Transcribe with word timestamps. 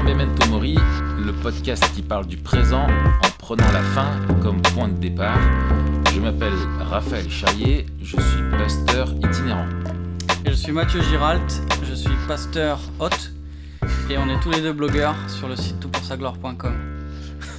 dans 0.00 0.04
Memento 0.04 0.46
Mori, 0.48 0.76
le 1.18 1.32
podcast 1.42 1.84
qui 1.94 2.02
parle 2.02 2.26
du 2.26 2.36
présent 2.36 2.86
en 2.86 3.30
prenant 3.38 3.70
la 3.72 3.82
fin 3.82 4.18
comme 4.42 4.62
point 4.62 4.88
de 4.88 4.98
départ. 4.98 5.38
Je 6.14 6.20
m'appelle 6.20 6.54
Raphaël 6.80 7.28
Charrier, 7.30 7.86
je 8.00 8.16
suis 8.16 8.50
pasteur 8.50 9.12
itinérant. 9.14 9.66
Et 10.44 10.50
je 10.50 10.54
suis 10.54 10.72
Mathieu 10.72 11.02
Giralt, 11.02 11.62
je 11.84 11.94
suis 11.94 12.14
pasteur 12.26 12.78
hôte 12.98 13.32
et 14.08 14.16
on 14.16 14.28
est 14.28 14.40
tous 14.40 14.50
les 14.50 14.60
deux 14.60 14.72
blogueurs 14.72 15.16
sur 15.28 15.48
le 15.48 15.56
site 15.56 15.80
toutpoursagloire.com. 15.80 16.74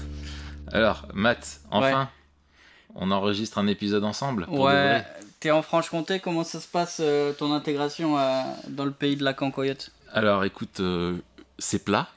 Alors, 0.71 1.07
Matt, 1.13 1.61
enfin, 1.69 2.09
on 2.95 3.11
enregistre 3.11 3.57
un 3.57 3.67
épisode 3.67 4.03
ensemble 4.03 4.45
pour 4.45 4.61
Ouais, 4.61 5.05
t'es 5.39 5.51
en 5.51 5.61
Franche-Comté, 5.61 6.19
comment 6.19 6.43
ça 6.43 6.59
se 6.59 6.67
passe 6.67 6.99
euh, 7.01 7.33
ton 7.33 7.53
intégration 7.53 8.17
euh, 8.17 8.41
dans 8.67 8.85
le 8.85 8.91
pays 8.91 9.15
de 9.15 9.23
la 9.23 9.33
cancoyote? 9.33 9.91
Alors, 10.13 10.43
écoute, 10.43 10.79
euh, 10.79 11.17
c'est 11.59 11.83
plat, 11.83 12.07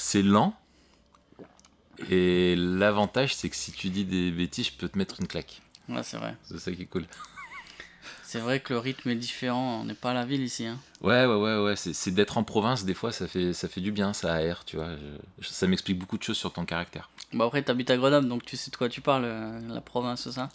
c'est 0.00 0.22
lent, 0.22 0.54
et 2.08 2.56
l'avantage, 2.56 3.34
c'est 3.34 3.48
que 3.50 3.56
si 3.56 3.72
tu 3.72 3.90
dis 3.90 4.04
des 4.04 4.30
bêtises, 4.30 4.66
je 4.68 4.72
peux 4.72 4.88
te 4.88 4.96
mettre 4.96 5.20
une 5.20 5.26
claque. 5.26 5.60
Ouais, 5.88 6.02
c'est 6.02 6.16
vrai. 6.16 6.36
C'est 6.44 6.58
ça 6.58 6.72
qui 6.72 6.82
est 6.82 6.86
cool. 6.86 7.06
C'est 8.22 8.38
vrai 8.38 8.60
que 8.60 8.72
le 8.72 8.78
rythme 8.78 9.10
est 9.10 9.16
différent, 9.16 9.80
on 9.80 9.84
n'est 9.84 9.94
pas 9.94 10.12
à 10.12 10.14
la 10.14 10.24
ville 10.24 10.42
ici. 10.42 10.64
Hein. 10.64 10.78
Ouais, 11.00 11.26
ouais, 11.26 11.34
ouais, 11.34 11.58
ouais. 11.64 11.76
C'est, 11.76 11.92
c'est 11.92 12.12
d'être 12.12 12.38
en 12.38 12.44
province, 12.44 12.84
des 12.84 12.94
fois, 12.94 13.10
ça 13.10 13.26
fait, 13.26 13.52
ça 13.52 13.68
fait 13.68 13.80
du 13.80 13.90
bien, 13.90 14.12
ça 14.12 14.32
aère, 14.34 14.64
tu 14.64 14.76
vois. 14.76 14.90
Je- 15.40 15.48
ça 15.48 15.66
m'explique 15.66 15.98
beaucoup 15.98 16.16
de 16.16 16.22
choses 16.22 16.36
sur 16.38 16.52
ton 16.52 16.64
caractère. 16.64 17.10
Bon 17.32 17.46
après 17.46 17.62
t'habites 17.62 17.90
à 17.90 17.96
Grenoble, 17.96 18.28
donc 18.28 18.44
tu 18.44 18.56
sais 18.56 18.70
de 18.70 18.76
quoi 18.76 18.88
tu 18.88 19.00
parles, 19.00 19.24
euh, 19.24 19.60
la 19.68 19.80
province, 19.80 20.30
ça? 20.30 20.48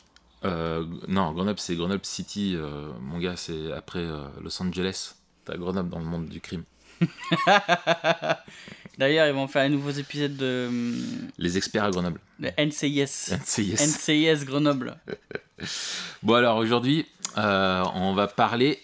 Euh, 0.46 0.85
non, 1.07 1.32
Grenoble, 1.34 1.59
c'est 1.59 1.76
Grenoble 1.76 2.05
City, 2.05 2.54
euh, 2.55 2.91
mon 3.02 3.20
gars, 3.20 3.35
c'est 3.35 3.71
après 3.73 3.99
euh, 3.99 4.26
Los 4.41 4.62
Angeles. 4.62 5.15
T'as 5.43 5.57
Grenoble 5.57 5.90
dans 5.90 5.99
le 5.99 6.05
monde 6.05 6.27
du 6.27 6.40
crime. 6.41 6.63
D'ailleurs, 8.98 9.27
ils 9.27 9.34
vont 9.34 9.48
faire 9.48 9.63
un 9.63 9.70
nouveau 9.70 9.91
épisode 9.91 10.38
de, 10.38 10.65
hum, 10.70 11.29
Les 11.37 11.57
experts 11.57 11.84
à 11.84 11.91
Grenoble. 11.91 12.20
de 12.40 12.49
NCIS. 12.57 13.34
NCIS. 13.34 13.74
NCIS 13.82 14.46
Grenoble. 14.46 14.96
Bon, 16.24 16.34
alors 16.34 16.57
aujourd'hui, 16.57 17.05
euh, 17.37 17.84
on 17.93 18.13
va 18.13 18.27
parler 18.27 18.82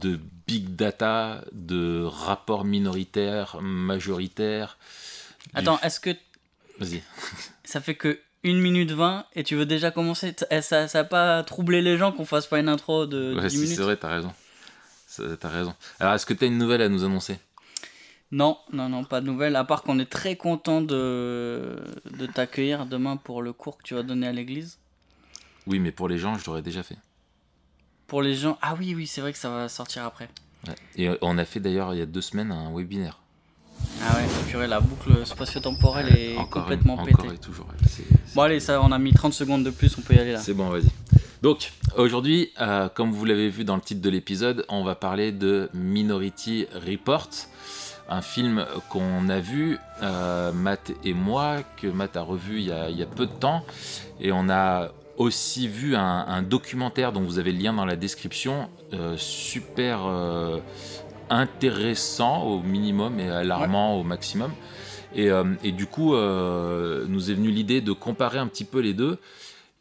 de 0.00 0.18
big 0.48 0.74
data, 0.74 1.44
de 1.52 2.02
rapports 2.04 2.64
minoritaires, 2.64 3.58
majoritaires. 3.62 4.78
du- 5.54 5.60
Attends, 5.60 5.78
est-ce 5.82 6.00
que 6.00 6.10
Vas-y. 6.80 7.00
ça 7.64 7.80
fait 7.80 7.94
que 7.94 8.18
1 8.44 8.54
minute 8.60 8.90
20 8.90 9.24
et 9.36 9.44
tu 9.44 9.54
veux 9.54 9.66
déjà 9.66 9.92
commencer? 9.92 10.34
Eh, 10.50 10.62
Ça 10.62 10.88
ça 10.88 11.00
a 11.00 11.04
pas 11.04 11.42
troublé 11.44 11.80
les 11.80 11.96
gens 11.96 12.10
qu'on 12.10 12.24
fasse 12.24 12.46
pas 12.48 12.58
une 12.58 12.68
intro 12.68 13.06
de 13.06 13.34
Ouais, 13.36 13.42
10 13.46 13.50
c'est, 13.50 13.56
minutes? 13.62 13.76
c'est 13.76 13.82
vrai, 13.82 13.96
t'as 13.96 14.08
raison. 14.16 14.32
T'as 15.40 15.48
raison. 15.48 15.74
Alors, 16.00 16.14
est-ce 16.14 16.26
que 16.26 16.34
t'as 16.34 16.46
une 16.46 16.58
nouvelle 16.58 16.82
à 16.82 16.88
nous 16.88 17.04
annoncer? 17.04 17.38
Non, 18.30 18.56
non, 18.72 18.88
non, 18.88 19.04
pas 19.04 19.20
de 19.20 19.26
nouvelles. 19.26 19.56
À 19.56 19.64
part 19.64 19.82
qu'on 19.82 19.98
est 19.98 20.06
très 20.10 20.36
content 20.36 20.80
de, 20.80 21.76
de 22.10 22.26
t'accueillir 22.26 22.86
demain 22.86 23.16
pour 23.18 23.42
le 23.42 23.52
cours 23.52 23.76
que 23.76 23.82
tu 23.82 23.94
vas 23.94 24.02
donner 24.02 24.26
à 24.26 24.32
l'église. 24.32 24.78
Oui, 25.66 25.78
mais 25.78 25.92
pour 25.92 26.08
les 26.08 26.16
gens, 26.18 26.38
je 26.38 26.46
l'aurais 26.46 26.62
déjà 26.62 26.82
fait. 26.82 26.96
Pour 28.06 28.22
les 28.22 28.34
gens. 28.34 28.56
Ah 28.62 28.74
oui, 28.78 28.94
oui, 28.94 29.06
c'est 29.06 29.20
vrai 29.20 29.32
que 29.32 29.38
ça 29.38 29.50
va 29.50 29.68
sortir 29.68 30.04
après. 30.04 30.28
Ouais. 30.66 30.74
Et 30.96 31.08
euh, 31.08 31.16
on 31.22 31.36
a 31.38 31.44
fait 31.44 31.60
d'ailleurs 31.60 31.92
il 31.92 31.98
y 31.98 32.02
a 32.02 32.06
deux 32.06 32.20
semaines 32.22 32.52
un 32.52 32.72
webinaire. 32.74 33.18
Ah 34.02 34.16
ouais, 34.16 34.24
purée, 34.48 34.66
la 34.68 34.80
boucle 34.80 35.26
spatio-temporelle 35.26 36.16
est 36.16 36.36
encore 36.36 36.62
complètement 36.62 36.98
une- 37.04 37.16
pétée. 37.16 37.34
et 37.34 37.38
toujours. 37.38 37.66
Bon, 38.34 38.42
allez, 38.42 38.60
ça, 38.60 38.80
on 38.80 38.92
a 38.92 38.98
mis 38.98 39.12
30 39.12 39.32
secondes 39.34 39.64
de 39.64 39.70
plus, 39.70 39.96
on 39.98 40.02
peut 40.02 40.14
y 40.14 40.18
aller 40.18 40.32
là. 40.32 40.38
c'est 40.38 40.54
bon, 40.54 40.68
vas-y. 40.68 40.88
Donc, 41.42 41.72
aujourd'hui, 41.96 42.52
euh, 42.60 42.88
comme 42.88 43.10
vous 43.10 43.24
l'avez 43.24 43.48
vu 43.48 43.64
dans 43.64 43.74
le 43.74 43.80
titre 43.80 44.00
de 44.00 44.08
l'épisode, 44.08 44.64
on 44.68 44.84
va 44.84 44.94
parler 44.94 45.32
de 45.32 45.68
Minority 45.74 46.66
Report, 46.88 47.30
un 48.08 48.22
film 48.22 48.64
qu'on 48.88 49.28
a 49.28 49.40
vu, 49.40 49.76
euh, 50.04 50.52
Matt 50.52 50.92
et 51.02 51.14
moi, 51.14 51.56
que 51.76 51.88
Matt 51.88 52.16
a 52.16 52.22
revu 52.22 52.58
il 52.58 52.66
y 52.66 52.70
a, 52.70 52.90
il 52.90 52.96
y 52.96 53.02
a 53.02 53.06
peu 53.06 53.26
de 53.26 53.32
temps. 53.32 53.64
Et 54.20 54.30
on 54.30 54.48
a 54.48 54.92
aussi 55.16 55.66
vu 55.66 55.96
un, 55.96 56.00
un 56.28 56.42
documentaire 56.42 57.10
dont 57.10 57.22
vous 57.22 57.40
avez 57.40 57.50
le 57.50 57.58
lien 57.58 57.72
dans 57.72 57.86
la 57.86 57.96
description, 57.96 58.70
euh, 58.92 59.16
super 59.16 60.02
intéressant 61.28 62.44
au 62.44 62.62
minimum 62.62 63.18
et 63.18 63.28
alarmant 63.28 63.98
au 63.98 64.04
maximum. 64.04 64.52
Et, 65.16 65.28
et 65.64 65.72
du 65.72 65.86
coup, 65.86 66.14
nous 66.14 67.30
est 67.30 67.34
venue 67.34 67.50
l'idée 67.50 67.80
de 67.80 67.92
comparer 67.92 68.38
un 68.38 68.46
petit 68.46 68.64
peu 68.64 68.78
les 68.78 68.94
deux. 68.94 69.18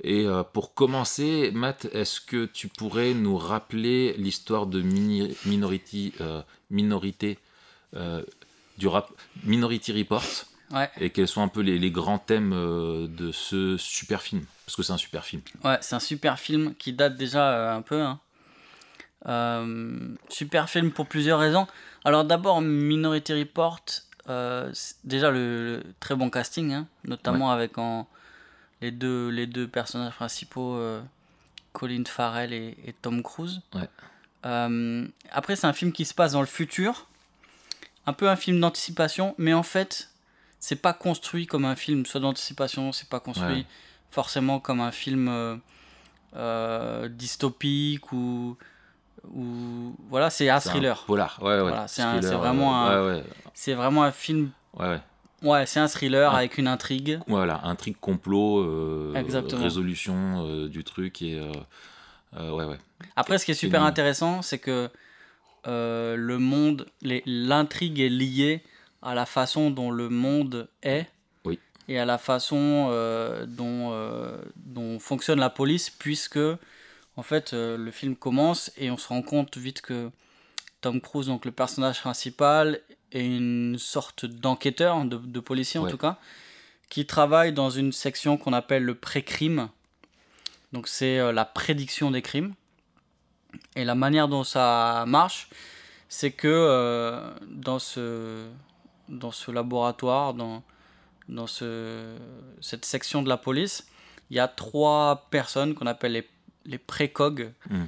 Et 0.04 0.26
euh, 0.26 0.44
pour 0.44 0.74
commencer, 0.74 1.52
Matt, 1.54 1.86
est-ce 1.94 2.20
que 2.22 2.46
tu 2.46 2.68
pourrais 2.68 3.14
nous 3.14 3.38
rappeler 3.38 4.14
l'histoire 4.18 4.66
de 4.66 4.82
Mini- 4.82 5.36
Minority, 5.46 6.14
euh, 6.22 6.42
Minorité, 6.72 7.38
euh, 7.96 8.24
du 8.78 8.88
rap, 8.88 9.12
Minority 9.44 9.92
Report? 9.94 10.24
Ouais, 10.72 10.90
et 11.00 11.10
quels 11.10 11.28
sont 11.28 11.42
un 11.44 11.50
peu 11.50 11.60
les, 11.62 11.78
les 11.78 11.92
grands 11.92 12.18
thèmes 12.18 12.52
de 12.52 13.32
ce 13.32 13.76
super 13.78 14.22
film? 14.22 14.44
Parce 14.66 14.76
que 14.78 14.84
c'est 14.84 14.94
un 14.94 14.98
super 14.98 15.26
film. 15.26 15.42
ouais, 15.66 15.78
c'est 15.82 15.96
un 15.96 16.00
super 16.00 16.40
film 16.40 16.74
qui 16.76 16.94
date 16.94 17.16
déjà 17.18 17.76
un 17.76 17.82
peu. 17.82 18.02
hein. 18.02 18.20
Euh, 19.28 20.16
super 20.30 20.70
film 20.70 20.92
pour 20.92 21.08
plusieurs 21.08 21.40
raisons. 21.40 21.68
Alors 22.06 22.24
d'abord, 22.26 22.62
Minority 22.62 23.34
Report, 23.34 23.82
déjà 25.04 25.30
le, 25.30 25.78
le 25.78 25.84
très 26.00 26.16
bon 26.16 26.30
casting, 26.30 26.74
hein, 26.74 26.88
notamment 27.06 27.52
avec 27.52 27.78
en, 27.78 28.08
les, 28.82 28.92
deux, 28.92 29.30
les 29.30 29.48
deux 29.48 29.68
personnages 29.68 30.14
principaux, 30.14 30.76
euh, 30.76 31.02
Colin 31.74 32.04
Farrell 32.08 32.54
et, 32.54 32.78
et 32.86 32.94
Tom 32.94 33.22
Cruise. 33.24 33.62
Ouais. 33.76 33.88
Euh, 34.46 35.08
après, 35.32 35.56
c'est 35.56 35.68
un 35.68 35.74
film 35.74 35.92
qui 35.92 36.06
se 36.06 36.14
passe 36.14 36.32
dans 36.34 36.42
le 36.42 36.48
futur, 36.48 37.08
un 38.06 38.14
peu 38.14 38.28
un 38.30 38.36
film 38.36 38.60
d'anticipation, 38.60 39.36
mais 39.38 39.54
en 39.54 39.64
fait, 39.64 40.10
c'est 40.60 40.76
pas 40.82 40.94
construit 40.94 41.46
comme 41.48 41.66
un 41.66 41.76
film 41.76 42.06
soit 42.06 42.20
d'anticipation, 42.20 42.92
c'est 42.92 43.08
pas 43.10 43.20
construit 43.20 43.54
Ouais. 43.60 43.66
forcément 44.10 44.60
comme 44.60 44.82
un 44.82 44.92
film 44.92 45.60
euh, 46.36 47.08
dystopique 47.10 48.12
ou, 48.12 48.58
ou 49.34 49.96
voilà, 50.10 50.30
c'est 50.30 50.50
un 50.50 50.56
un 50.56 50.60
thriller. 50.60 51.04
polar, 51.06 51.38
ouais, 51.42 51.50
ouais. 51.56 51.62
Voilà, 51.62 51.88
c'est 51.88 52.02
un- 52.02 52.20
vraiment 52.20 52.86
un- 52.86 53.06
Ouais, 53.06 53.16
ouais, 53.18 53.24
C'est 53.54 53.74
vraiment 53.74 54.04
un 54.04 54.12
film. 54.12 54.50
ouais, 54.80 54.88
ouais. 54.88 55.02
Ouais, 55.42 55.66
c'est 55.66 55.80
un 55.80 55.88
thriller 55.88 56.32
Ah. 56.34 56.38
avec 56.38 56.58
une 56.58 56.68
intrigue. 56.68 57.20
Voilà, 57.28 57.62
intrigue 57.64 57.98
complot, 58.00 58.60
euh, 58.60 59.14
résolution 59.54 60.46
euh, 60.46 60.68
du 60.68 60.84
truc 60.84 61.22
et 61.22 61.40
euh, 61.40 62.52
ouais, 62.52 62.66
ouais. 62.66 62.78
Après, 63.16 63.38
ce 63.38 63.46
qui 63.46 63.52
est 63.52 63.56
super 63.56 63.84
intéressant, 63.84 64.42
c'est 64.42 64.60
que 64.60 64.90
euh, 65.68 66.16
le 66.16 66.38
monde, 66.38 66.86
l'intrigue 67.02 68.00
est 68.00 68.10
liée 68.10 68.64
à 69.02 69.16
la 69.16 69.26
façon 69.26 69.72
dont 69.72 69.90
le 69.92 70.10
monde 70.10 70.70
est 70.84 71.08
Oui. 71.46 71.58
et 71.88 71.98
à 72.00 72.06
la 72.06 72.18
façon 72.20 72.88
euh, 72.92 73.46
dont, 73.48 73.90
euh, 73.94 74.38
dont 74.56 75.00
fonctionne 75.00 75.40
la 75.40 75.50
police, 75.50 75.90
puisque 75.90 76.40
en 77.18 77.24
fait 77.24 77.54
le 77.54 77.90
film 77.92 78.16
commence 78.16 78.72
et 78.78 78.92
on 78.92 78.98
se 78.98 79.08
rend 79.08 79.22
compte 79.24 79.58
vite 79.58 79.82
que 79.82 80.12
Tom 80.82 81.02
Cruise, 81.02 81.28
donc 81.28 81.46
le 81.46 81.52
personnage 81.52 82.00
principal, 82.02 82.80
est 83.12 83.26
une 83.26 83.78
sorte 83.78 84.26
d'enquêteur, 84.26 85.04
de, 85.06 85.18
de 85.18 85.40
policier 85.40 85.80
en 85.80 85.84
Ouais. 85.84 85.92
tout 85.92 85.98
cas, 85.98 86.18
qui 86.90 87.06
travaille 87.06 87.54
dans 87.54 87.70
une 87.70 87.92
section 87.92 88.38
qu'on 88.38 88.54
appelle 88.54 88.84
le 88.84 88.96
pré-crime. 88.96 89.70
Donc 90.74 90.88
c'est 90.88 91.20
euh, 91.20 91.32
la 91.32 91.46
prédiction 91.46 92.12
des 92.12 92.22
crimes. 92.22 92.54
Et 93.76 93.84
la 93.84 93.96
manière 93.96 94.28
dont 94.28 94.44
ça 94.46 95.04
marche, 95.08 95.50
c'est 96.10 96.32
que 96.32 96.48
euh, 96.48 97.30
dans, 97.48 97.80
ce, 97.80 98.46
dans 99.10 99.32
ce 99.32 99.52
laboratoire, 99.52 100.34
dans, 100.34 100.64
dans 101.28 101.48
ce, 101.48 102.16
cette 102.62 102.86
section 102.86 103.22
de 103.24 103.30
la 103.30 103.38
police, 103.38 103.86
il 104.30 104.38
y 104.38 104.40
a 104.40 104.48
trois 104.48 105.28
personnes 105.32 105.74
qu'on 105.76 105.88
appelle 105.88 106.14
les, 106.14 106.30
les 106.66 106.78
précogs, 106.78 107.52
Mm. 107.70 107.84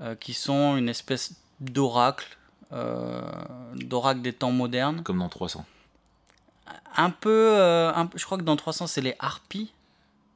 euh, 0.00 0.14
qui 0.16 0.34
sont 0.34 0.76
une 0.76 0.88
espèce 0.88 1.34
d'oracle, 1.60 2.26
d'oracle 2.70 4.20
des 4.22 4.32
temps 4.32 4.52
modernes. 4.52 5.02
Comme 5.02 5.18
dans 5.18 5.28
300. 5.28 5.64
Un 6.96 7.10
peu, 7.10 7.30
euh, 7.30 7.92
un 7.94 8.06
peu- 8.06 8.18
je 8.18 8.24
crois 8.24 8.38
que 8.38 8.42
dans 8.42 8.56
300, 8.56 8.86
c'est 8.86 9.00
les 9.00 9.14
harpies. 9.18 9.72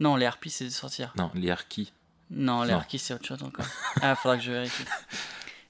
Non, 0.01 0.17
les 0.17 0.27
harpies, 0.27 0.51
c'est 0.51 0.65
des 0.65 0.71
sorcières. 0.71 1.13
Non, 1.17 1.31
les 1.35 1.51
Harkis. 1.51 1.93
Non, 2.31 2.63
les 2.63 2.71
Non. 2.73 2.79
harpies, 2.79 2.99
c'est 2.99 3.15
autre 3.15 3.25
chose 3.27 3.43
encore. 3.43 3.65
ah, 4.03 4.15
faudra 4.15 4.37
que 4.37 4.43
je 4.43 4.53
vérifie. 4.53 4.85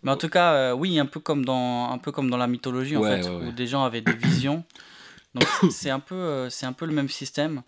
Mais 0.03 0.11
en 0.11 0.17
tout 0.17 0.29
cas, 0.29 0.53
euh, 0.53 0.73
oui, 0.73 0.99
un 0.99 1.07
peu 1.07 1.21
comme 1.21 1.45
dans, 1.45 1.91
un 1.91 1.99
peu 1.99 2.13
comme 2.13 2.29
dans 2.31 2.37
la 2.37 2.47
mythologie, 2.47 2.97
en 2.97 3.01
Ouais, 3.01 3.23
fait, 3.23 3.29
ouais, 3.29 3.37
ouais. 3.37 3.47
où 3.49 3.53
des 3.53 3.67
gens 3.67 3.85
avaient 3.85 4.01
des 4.01 4.13
visions. 4.17 4.65
Donc, 5.35 5.47
c'est 5.71 5.91
un, 5.91 6.01
peu, 6.01 6.15
euh, 6.15 6.51
c'est 6.51 6.67
un 6.67 6.73
peu 6.73 6.85
le 6.87 6.93
même 6.93 7.09
système. 7.09 7.63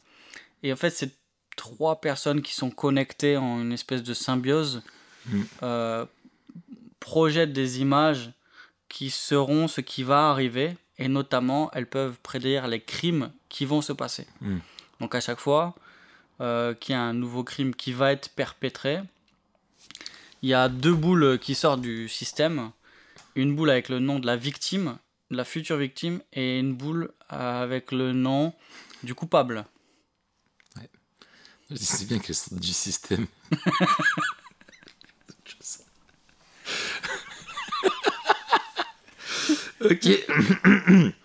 Et 0.62 0.72
en 0.72 0.76
fait, 0.76 0.90
c'est 0.90 1.12
trois 1.56 2.00
personnes 2.00 2.42
qui 2.42 2.54
sont 2.54 2.70
connectées 2.70 3.36
en 3.36 3.60
une 3.60 3.72
espèce 3.72 4.02
de 4.02 4.14
symbiose, 4.14 4.82
Mm. 5.26 5.42
euh, 5.62 6.06
projettent 6.98 7.52
des 7.52 7.80
images 7.82 8.32
qui 8.90 9.08
seront 9.08 9.68
ce 9.68 9.80
qui 9.80 10.02
va 10.02 10.28
arriver. 10.30 10.76
Et 10.98 11.08
notamment, 11.08 11.70
elles 11.72 11.88
peuvent 11.88 12.18
prédire 12.22 12.68
les 12.68 12.82
crimes 12.82 13.32
qui 13.48 13.64
vont 13.64 13.80
se 13.80 13.94
passer. 13.94 14.26
Mm. 14.42 14.58
Donc, 15.00 15.14
à 15.14 15.20
chaque 15.22 15.40
fois 15.40 15.74
euh, 16.42 16.74
qu'il 16.74 16.92
y 16.92 16.96
a 16.96 17.00
un 17.00 17.14
nouveau 17.14 17.42
crime 17.42 17.74
qui 17.74 17.92
va 17.92 18.12
être 18.12 18.28
perpétré, 18.28 19.00
il 20.42 20.50
y 20.50 20.54
a 20.54 20.68
deux 20.68 20.92
boules 20.92 21.38
qui 21.38 21.54
sortent 21.54 21.80
du 21.80 22.10
système. 22.10 22.70
Une 23.34 23.56
boule 23.56 23.70
avec 23.70 23.88
le 23.88 23.98
nom 23.98 24.18
de 24.18 24.26
la 24.26 24.36
victime 24.36 24.98
la 25.30 25.44
future 25.44 25.76
victime 25.76 26.20
et 26.32 26.58
une 26.58 26.74
boule 26.74 27.12
avec 27.28 27.92
le 27.92 28.12
nom 28.12 28.52
du 29.02 29.14
coupable. 29.14 29.64
Je 31.70 31.76
sais 31.76 32.04
bien 32.04 32.18
qu'elles 32.18 32.34
sont 32.34 32.56
du 32.56 32.72
système. 32.72 33.28
ok. 39.80 40.08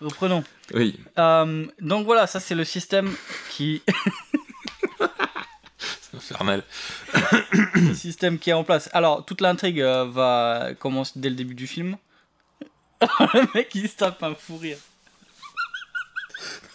Reprenons. 0.00 0.44
Oui. 0.74 0.98
Euh, 1.18 1.66
donc 1.80 2.06
voilà, 2.06 2.26
ça 2.26 2.40
c'est 2.40 2.54
le 2.54 2.64
système 2.64 3.14
qui. 3.50 3.82
c'est 5.78 6.16
infernal. 6.16 6.62
le 7.74 7.94
système 7.94 8.38
qui 8.38 8.50
est 8.50 8.54
en 8.54 8.64
place. 8.64 8.90
Alors, 8.92 9.24
toute 9.24 9.40
l'intrigue 9.40 9.80
euh, 9.80 10.04
va 10.04 10.70
commencer 10.78 11.12
dès 11.16 11.30
le 11.30 11.36
début 11.36 11.54
du 11.54 11.66
film. 11.66 11.96
le 13.00 13.54
mec 13.54 13.74
il 13.74 13.88
se 13.88 13.96
tape 13.96 14.22
un 14.22 14.34
fou 14.34 14.56
rire. 14.56 14.78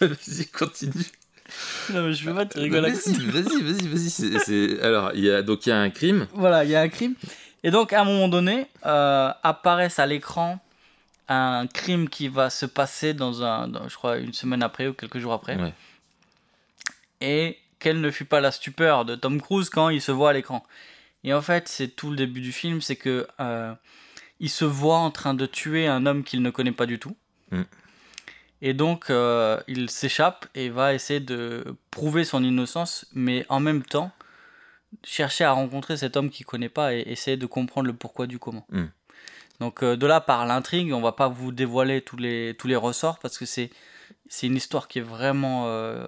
Vas-y, 0.00 0.46
continue. 0.46 1.06
Non, 1.90 2.02
mais 2.02 2.14
je 2.14 2.24
veux 2.24 2.34
pas 2.34 2.46
te 2.46 2.58
rigoler. 2.58 2.90
Vas-y, 2.90 3.12
vas-y, 3.30 3.88
vas-y, 3.88 4.30
vas-y. 4.30 4.80
Alors, 4.80 5.10
il 5.14 5.24
y 5.24 5.30
a, 5.30 5.42
donc 5.42 5.66
il 5.66 5.70
y 5.70 5.72
a 5.72 5.78
un 5.78 5.90
crime. 5.90 6.26
Voilà, 6.32 6.64
il 6.64 6.70
y 6.70 6.74
a 6.74 6.80
un 6.80 6.88
crime. 6.88 7.14
Et 7.62 7.70
donc, 7.70 7.92
à 7.92 8.00
un 8.00 8.04
moment 8.04 8.28
donné, 8.28 8.66
euh, 8.86 9.30
apparaissent 9.42 9.98
à 9.98 10.06
l'écran 10.06 10.58
un 11.28 11.66
crime 11.66 12.08
qui 12.08 12.28
va 12.28 12.50
se 12.50 12.66
passer 12.66 13.14
dans 13.14 13.42
un, 13.42 13.88
je 13.88 13.94
crois, 13.94 14.18
une 14.18 14.32
semaine 14.32 14.62
après 14.62 14.88
ou 14.88 14.94
quelques 14.94 15.18
jours 15.18 15.32
après. 15.32 15.56
Ouais. 15.56 15.72
Et 17.20 17.58
quelle 17.78 18.00
ne 18.00 18.10
fut 18.10 18.24
pas 18.24 18.40
la 18.40 18.50
stupeur 18.50 19.04
de 19.04 19.16
Tom 19.16 19.40
Cruise 19.40 19.70
quand 19.70 19.88
il 19.88 20.00
se 20.00 20.12
voit 20.12 20.30
à 20.30 20.32
l'écran. 20.32 20.64
Et 21.24 21.34
en 21.34 21.42
fait, 21.42 21.68
c'est 21.68 21.88
tout 21.88 22.10
le 22.10 22.16
début 22.16 22.40
du 22.40 22.52
film, 22.52 22.80
c'est 22.80 22.96
que 22.96 23.26
euh, 23.40 23.74
il 24.40 24.50
se 24.50 24.64
voit 24.64 24.98
en 24.98 25.10
train 25.10 25.34
de 25.34 25.46
tuer 25.46 25.86
un 25.86 26.06
homme 26.06 26.24
qu'il 26.24 26.42
ne 26.42 26.50
connaît 26.50 26.72
pas 26.72 26.86
du 26.86 26.98
tout. 26.98 27.16
Mm. 27.50 27.62
Et 28.60 28.74
donc, 28.74 29.10
euh, 29.10 29.60
il 29.66 29.90
s'échappe 29.90 30.46
et 30.54 30.68
va 30.68 30.94
essayer 30.94 31.20
de 31.20 31.76
prouver 31.90 32.24
son 32.24 32.44
innocence, 32.44 33.06
mais 33.12 33.44
en 33.48 33.58
même 33.58 33.82
temps, 33.82 34.12
chercher 35.02 35.44
à 35.44 35.52
rencontrer 35.52 35.96
cet 35.96 36.16
homme 36.16 36.30
qu'il 36.30 36.46
connaît 36.46 36.68
pas 36.68 36.94
et 36.94 37.00
essayer 37.06 37.36
de 37.36 37.46
comprendre 37.46 37.88
le 37.88 37.92
pourquoi 37.92 38.26
du 38.26 38.38
comment. 38.38 38.66
Mm. 38.70 38.84
Donc, 39.62 39.84
euh, 39.84 39.96
de 39.96 40.06
là, 40.08 40.20
par 40.20 40.44
l'intrigue, 40.44 40.92
on 40.92 41.00
va 41.00 41.12
pas 41.12 41.28
vous 41.28 41.52
dévoiler 41.52 42.02
tous 42.02 42.16
les, 42.16 42.56
tous 42.58 42.66
les 42.66 42.74
ressorts 42.74 43.20
parce 43.20 43.38
que 43.38 43.46
c'est, 43.46 43.70
c'est 44.28 44.48
une 44.48 44.56
histoire 44.56 44.88
qui 44.88 44.98
est 44.98 45.02
vraiment, 45.16 45.66
euh, 45.68 46.04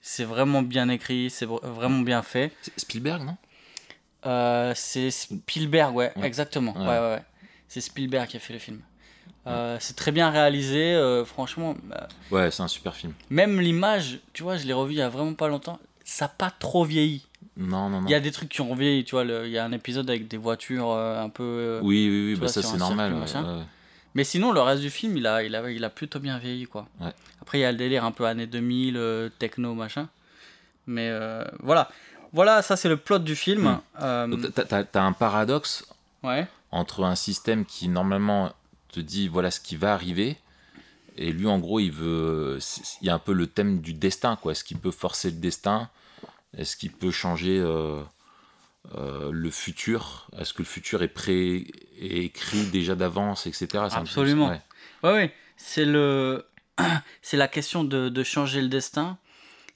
c'est 0.00 0.24
vraiment 0.24 0.60
bien 0.60 0.88
écrit, 0.88 1.30
c'est 1.30 1.46
vraiment 1.46 2.00
bien 2.00 2.22
fait. 2.22 2.50
Spielberg, 2.76 3.22
non? 3.22 3.36
C'est 4.74 5.10
Spielberg, 5.12 5.94
ouais, 5.94 6.12
Ouais. 6.16 6.26
exactement. 6.26 6.72
Ouais. 6.76 6.98
Ouais. 6.98 7.22
C'est 7.68 7.80
Spielberg 7.80 8.26
qui 8.28 8.38
a 8.38 8.40
fait 8.40 8.54
le 8.54 8.58
film. 8.58 8.80
Euh, 9.46 9.76
c'est 9.78 9.94
très 9.94 10.10
bien 10.10 10.30
réalisé, 10.30 10.94
euh, 10.94 11.24
franchement. 11.24 11.76
Ouais, 12.32 12.50
c'est 12.50 12.62
un 12.62 12.68
super 12.68 12.96
film. 12.96 13.12
même 13.30 13.60
l'image, 13.60 14.18
tu 14.32 14.42
vois, 14.42 14.56
je 14.56 14.66
l'ai 14.66 14.72
revu 14.72 14.94
il 14.94 14.98
y 14.98 15.02
a 15.02 15.08
vraiment 15.08 15.34
pas 15.34 15.46
longtemps. 15.48 15.78
Ça 16.02 16.24
n'a 16.24 16.28
pas 16.30 16.50
trop 16.50 16.84
vieilli. 16.84 17.24
Non, 17.56 17.88
non, 17.88 18.00
non. 18.00 18.06
Il 18.08 18.10
y 18.10 18.14
a 18.14 18.20
des 18.20 18.32
trucs 18.32 18.48
qui 18.48 18.60
ont 18.60 18.74
vieilli, 18.74 19.04
tu 19.04 19.12
vois. 19.14 19.24
le- 19.24 19.46
Il 19.46 19.52
y 19.52 19.58
a 19.58 19.64
un 19.64 19.72
épisode 19.72 20.08
avec 20.10 20.26
des 20.28 20.36
voitures 20.36 20.90
euh, 20.90 21.22
un 21.22 21.28
peu. 21.28 21.42
euh, 21.44 21.80
Oui, 21.82 22.08
oui, 22.10 22.26
oui, 22.26 22.32
bah 22.34 22.40
vois, 22.40 22.48
ça 22.48 22.62
c'est 22.62 22.76
normal. 22.76 23.14
Mais 24.16 24.22
sinon, 24.24 24.52
le 24.52 24.60
reste 24.60 24.80
du 24.82 24.90
film, 24.90 25.16
il 25.16 25.26
a, 25.26 25.42
il 25.42 25.54
a, 25.56 25.70
il 25.70 25.82
a 25.84 25.90
plutôt 25.90 26.20
bien 26.20 26.38
vieilli, 26.38 26.66
quoi. 26.66 26.86
Ouais. 27.00 27.12
Après, 27.42 27.58
il 27.58 27.62
y 27.62 27.64
a 27.64 27.72
le 27.72 27.78
délire 27.78 28.04
un 28.04 28.12
peu 28.12 28.24
années 28.26 28.46
2000, 28.46 28.96
euh, 28.96 29.28
techno, 29.40 29.74
machin. 29.74 30.08
Mais 30.86 31.08
euh, 31.10 31.44
voilà. 31.60 31.88
Voilà, 32.32 32.62
ça 32.62 32.76
c'est 32.76 32.88
le 32.88 32.96
plot 32.96 33.20
du 33.20 33.36
film. 33.36 33.78
Euh, 34.00 34.26
Donc, 34.26 34.52
t'as- 34.54 34.84
t'as 34.84 35.02
un 35.02 35.12
paradoxe 35.12 35.84
ouais. 36.24 36.46
entre 36.72 37.04
un 37.04 37.14
système 37.14 37.64
qui 37.64 37.88
normalement 37.88 38.52
te 38.92 38.98
dit 39.00 39.28
voilà 39.28 39.50
ce 39.52 39.60
qui 39.60 39.76
va 39.76 39.92
arriver 39.94 40.36
et 41.16 41.30
lui 41.32 41.46
en 41.46 41.58
gros 41.60 41.78
il 41.80 41.90
veut 41.92 42.58
il 43.00 43.06
y 43.06 43.10
a 43.10 43.14
un 43.14 43.18
peu 43.20 43.32
le 43.32 43.46
thème 43.46 43.80
du 43.80 43.92
destin 43.92 44.34
quoi 44.36 44.50
est-ce 44.52 44.62
qu'il 44.64 44.78
peut 44.78 44.90
forcer 44.92 45.30
le 45.30 45.36
destin 45.36 45.88
est-ce 46.56 46.76
qu'il 46.76 46.92
peut 46.92 47.10
changer 47.10 47.58
euh, 47.58 48.02
euh, 48.94 49.30
le 49.32 49.50
futur? 49.50 50.28
Est-ce 50.38 50.52
que 50.52 50.62
le 50.62 50.66
futur 50.66 51.02
est 51.02 51.08
pré 51.08 51.66
est 52.00 52.24
écrit 52.24 52.64
déjà 52.66 52.94
d'avance 52.94 53.46
etc 53.46 53.84
Absolument. 53.90 54.48
ouais. 54.48 54.60
Ouais, 55.02 55.12
ouais. 55.12 55.34
C'est 55.56 55.84
le, 55.84 56.46
c'est 57.22 57.36
la 57.36 57.48
question 57.48 57.84
de, 57.84 58.08
de 58.08 58.22
changer 58.22 58.60
le 58.60 58.68
destin. 58.68 59.18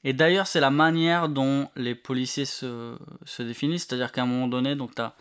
Et 0.04 0.12
d'ailleurs, 0.12 0.46
c'est 0.46 0.60
la 0.60 0.70
manière 0.70 1.28
dont 1.28 1.68
les 1.76 1.94
policiers 1.94 2.44
se, 2.44 2.96
se 3.24 3.42
définissent. 3.42 3.86
C'est-à-dire 3.88 4.12
qu'à 4.12 4.22
un 4.22 4.26
moment 4.26 4.48
donné, 4.48 4.76
donc 4.76 4.94
tu 4.94 5.02
as 5.02 5.14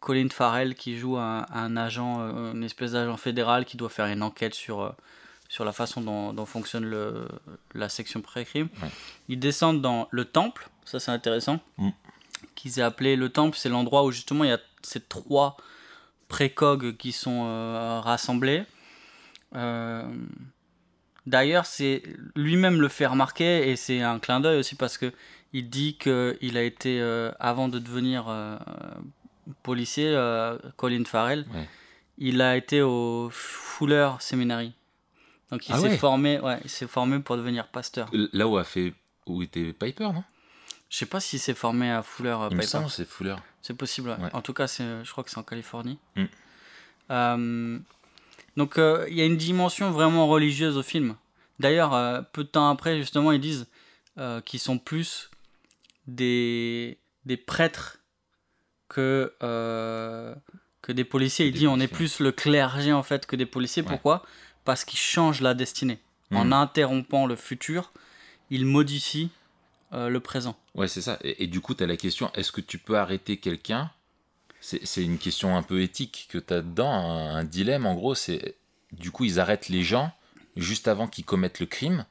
Colin 0.00 0.28
Farrell 0.30 0.74
qui 0.74 0.96
joue 0.96 1.16
un, 1.18 1.46
un 1.52 1.76
agent, 1.76 2.20
euh, 2.20 2.52
une 2.52 2.64
espèce 2.64 2.92
d'agent 2.92 3.16
fédéral 3.16 3.64
qui 3.64 3.76
doit 3.76 3.88
faire 3.88 4.06
une 4.06 4.22
enquête 4.22 4.54
sur, 4.54 4.94
sur 5.52 5.64
la 5.66 5.72
façon 5.72 6.00
dont, 6.00 6.32
dont 6.32 6.46
fonctionne 6.46 6.86
le, 6.86 7.28
la 7.74 7.90
section 7.90 8.22
pré-crime. 8.22 8.68
Ouais. 8.82 8.88
Ils 9.28 9.38
descendent 9.38 9.82
dans 9.82 10.08
le 10.10 10.24
temple, 10.24 10.68
ça 10.86 10.98
c'est 10.98 11.10
intéressant, 11.10 11.60
Mm. 11.76 11.90
qu'ils 12.54 12.78
aient 12.78 12.82
appelé 12.92 13.16
le 13.16 13.28
temple, 13.28 13.56
c'est 13.58 13.68
l'endroit 13.68 14.02
où 14.04 14.10
justement 14.12 14.44
il 14.44 14.50
y 14.50 14.52
a 14.54 14.60
ces 14.82 15.00
trois 15.00 15.58
précogs 16.28 16.96
qui 16.96 17.12
sont 17.12 17.44
euh, 17.46 18.00
rassemblés. 18.00 18.64
Euh, 19.54 20.04
D'ailleurs, 21.26 21.66
c'est 21.66 22.02
lui-même 22.34 22.80
le 22.80 22.88
fait 22.88 23.06
remarquer 23.06 23.70
et 23.70 23.76
c'est 23.76 24.00
un 24.00 24.18
clin 24.18 24.40
d'œil 24.40 24.58
aussi 24.58 24.74
parce 24.74 24.96
que 24.98 25.12
il 25.52 25.68
dit 25.68 25.96
que 25.98 26.36
il 26.40 26.56
a 26.56 26.62
été 26.62 26.98
euh, 27.00 27.30
avant 27.38 27.68
de 27.68 27.78
devenir 27.78 28.24
policier, 29.62 30.08
Colin 30.76 31.04
Farrell, 31.04 31.44
Ouais. 31.54 31.68
il 32.18 32.40
a 32.40 32.56
été 32.56 32.80
au 32.82 33.28
Fuller 33.30 34.10
Seminary. 34.18 34.72
Donc 35.52 35.68
il 35.68 35.72
Ah 35.74 35.78
s'est 35.78 35.82
ouais. 35.84 35.96
formé, 35.98 36.40
ouais, 36.40 36.58
il 36.64 36.70
s'est 36.70 36.86
formé 36.88 37.20
pour 37.20 37.36
devenir 37.36 37.68
pasteur. 37.68 38.08
là 38.32 38.48
où 38.48 38.56
a 38.56 38.64
fait 38.64 38.94
où 39.26 39.42
était 39.42 39.72
Piper 39.72 40.04
non? 40.04 40.24
Je 40.88 40.96
sais 40.96 41.06
pas 41.06 41.20
s'il 41.20 41.38
s'est 41.38 41.54
formé 41.54 41.90
à 41.90 42.02
Fuller 42.02 42.30
euh, 42.30 42.48
il 42.50 42.56
Piper. 42.56 42.66
semble 42.66 42.90
c'est 42.90 43.06
Fuller 43.06 43.36
C'est 43.60 43.74
possible, 43.76 44.10
ouais. 44.10 44.16
Ouais. 44.16 44.30
En 44.34 44.42
tout 44.42 44.52
cas, 44.52 44.66
c'est, 44.66 45.04
je 45.04 45.10
crois 45.12 45.22
que 45.24 45.30
c'est 45.30 45.38
en 45.38 45.42
Californie. 45.42 45.98
Mm. 46.16 46.24
Euh, 47.10 47.78
donc, 48.56 48.78
euh, 48.78 49.06
il 49.08 49.14
y 49.14 49.20
a 49.20 49.24
une 49.24 49.36
dimension 49.36 49.90
vraiment 49.90 50.26
religieuse 50.26 50.76
au 50.76 50.82
film. 50.82 51.16
D'ailleurs, 51.60 51.94
euh, 51.94 52.20
peu 52.32 52.44
de 52.44 52.48
temps 52.48 52.68
après, 52.68 52.98
justement, 52.98 53.32
ils 53.32 53.40
disent 53.40 53.68
qu'ils 54.44 54.60
sont 54.60 54.78
plus 54.78 55.30
des, 56.06 56.98
des 57.24 57.38
prêtres 57.38 57.98
que, 58.88 59.32
que 59.40 60.92
des 60.92 61.04
policiers. 61.04 61.46
Il 61.46 61.52
Des 61.52 61.60
dit 61.60 61.66
on 61.68 61.80
est 61.80 61.88
plus 61.88 62.20
le 62.20 62.32
clergé, 62.32 62.92
en 62.92 63.02
fait, 63.02 63.24
que 63.26 63.36
des 63.36 63.46
policiers. 63.46 63.82
Pourquoi? 63.82 64.22
Parce 64.64 64.84
qu'ils 64.84 64.98
changent 64.98 65.40
la 65.40 65.54
destinée. 65.54 65.98
En 66.30 66.44
Mhm. 66.46 66.52
interrompant 66.54 67.26
le 67.26 67.36
futur, 67.36 67.92
ils 68.50 68.64
modifient 68.66 69.30
euh, 69.92 70.08
le 70.08 70.20
présent. 70.20 70.56
Ouais, 70.74 70.88
c'est 70.88 71.02
ça. 71.02 71.18
Et, 71.22 71.44
et 71.44 71.46
du 71.46 71.60
coup, 71.60 71.74
tu 71.74 71.82
as 71.84 71.86
la 71.86 71.96
question 71.98 72.30
est-ce 72.34 72.50
que 72.52 72.60
tu 72.62 72.78
peux 72.78 72.96
arrêter 72.96 73.36
quelqu'un? 73.36 73.90
C'est 74.60 74.86
c'est 74.86 75.04
une 75.04 75.18
question 75.18 75.56
un 75.56 75.62
peu 75.62 75.82
éthique 75.82 76.28
que 76.30 76.38
tu 76.38 76.54
as 76.54 76.62
dedans, 76.62 76.90
un, 76.92 77.34
un 77.36 77.44
dilemme 77.44 77.84
en 77.86 77.94
gros. 77.94 78.14
C'est 78.14 78.54
Du 78.92 79.10
coup, 79.10 79.24
ils 79.24 79.38
arrêtent 79.40 79.68
les 79.68 79.82
gens 79.82 80.12
juste 80.56 80.86
avant 80.88 81.08
qu'ils 81.08 81.24
commettent 81.24 81.60
le 81.60 81.66
crime. 81.66 82.04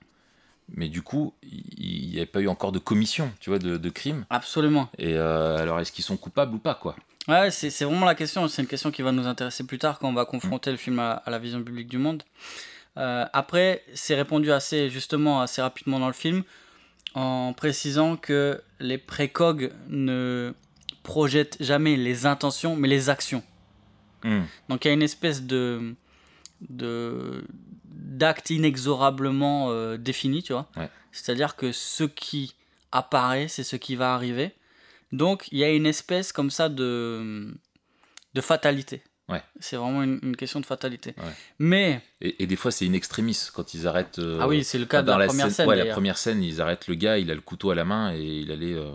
Mais 0.73 0.87
du 0.89 1.01
coup, 1.01 1.33
il 1.43 2.09
n'y 2.11 2.19
a 2.21 2.25
pas 2.25 2.39
eu 2.41 2.47
encore 2.47 2.71
de 2.71 2.79
commission, 2.79 3.31
tu 3.39 3.49
vois, 3.49 3.59
de, 3.59 3.77
de 3.77 3.89
crime. 3.89 4.25
Absolument. 4.29 4.89
Et 4.97 5.15
euh, 5.15 5.57
alors, 5.57 5.79
est-ce 5.79 5.91
qu'ils 5.91 6.03
sont 6.03 6.17
coupables 6.17 6.53
ou 6.55 6.59
pas, 6.59 6.75
quoi? 6.75 6.95
Ouais, 7.27 7.51
c'est 7.51 7.85
vraiment 7.85 8.05
la 8.05 8.15
question. 8.15 8.47
C'est 8.47 8.61
une 8.61 8.67
question 8.67 8.91
qui 8.91 9.01
va 9.01 9.11
nous 9.11 9.27
intéresser 9.27 9.65
plus 9.65 9.77
tard 9.77 9.99
quand 9.99 10.09
on 10.09 10.13
va 10.13 10.25
confronter 10.25 10.71
le 10.71 10.77
film 10.77 10.99
à, 10.99 11.11
à 11.11 11.29
la 11.29 11.39
vision 11.39 11.63
publique 11.63 11.87
du 11.87 11.97
monde. 11.97 12.23
Euh, 12.97 13.25
après, 13.31 13.83
c'est 13.93 14.15
répondu 14.15 14.51
assez 14.51 14.89
justement 14.89 15.41
assez 15.41 15.61
rapidement 15.61 15.99
dans 15.99 16.07
le 16.07 16.13
film 16.13 16.43
en 17.13 17.53
précisant 17.53 18.17
que 18.17 18.61
les 18.79 18.97
précogs 18.97 19.71
ne 19.87 20.53
projettent 21.03 21.57
jamais 21.59 21.95
les 21.95 22.25
intentions 22.25 22.75
mais 22.75 22.87
les 22.87 23.09
actions. 23.09 23.43
Hmm. 24.23 24.41
Donc 24.69 24.85
il 24.85 24.89
y 24.89 24.91
a 24.91 24.93
une 24.93 25.01
espèce 25.01 25.43
de 25.43 25.95
de 26.69 27.43
d'acte 27.85 28.49
inexorablement 28.49 29.69
euh, 29.69 29.97
défini, 29.97 30.43
tu 30.43 30.53
vois. 30.53 30.69
Ouais. 30.75 30.89
C'est-à-dire 31.11 31.55
que 31.55 31.71
ce 31.71 32.03
qui 32.03 32.55
apparaît, 32.91 33.47
c'est 33.47 33.63
ce 33.63 33.75
qui 33.77 33.95
va 33.95 34.13
arriver. 34.13 34.53
Donc 35.11 35.47
il 35.51 35.57
y 35.59 35.63
a 35.63 35.69
une 35.71 35.85
espèce 35.85 36.31
comme 36.31 36.49
ça 36.51 36.69
de 36.69 37.53
de 38.33 38.41
fatalité. 38.41 39.01
Ouais. 39.29 39.41
C'est 39.59 39.77
vraiment 39.77 40.03
une, 40.03 40.19
une 40.23 40.35
question 40.35 40.59
de 40.59 40.65
fatalité. 40.65 41.13
Ouais. 41.17 41.31
Mais 41.59 42.01
Et, 42.19 42.43
et 42.43 42.47
des 42.47 42.57
fois, 42.57 42.69
c'est 42.71 42.85
in 42.85 42.91
extremis 42.93 43.37
quand 43.53 43.73
ils 43.73 43.87
arrêtent. 43.87 44.19
euh, 44.19 44.39
ah 44.41 44.47
oui, 44.47 44.63
c'est 44.65 44.77
le 44.79 44.85
cas 44.85 45.03
dans 45.03 45.15
de 45.15 45.19
la, 45.19 45.27
première 45.27 45.51
scène. 45.51 45.67
ouais, 45.69 45.75
la 45.77 45.93
première 45.93 46.17
scène, 46.17 46.43
ils 46.43 46.59
arrêtent 46.59 46.87
le 46.87 46.95
gars, 46.95 47.17
il 47.17 47.31
a 47.31 47.35
le 47.35 47.39
couteau 47.41 47.71
à 47.71 47.75
la 47.75 47.85
main 47.85 48.13
et 48.13 48.21
il 48.21 48.51
allait, 48.51 48.73
euh, 48.73 48.91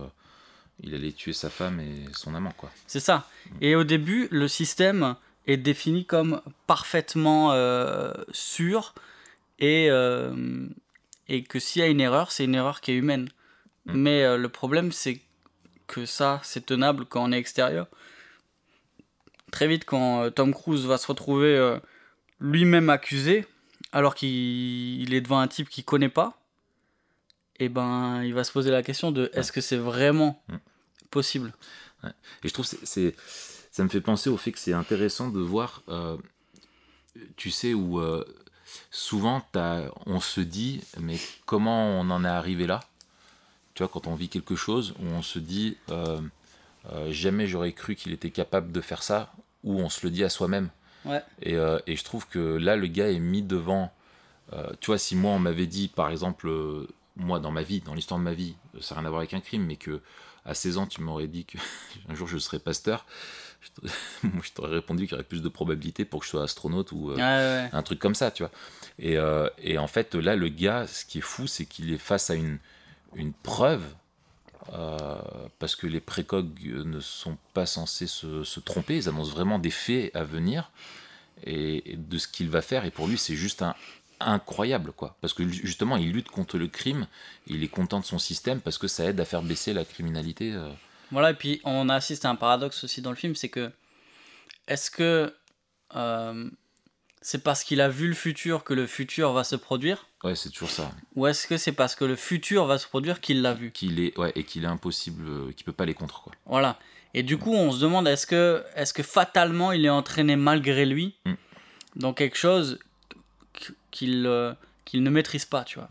il 0.83 0.95
allait 0.95 1.13
tuer 1.13 1.33
sa 1.33 1.49
femme 1.49 1.81
et 1.81 2.05
son 2.15 2.35
amant, 2.35 2.53
quoi. 2.57 2.71
C'est 2.87 3.01
ça. 3.01 3.27
Et 3.63 3.77
au 3.77 3.85
début, 3.85 4.29
le 4.31 4.47
système 4.47 5.17
est 5.47 5.57
défini 5.57 6.05
comme 6.05 6.43
parfaitement 6.67 7.53
euh, 7.53 8.13
sûr 8.33 8.95
et, 9.59 9.89
euh, 9.91 10.67
et 11.29 11.45
que 11.45 11.59
s'il 11.59 11.81
y 11.81 11.85
a 11.85 11.89
une 11.89 12.01
erreur, 12.01 12.31
c'est 12.31 12.45
une 12.45 12.55
erreur 12.57 12.83
qui 12.83 12.91
est 12.93 12.97
humaine. 12.97 13.31
Mm. 13.87 13.93
Mais 13.95 14.37
le 14.37 14.49
problème, 14.51 14.93
c'est 14.93 15.21
que 15.87 16.07
ça, 16.07 16.41
c'est 16.43 16.67
tenable 16.67 17.05
quand 17.07 17.25
on 17.25 17.33
est 17.33 17.39
extérieur. 17.39 17.87
Très 19.53 19.69
vite, 19.69 19.85
quand 19.85 20.23
euh, 20.25 20.31
Tom 20.31 20.53
Cruise 20.53 20.85
va 20.87 20.99
se 20.99 21.07
retrouver 21.07 21.57
euh, 21.57 21.79
lui-même 22.41 22.91
accusé, 22.91 23.47
alors 23.93 24.15
qu'il 24.15 25.01
il 25.01 25.15
est 25.15 25.21
devant 25.21 25.39
un 25.39 25.49
type 25.49 25.69
qu'il 25.69 25.85
connaît 25.85 26.09
pas, 26.09 26.39
et 27.59 27.69
ben 27.69 28.23
il 28.23 28.35
va 28.35 28.45
se 28.45 28.53
poser 28.53 28.71
la 28.71 28.83
question 28.83 29.13
de 29.13 29.31
est-ce 29.33 29.53
que 29.53 29.61
c'est 29.61 29.79
vraiment 29.79 30.43
Mm. 30.49 30.57
possible? 31.11 31.55
Et 32.45 32.49
je 32.49 32.53
trouve 32.53 32.69
que 32.69 32.77
c'est, 32.85 33.15
ça 33.71 33.83
me 33.83 33.89
fait 33.89 34.01
penser 34.01 34.29
au 34.31 34.37
fait 34.37 34.53
que 34.53 34.59
c'est 34.59 34.75
intéressant 34.75 35.29
de 35.29 35.41
voir, 35.41 35.83
euh, 35.89 36.17
tu 37.37 37.51
sais, 37.51 37.75
où 37.75 37.99
euh, 37.99 38.25
souvent 38.91 39.43
on 40.07 40.21
se 40.21 40.41
dit, 40.41 40.83
mais 41.01 41.19
comment 41.47 41.99
on 42.01 42.11
en 42.11 42.25
est 42.25 42.29
arrivé 42.29 42.67
là? 42.67 42.81
Tu 43.77 43.83
vois, 43.83 43.89
quand 43.93 44.07
on 44.07 44.15
vit 44.15 44.29
quelque 44.29 44.57
chose, 44.57 44.95
où 44.99 45.07
on 45.07 45.21
se 45.23 45.39
dit, 45.39 45.77
euh, 45.91 46.19
euh, 46.93 47.13
jamais 47.13 47.47
j'aurais 47.47 47.73
cru 47.73 47.95
qu'il 47.95 48.13
était 48.13 48.31
capable 48.31 48.73
de 48.73 48.81
faire 48.81 49.03
ça, 49.03 49.33
ou 49.65 49.79
on 49.81 49.89
se 49.89 50.05
le 50.05 50.11
dit 50.11 50.25
à 50.25 50.31
soi-même. 50.31 50.71
Ouais. 51.05 51.23
Et, 51.43 51.57
euh, 51.57 51.79
et 51.87 51.95
je 51.95 52.03
trouve 52.03 52.27
que 52.27 52.39
là, 52.39 52.75
le 52.75 52.87
gars 52.87 53.11
est 53.11 53.19
mis 53.19 53.43
devant. 53.43 53.93
tu 54.81 54.87
vois, 54.87 54.99
si 54.99 55.15
moi, 55.15 55.33
on 55.33 55.39
m'avait 55.39 55.67
dit, 55.67 55.89
par 55.89 56.11
exemple, 56.11 56.51
moi, 57.17 57.39
dans 57.39 57.51
ma 57.51 57.63
vie, 57.63 57.81
dans 57.81 57.95
l'histoire 57.95 58.19
de 58.19 58.25
ma 58.25 58.33
vie, 58.33 58.55
ça 58.81 58.95
n'a 58.95 59.01
rien 59.03 59.09
à 59.09 59.11
voir 59.11 59.21
avec 59.21 59.35
un 59.35 59.41
crime, 59.41 59.65
mais 59.67 59.77
que 59.77 60.01
à 60.47 60.55
16 60.55 60.79
ans, 60.79 60.87
tu 60.87 61.03
m'aurais 61.03 61.27
dit 61.27 61.45
que 61.45 61.59
un 62.09 62.15
jour 62.15 62.29
je 62.29 62.39
serais 62.39 62.59
pasteur, 62.59 63.05
je 63.61 63.69
t'aurais- 63.75 63.93
moi, 64.23 64.43
je 64.43 64.53
t'aurais 64.53 64.71
répondu 64.71 65.05
qu'il 65.05 65.13
y 65.13 65.15
aurait 65.15 65.25
plus 65.25 65.43
de 65.43 65.49
probabilité 65.49 66.05
pour 66.05 66.21
que 66.21 66.27
je 66.27 66.31
sois 66.31 66.45
astronaute 66.45 66.93
ou 66.93 67.11
euh, 67.11 67.17
ouais. 67.17 67.69
un 67.73 67.83
truc 67.83 67.99
comme 67.99 68.15
ça, 68.15 68.31
tu 68.31 68.43
vois. 68.43 68.53
Et, 68.99 69.19
euh, 69.19 69.49
et 69.59 69.77
en 69.77 69.87
fait, 69.87 70.15
là, 70.15 70.35
le 70.37 70.49
gars, 70.49 70.87
ce 70.87 71.05
qui 71.05 71.19
est 71.19 71.23
fou, 71.23 71.47
c'est 71.47 71.67
qu'il 71.67 71.93
est 71.93 71.99
face 71.99 72.31
à 72.31 72.35
une, 72.35 72.59
une 73.17 73.33
preuve, 73.33 73.85
euh, 74.73 75.19
parce 75.59 75.75
que 75.75 75.89
les 75.89 76.01
précogs 76.01 76.61
ne 76.65 77.01
sont 77.01 77.37
pas 77.53 77.67
censés 77.67 78.07
se, 78.07 78.61
tromper, 78.61 78.97
ils 78.97 79.09
annoncent 79.09 79.33
vraiment 79.33 79.59
des 79.59 79.71
faits 79.71 80.15
à 80.15 80.23
venir, 80.23 80.71
et, 81.45 81.93
et 81.93 81.97
de 81.97 82.19
ce 82.19 82.29
qu'il 82.29 82.49
va 82.49 82.63
faire, 82.63 82.85
et 82.85 82.93
pour 82.93 83.09
lui, 83.09 83.19
c'est 83.19 83.35
juste 83.35 83.63
un 83.63 83.75
incroyable 84.19 84.93
quoi 84.93 85.15
parce 85.21 85.35
que 85.35 85.47
justement 85.47 85.99
il 85.99 86.11
lutte 86.11 86.31
contre 86.31 86.57
le 86.57 86.69
crime 86.69 87.07
il 87.49 87.63
est 87.63 87.69
content 87.69 88.01
de 88.01 88.05
son 88.07 88.19
système 88.19 88.63
parce 88.63 88.79
que 88.79 88.89
ça 88.89 89.05
aide 89.05 89.21
à 89.21 89.27
faire 89.27 89.43
baisser 89.43 89.75
la 89.75 89.85
criminalité 89.85 90.55
euh. 90.55 90.71
Voilà, 91.11 91.31
et 91.31 91.35
puis 91.35 91.61
on 91.65 91.89
assiste 91.89 92.25
à 92.25 92.31
un 92.31 92.35
paradoxe 92.35 92.83
aussi 92.85 93.01
dans 93.01 93.11
le 93.11 93.17
film, 93.17 93.35
c'est 93.35 93.49
que 93.49 93.71
est-ce 94.67 94.91
que 94.91 95.33
euh, 95.95 96.51
c'est 97.29 97.43
parce 97.43 97.65
qu'il 97.65 97.81
a 97.81 97.89
vu 97.89 98.07
le 98.07 98.15
futur 98.15 98.63
que 98.63 98.73
le 98.73 98.87
futur 98.87 99.33
va 99.33 99.43
se 99.43 99.57
produire? 99.57 100.07
Ouais 100.23 100.37
c'est 100.37 100.49
toujours 100.51 100.71
ça 100.71 100.93
Ou 101.17 101.27
est-ce 101.27 101.49
que 101.49 101.57
c'est 101.57 101.73
parce 101.73 101.97
que 101.97 102.05
le 102.05 102.15
futur 102.15 102.67
va 102.67 102.79
se 102.79 102.87
produire 102.87 103.21
qu'il 103.21 103.43
l'a 103.43 103.53
vu? 103.53 103.73
Qu'il 103.73 103.99
est 103.99 104.17
ouais 104.17 104.31
et 104.37 104.45
qu'il 104.45 104.63
est 104.63 104.69
impossible 104.69 105.25
euh, 105.29 105.53
qu'il 105.53 105.65
peut 105.65 105.73
pas 105.73 105.83
aller 105.83 105.95
contre 105.95 106.23
quoi 106.23 106.33
Voilà. 106.47 106.79
Et 107.15 107.25
du 107.25 107.37
coup, 107.37 107.53
on 107.53 107.73
se 107.73 107.81
demande 107.81 108.07
est-ce 108.07 108.29
que, 108.29 108.63
fatalement 109.03 109.73
il 109.73 109.85
est 109.85 109.91
entraîné 109.91 110.37
malgré 110.37 110.87
lui 110.87 111.17
Mm. 111.25 111.35
dans 111.97 112.13
quelque 112.13 112.37
chose 112.37 112.79
qu'il 113.91 114.25
euh, 114.27 114.55
qu'il 114.85 115.03
ne 115.03 115.11
maîtrise 115.11 115.47
pas, 115.47 115.65
tu 115.65 115.81
vois? 115.81 115.89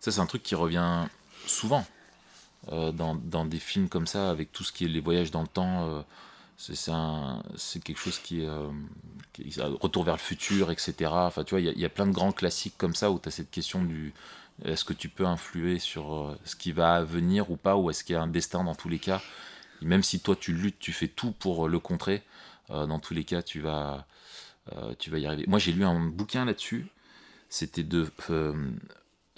Ça, 0.00 0.10
c'est 0.10 0.20
un 0.20 0.26
truc 0.26 0.42
qui 0.42 0.56
revient 0.56 1.06
souvent 1.46 1.86
euh, 2.72 2.90
dans, 2.90 3.14
dans 3.14 3.44
des 3.44 3.60
films 3.60 3.88
comme 3.88 4.08
ça, 4.08 4.30
avec 4.30 4.50
tout 4.50 4.64
ce 4.64 4.72
qui 4.72 4.84
est 4.86 4.88
les 4.88 5.00
voyages 5.00 5.30
dans 5.30 5.42
le 5.42 5.46
temps. 5.48 6.04
Euh, 6.88 7.34
c'est 7.56 7.82
quelque 7.82 7.98
chose 7.98 8.18
qui 8.18 8.42
est. 8.42 8.46
euh, 8.48 8.68
qui 9.32 9.54
Retour 9.60 10.04
vers 10.04 10.14
le 10.14 10.20
futur, 10.20 10.70
etc. 10.70 11.26
Enfin, 11.26 11.44
tu 11.44 11.50
vois, 11.54 11.60
il 11.60 11.78
y, 11.78 11.84
a- 11.84 11.88
plein 11.88 12.06
de 12.06 12.12
grands 12.12 12.32
classiques 12.32 12.74
comme 12.78 12.94
ça 12.94 13.10
où 13.10 13.18
tu 13.18 13.28
as 13.28 13.32
cette 13.32 13.50
question 13.50 13.82
du. 13.84 14.12
Est-ce 14.64 14.84
que 14.84 14.92
tu 14.92 15.08
peux 15.08 15.24
influer 15.26 15.78
sur 15.78 16.12
euh, 16.14 16.38
ce 16.44 16.56
qui 16.56 16.72
va 16.72 17.04
venir 17.04 17.50
ou 17.50 17.56
pas, 17.56 17.76
ou 17.76 17.90
est-ce 17.90 18.02
qu'il 18.04 18.14
y 18.14 18.16
a 18.16 18.22
un 18.22 18.26
destin 18.26 18.64
dans 18.64 18.74
tous 18.74 18.88
les 18.88 18.98
cas? 18.98 19.22
Même 19.82 20.02
si 20.02 20.20
toi 20.20 20.36
tu 20.36 20.52
luttes, 20.52 20.78
tu 20.80 20.92
fais 20.92 21.08
tout 21.08 21.32
pour 21.32 21.68
le 21.68 21.78
contrer, 21.80 22.22
euh, 22.70 22.86
dans 22.86 22.98
tous 23.00 23.14
les 23.14 23.24
cas, 23.24 23.42
tu 23.42 23.60
vas, 23.60 24.06
euh, 24.74 24.94
tu 24.98 25.10
vas 25.10 25.18
y 25.18 25.26
arriver. 25.26 25.44
Moi, 25.48 25.58
j'ai 25.60 25.72
lu 25.72 25.84
un 25.84 26.00
bouquin 26.10 26.44
là-dessus. 26.46 26.88
C'était 27.50 27.84
de. 27.84 28.10
euh, 28.30 28.54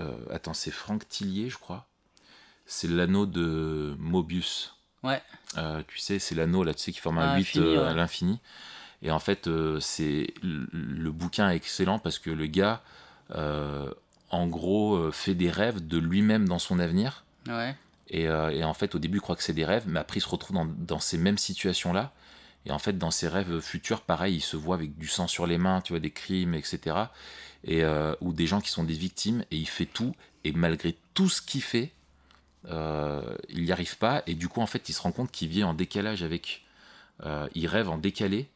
euh, 0.00 0.16
attends, 0.30 0.54
c'est 0.54 0.70
Franck 0.72 1.08
Tillier, 1.08 1.50
je 1.50 1.58
crois. 1.58 1.86
C'est 2.66 2.88
l'anneau 2.88 3.26
de 3.26 3.96
Mobius. 3.98 4.76
Ouais. 5.02 5.22
Euh, 5.56 5.82
tu 5.88 5.98
sais, 5.98 6.18
c'est 6.18 6.34
l'anneau 6.34 6.62
là, 6.64 6.74
tu 6.74 6.82
sais, 6.82 6.92
qui 6.92 7.00
forme 7.00 7.18
un 7.18 7.32
À 7.32 7.36
8 7.36 7.54
l'infini, 7.54 7.66
euh, 7.66 7.82
ouais. 7.82 7.88
à 7.88 7.94
l'infini. 7.94 8.40
Et 9.02 9.10
en 9.10 9.18
fait, 9.18 9.46
euh, 9.46 9.80
c'est 9.80 10.34
le, 10.42 10.68
le 10.72 11.10
bouquin 11.10 11.50
est 11.50 11.56
excellent 11.56 11.98
parce 11.98 12.18
que 12.18 12.30
le 12.30 12.46
gars, 12.46 12.82
euh, 13.34 13.90
en 14.30 14.46
gros, 14.46 15.10
fait 15.10 15.34
des 15.34 15.50
rêves 15.50 15.86
de 15.86 15.98
lui-même 15.98 16.46
dans 16.48 16.58
son 16.58 16.78
avenir. 16.78 17.24
Ouais. 17.48 17.74
Et, 18.08 18.24
et 18.24 18.64
en 18.64 18.74
fait, 18.74 18.94
au 18.94 18.98
début, 18.98 19.18
il 19.18 19.20
croit 19.20 19.36
que 19.36 19.42
c'est 19.42 19.52
des 19.54 19.64
rêves, 19.64 19.84
mais 19.86 19.98
après, 20.00 20.18
il 20.18 20.20
se 20.20 20.28
retrouve 20.28 20.56
dans, 20.56 20.66
dans 20.66 21.00
ces 21.00 21.16
mêmes 21.16 21.38
situations-là. 21.38 22.12
Et 22.66 22.72
en 22.72 22.78
fait, 22.78 22.98
dans 22.98 23.10
ses 23.10 23.26
rêves 23.26 23.60
futurs, 23.60 24.02
pareil, 24.02 24.36
il 24.36 24.40
se 24.40 24.56
voit 24.56 24.74
avec 24.74 24.98
du 24.98 25.08
sang 25.08 25.26
sur 25.26 25.46
les 25.46 25.58
mains, 25.58 25.80
tu 25.80 25.92
vois, 25.92 26.00
des 26.00 26.10
crimes, 26.10 26.54
etc. 26.54 26.96
Et, 27.64 27.82
ou 28.20 28.32
des 28.32 28.46
gens 28.46 28.60
qui 28.60 28.70
sont 28.70 28.84
des 28.84 28.94
victimes, 28.94 29.44
et 29.50 29.56
il 29.56 29.68
fait 29.68 29.86
tout, 29.86 30.14
et 30.44 30.52
malgré 30.52 30.96
tout 31.14 31.28
ce 31.28 31.40
qu'il 31.40 31.62
fait, 31.62 31.92
euh, 32.68 33.22
il 33.48 33.62
n'y 33.64 33.72
arrive 33.72 33.96
pas. 33.98 34.22
Et 34.26 34.34
du 34.34 34.48
coup, 34.48 34.60
en 34.60 34.66
fait, 34.66 34.88
il 34.88 34.92
se 34.92 35.00
rend 35.02 35.12
compte 35.12 35.30
qu'il 35.30 35.48
vit 35.48 35.64
en 35.64 35.74
décalage 35.74 36.22
avec. 36.22 36.64
euh, 37.26 37.48
il 37.54 37.66
rêve 37.66 37.88
en 37.90 37.98
décalé 37.98 38.48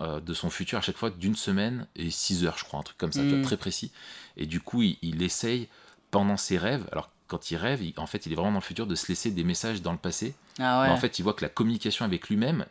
euh, 0.00 0.18
de 0.20 0.34
son 0.34 0.50
futur 0.50 0.78
à 0.78 0.80
chaque 0.80 0.96
fois 0.96 1.10
d'une 1.10 1.36
semaine 1.36 1.86
et 1.94 2.10
six 2.10 2.44
heures, 2.44 2.58
je 2.58 2.64
crois, 2.64 2.80
un 2.80 2.82
truc 2.82 2.98
comme 2.98 3.12
ça, 3.12 3.22
tu 3.22 3.28
vois, 3.28 3.38
Mm. 3.38 3.42
très 3.42 3.56
précis. 3.56 3.92
Et 4.36 4.46
du 4.46 4.60
coup, 4.60 4.82
il, 4.82 4.98
il 5.02 5.22
essaye 5.22 5.68
pendant 6.10 6.36
ses 6.36 6.58
rêves, 6.58 6.84
alors 6.90 7.10
quand 7.28 7.50
il 7.52 7.56
rêve, 7.56 7.82
il- 7.82 7.94
en 7.96 8.06
fait, 8.06 8.26
il 8.26 8.32
est 8.32 8.34
vraiment 8.34 8.50
dans 8.52 8.58
le 8.58 8.62
futur, 8.64 8.86
de 8.88 8.94
se 8.96 9.06
laisser 9.08 9.30
des 9.30 9.44
messages 9.44 9.82
dans 9.82 9.92
le 9.92 9.98
passé. 9.98 10.34
Ah 10.58 10.80
ouais. 10.80 10.86
Mais 10.88 10.92
en 10.92 10.96
fait, 10.96 11.18
il 11.18 11.22
voit 11.22 11.34
que 11.34 11.42
la 11.44 11.48
communication 11.48 12.04
avec 12.04 12.28
lui-même 12.28 12.66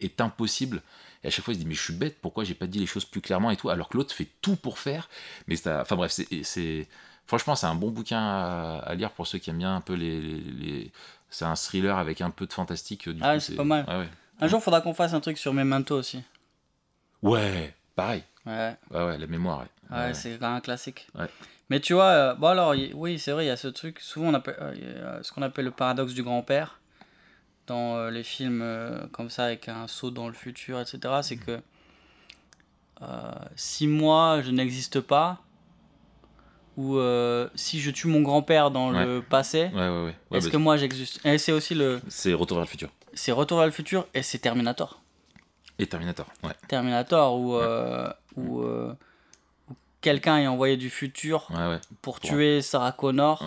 est 0.00 0.20
impossible. 0.20 0.82
Et 1.24 1.28
à 1.28 1.30
chaque 1.30 1.44
fois, 1.44 1.52
il 1.52 1.56
se 1.56 1.60
dit, 1.62 1.66
mais 1.66 1.74
je 1.74 1.82
suis 1.82 1.94
bête, 1.94 2.18
pourquoi 2.20 2.44
j'ai 2.44 2.54
pas 2.54 2.66
dit 2.66 2.78
les 2.78 2.86
choses 2.86 3.04
plus 3.06 3.20
clairement 3.22 3.50
et 3.50 3.56
tout, 3.56 3.70
alors 3.70 3.88
que 3.88 3.96
l'autre 3.96 4.14
fait 4.14 4.28
tout 4.42 4.56
pour 4.56 4.78
faire. 4.78 5.08
Mais 5.46 5.56
ça, 5.56 5.80
enfin 5.82 5.96
bref, 5.96 6.12
c'est, 6.12 6.28
c'est, 6.44 6.86
franchement, 7.28 7.54
c'est 7.54 7.66
un 7.66 7.76
bon 7.76 7.90
bouquin 7.92 8.18
à, 8.20 8.78
à 8.84 8.94
lire 8.96 9.12
pour 9.12 9.28
ceux 9.28 9.38
qui 9.38 9.50
aiment 9.50 9.58
bien 9.58 9.76
un 9.76 9.80
peu 9.80 9.92
les, 9.94 10.20
les- 10.20 10.40
les- 10.40 10.92
c'est 11.30 11.44
un 11.44 11.54
thriller 11.54 11.96
avec 11.96 12.20
un 12.20 12.30
peu 12.30 12.46
de 12.46 12.52
fantastique. 12.52 13.08
Du 13.08 13.20
Ah, 13.22 13.38
c'est 13.38 13.54
pas 13.54 13.62
mal. 13.62 13.84
Ouais, 13.86 13.98
ouais. 13.98 14.08
Un 14.40 14.48
jour, 14.48 14.60
faudra 14.62 14.80
qu'on 14.80 14.94
fasse 14.94 15.12
un 15.14 15.20
truc 15.20 15.38
sur 15.38 15.52
Memento 15.54 15.94
aussi. 15.96 16.22
Ouais, 17.22 17.74
pareil. 17.94 18.22
Ouais. 18.46 18.76
Ouais, 18.90 19.04
ouais, 19.04 19.18
la 19.18 19.26
mémoire. 19.28 19.60
Ouais. 19.60 19.66
Ouais, 19.96 20.04
Ouais. 20.06 20.14
c'est 20.14 20.42
un 20.42 20.60
classique. 20.60 21.06
Ouais. 21.18 21.26
Mais 21.70 21.80
tu 21.80 21.92
vois, 21.92 22.04
euh, 22.04 22.34
bon 22.34 22.46
alors, 22.48 22.74
y- 22.74 22.92
oui, 22.94 23.18
c'est 23.18 23.32
vrai, 23.32 23.44
il 23.44 23.48
y 23.48 23.50
a 23.50 23.56
ce 23.56 23.68
truc, 23.68 24.00
souvent 24.00 24.28
on 24.28 24.34
appelle, 24.34 24.56
euh, 24.60 25.22
ce 25.22 25.32
qu'on 25.32 25.42
appelle 25.42 25.66
le 25.66 25.70
paradoxe 25.70 26.14
du 26.14 26.22
grand-père, 26.22 26.80
dans 27.66 27.96
euh, 27.96 28.10
les 28.10 28.22
films 28.22 28.62
euh, 28.62 29.06
comme 29.12 29.28
ça, 29.28 29.44
avec 29.44 29.68
un 29.68 29.86
saut 29.86 30.10
dans 30.10 30.28
le 30.28 30.32
futur, 30.34 30.80
etc. 30.80 30.98
C'est 31.22 31.36
que 31.36 31.60
euh, 33.02 33.32
si 33.56 33.86
moi 33.86 34.40
je 34.42 34.50
n'existe 34.50 35.00
pas, 35.00 35.42
ou 36.78 36.96
euh, 36.96 37.48
si 37.56 37.80
je 37.80 37.90
tue 37.90 38.06
mon 38.06 38.20
grand-père 38.22 38.70
dans 38.70 38.92
Ouais. 38.94 39.04
le 39.04 39.20
passé, 39.20 39.68
Ouais, 39.74 39.88
ouais, 39.88 40.14
est-ce 40.32 40.46
bah, 40.46 40.52
que 40.52 40.56
moi 40.56 40.76
j'existe? 40.76 41.20
Et 41.26 41.36
c'est 41.36 41.50
aussi 41.52 41.74
le. 41.74 42.00
C'est 42.08 42.32
Retour 42.32 42.56
vers 42.58 42.64
le 42.64 42.70
futur. 42.70 42.88
C'est 43.14 43.32
Retour 43.32 43.58
vers 43.58 43.66
le 43.66 43.72
futur 43.72 44.06
et 44.14 44.22
c'est 44.22 44.38
Terminator. 44.38 45.00
Et 45.80 45.86
Terminator. 45.86 46.26
Ouais, 46.44 46.52
Terminator, 46.68 47.36
où, 47.38 47.56
euh, 47.56 48.08
où, 48.36 48.62
euh, 48.62 48.92
où 49.68 49.74
quelqu'un 50.00 50.38
est 50.38 50.46
envoyé 50.46 50.76
du 50.76 50.88
futur 50.88 51.48
pour 52.00 52.20
tuer 52.20 52.62
Sarah 52.62 52.92
Connor. 52.92 53.44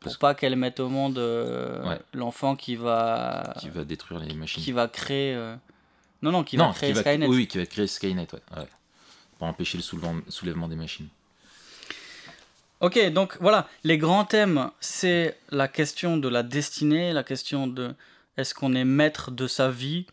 pour 0.00 0.18
pas 0.18 0.34
qu'elle 0.34 0.56
mette 0.56 0.80
au 0.80 0.88
monde 0.88 1.18
euh, 1.18 1.96
l'enfant 2.14 2.56
qui 2.56 2.74
va 2.74 3.54
Qui 3.60 3.68
va 3.68 3.84
détruire 3.84 4.18
les 4.20 4.34
machines. 4.34 4.62
qui 4.62 4.72
va 4.72 4.88
créer 4.88 5.34
euh, 5.34 5.54
non 6.22 6.32
non 6.32 6.42
qui 6.42 6.56
non, 6.56 6.68
va 6.68 6.72
créer 6.74 6.90
qui 6.92 6.94
va, 6.96 7.02
Skynet 7.02 7.26
Oui, 7.28 7.36
oui, 7.36 7.46
qui 7.46 7.58
va 7.58 7.66
créer 7.66 7.86
Skynet, 7.86 8.26
ouais. 8.32 8.66
Pour 9.38 9.46
empêcher 9.46 9.78
le 9.78 9.84
soulèvement 10.28 10.68
des 10.68 10.76
machines. 10.76 11.08
Ok 12.80 13.10
donc 13.10 13.36
voilà 13.40 13.68
les 13.84 13.98
grands 13.98 14.24
thèmes 14.24 14.70
c'est 14.80 15.38
la 15.50 15.68
question 15.68 16.16
de 16.16 16.28
la 16.28 16.42
destinée 16.42 17.12
la 17.12 17.22
question 17.22 17.66
de 17.66 17.94
est-ce 18.40 18.54
qu'on 18.54 18.74
est 18.74 18.84
maître 18.84 19.30
de 19.30 19.46
sa 19.46 19.70
vie? 19.70 20.06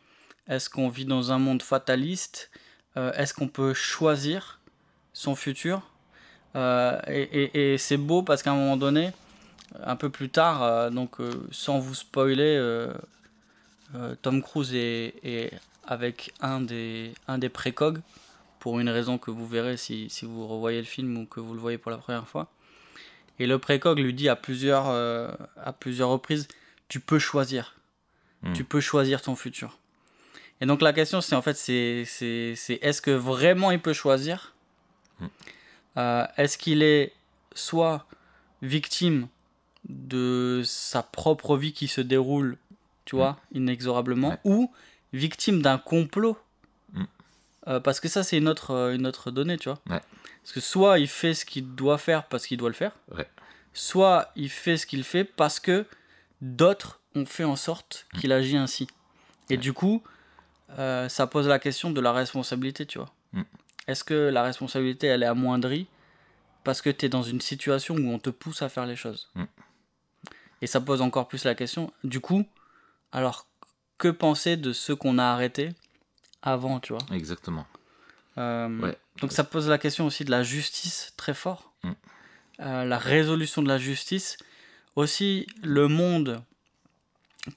Est-ce 0.48 0.70
qu'on 0.70 0.90
vit 0.90 1.06
dans 1.06 1.32
un 1.32 1.40
monde 1.40 1.62
fataliste? 1.62 2.52
Euh, 2.98 3.14
est-ce 3.14 3.34
qu'on 3.34 3.48
peut 3.48 3.74
choisir 3.74 4.60
son 5.14 5.36
futur? 5.36 5.82
Euh, 6.56 7.00
et, 7.08 7.78
c'est 7.78 7.98
beau 7.98 8.24
parce 8.24 8.44
qu'à 8.44 8.52
un 8.52 8.56
moment 8.56 8.78
donné 8.78 9.12
un 9.84 9.96
peu 9.96 10.10
plus 10.10 10.30
tard 10.30 10.64
euh, 10.64 10.90
donc 10.90 11.18
sans 11.52 11.78
vous 11.78 11.94
spoiler 11.94 12.58
Tom 14.22 14.42
Cruise 14.42 14.74
est, 14.74 15.16
est 15.24 15.52
avec 15.86 16.34
un 16.42 16.62
des, 16.62 17.14
un 17.28 17.38
des 17.38 17.50
précogs, 17.50 18.02
pour 18.60 18.80
une 18.80 18.90
raison 18.90 19.18
que 19.18 19.32
vous 19.32 19.48
verrez 19.48 19.78
si, 19.78 20.10
si 20.10 20.26
vous 20.26 20.46
revoyez 20.48 20.80
le 20.80 20.86
film 20.86 21.16
ou 21.18 21.26
que 21.26 21.40
vous 21.40 21.54
le 21.54 21.60
voyez 21.60 21.78
pour 21.78 21.92
la 21.92 21.98
première 21.98 22.28
fois. 22.28 22.50
Et 23.40 23.48
le 23.48 23.60
précog 23.60 24.00
lui 24.00 24.14
dit 24.14 24.30
à 24.30 24.36
plusieurs, 24.36 24.88
euh, 24.90 25.32
à 25.64 25.72
plusieurs 25.74 26.10
reprises, 26.10 26.48
tu 26.88 27.00
peux 27.00 27.20
choisir. 27.20 27.76
Mm. 28.42 28.54
Tu 28.54 28.64
peux 28.64 28.80
choisir 28.82 29.22
ton 29.22 29.36
futur. 29.36 29.78
Et 30.62 30.66
donc 30.66 30.82
la 30.82 30.92
question 30.94 31.22
c'est 31.22 31.36
en 31.36 31.42
fait, 31.42 31.56
c'est 31.56 32.04
c'est- 32.06 32.56
c'est 32.56 32.80
est-ce 32.82 33.02
que 33.02 33.12
vraiment 33.12 33.70
il 33.72 33.80
peut 33.80 33.94
choisir? 33.94 34.54
Mm. 35.20 35.26
Euh, 35.98 36.26
Est-ce 36.38 36.58
qu'il 36.58 36.82
est 36.84 37.14
soit 37.54 38.06
victime 38.62 39.28
de 39.90 40.62
sa 40.66 41.02
propre 41.04 41.58
vie 41.58 41.74
qui 41.74 41.88
se 41.88 42.02
déroule, 42.02 42.58
tu 43.06 43.16
vois, 43.16 43.38
inexorablement, 43.54 44.30
Ouais. 44.32 44.40
ou 44.44 44.72
victime 45.14 45.62
d'un 45.62 45.78
complot? 45.78 46.38
Euh, 47.68 47.80
parce 47.80 48.00
que 48.00 48.08
ça, 48.08 48.24
c'est 48.24 48.38
une 48.38 48.48
autre, 48.48 48.72
euh, 48.72 48.96
une 48.96 49.06
autre 49.06 49.30
donnée, 49.32 49.58
tu 49.58 49.70
vois. 49.70 49.80
Ouais. 49.90 50.02
Parce 50.42 50.54
que 50.54 50.60
soit 50.62 51.00
il 51.00 51.08
fait 51.10 51.34
ce 51.34 51.46
qu'il 51.46 51.76
doit 51.76 51.98
faire 51.98 52.26
parce 52.28 52.48
qu'il 52.48 52.58
doit 52.58 52.70
le 52.70 52.76
faire, 52.76 52.94
Ouais. 53.16 53.28
soit 53.74 54.32
il 54.36 54.50
fait 54.50 54.78
ce 54.78 54.86
qu'il 54.86 55.04
fait 55.04 55.26
parce 55.26 55.60
que 55.60 55.86
d'autres 56.42 57.00
ont 57.16 57.26
fait 57.26 57.44
en 57.44 57.56
sorte 57.56 58.06
qu'il 58.20 58.32
agit 58.32 58.56
ainsi. 58.58 58.88
Et 59.50 59.54
Ouais. 59.54 59.58
du 59.58 59.74
coup, 59.74 60.02
euh, 60.80 61.10
ça 61.10 61.28
pose 61.28 61.48
la 61.48 61.60
question 61.60 61.92
de 61.92 62.00
la 62.00 62.12
responsabilité, 62.14 62.86
tu 62.86 62.98
vois. 63.00 63.12
Mm. 63.34 63.42
Est-ce 63.88 64.04
que 64.04 64.14
la 64.30 64.44
responsabilité, 64.44 65.08
elle 65.08 65.24
est 65.24 65.28
amoindrie 65.28 65.88
parce 66.64 66.82
que 66.82 66.90
tu 66.90 67.06
es 67.06 67.10
dans 67.10 67.24
une 67.24 67.42
situation 67.42 67.96
où 67.96 68.10
on 68.12 68.20
te 68.20 68.30
pousse 68.30 68.62
à 68.62 68.70
faire 68.70 68.86
les 68.86 68.96
choses 68.96 69.30
Mm. 69.36 69.44
Et 70.62 70.68
ça 70.68 70.82
pose 70.82 71.02
encore 71.02 71.28
plus 71.28 71.44
la 71.44 71.54
question, 71.54 71.92
du 72.04 72.20
coup, 72.20 72.44
alors 73.12 73.46
que 74.00 74.08
penser 74.08 74.58
de 74.58 74.74
ceux 74.74 74.96
qu'on 74.96 75.18
a 75.20 75.26
arrêtés 75.26 75.70
avant, 76.42 76.80
tu 76.80 76.94
vois 76.94 77.02
Exactement. 77.12 77.66
euh, 78.38 78.80
Ouais. 78.80 78.98
donc 79.22 79.32
ça 79.32 79.44
pose 79.44 79.68
la 79.70 79.78
question 79.78 80.06
aussi 80.06 80.24
de 80.26 80.32
la 80.32 80.44
justice 80.44 81.14
très 81.18 81.34
fort. 81.34 81.74
Mm. 81.84 81.92
Euh, 82.60 82.86
la 82.86 82.98
résolution 82.98 83.62
de 83.62 83.68
la 83.68 83.78
justice. 83.78 84.38
Aussi, 84.96 85.46
le 85.62 85.88
monde 85.88 86.42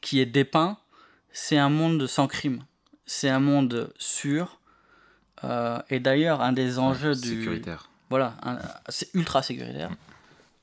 qui 0.03 0.21
est 0.21 0.27
dépeint, 0.27 0.77
c'est 1.33 1.57
un 1.57 1.71
monde 1.71 2.07
sans 2.07 2.27
crime. 2.27 2.63
C'est 3.07 3.31
un 3.31 3.41
monde 3.41 3.93
sûr. 3.99 4.61
Euh, 5.45 5.81
et 5.89 6.01
d'ailleurs, 6.01 6.43
un 6.43 6.53
des 6.53 6.79
enjeux 6.79 7.15
Ouais, 7.15 7.21
du... 7.21 7.39
Sécuritaire. 7.41 7.89
Voilà, 8.11 8.35
c'est 8.89 9.15
ultra 9.15 9.43
sécuritaire. 9.43 9.91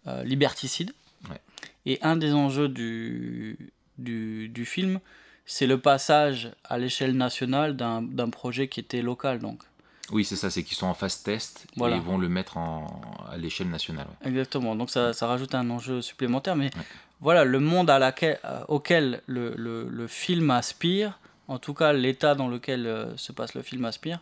Euh, 0.06 0.24
liberticide. 0.24 0.94
Ouais. 1.30 1.42
Et 1.86 1.98
un 2.04 2.16
des 2.16 2.34
enjeux 2.34 2.68
du, 2.70 3.72
du, 3.98 4.50
du 4.50 4.66
film, 4.66 5.00
c'est 5.48 5.66
le 5.66 5.80
passage 5.80 6.52
à 6.66 6.78
l'échelle 6.78 7.16
nationale 7.18 7.76
d'un 7.76 8.30
projet 8.30 8.68
qui 8.68 8.80
était 8.82 9.02
local. 9.02 9.40
Donc. 9.40 9.64
Oui, 10.12 10.24
c'est 10.24 10.36
ça, 10.36 10.50
c'est 10.52 10.64
qu'ils 10.64 10.78
sont 10.78 10.86
en 10.88 10.94
phase 10.94 11.24
test 11.24 11.66
Voilà. 11.76 11.96
et 11.96 11.98
ils 12.00 12.04
vont 12.04 12.18
le 12.18 12.30
mettre 12.30 12.58
en, 12.58 13.02
à 13.30 13.36
l'échelle 13.38 13.70
nationale. 13.70 14.06
ouais. 14.22 14.30
Exactement, 14.30 14.76
donc 14.76 14.90
ça, 14.90 15.12
ça 15.14 15.26
rajoute 15.28 15.54
un 15.56 15.70
enjeu 15.70 16.02
supplémentaire, 16.02 16.56
mais 16.56 16.66
Ouais. 16.76 16.82
voilà, 17.20 17.44
le 17.44 17.60
monde 17.60 17.90
à 17.90 17.98
laquelle, 18.00 18.40
euh, 18.46 18.64
auquel 18.70 19.22
le, 19.26 19.54
le, 19.58 19.88
le 19.90 20.08
film 20.08 20.50
aspire, 20.52 21.20
en 21.50 21.60
tout 21.60 21.74
cas 21.74 21.92
l'état 21.92 22.36
dans 22.36 22.48
lequel 22.48 22.86
euh, 22.88 23.18
se 23.18 23.32
passe 23.34 23.54
le 23.54 23.62
film 23.64 23.84
aspire, 23.84 24.22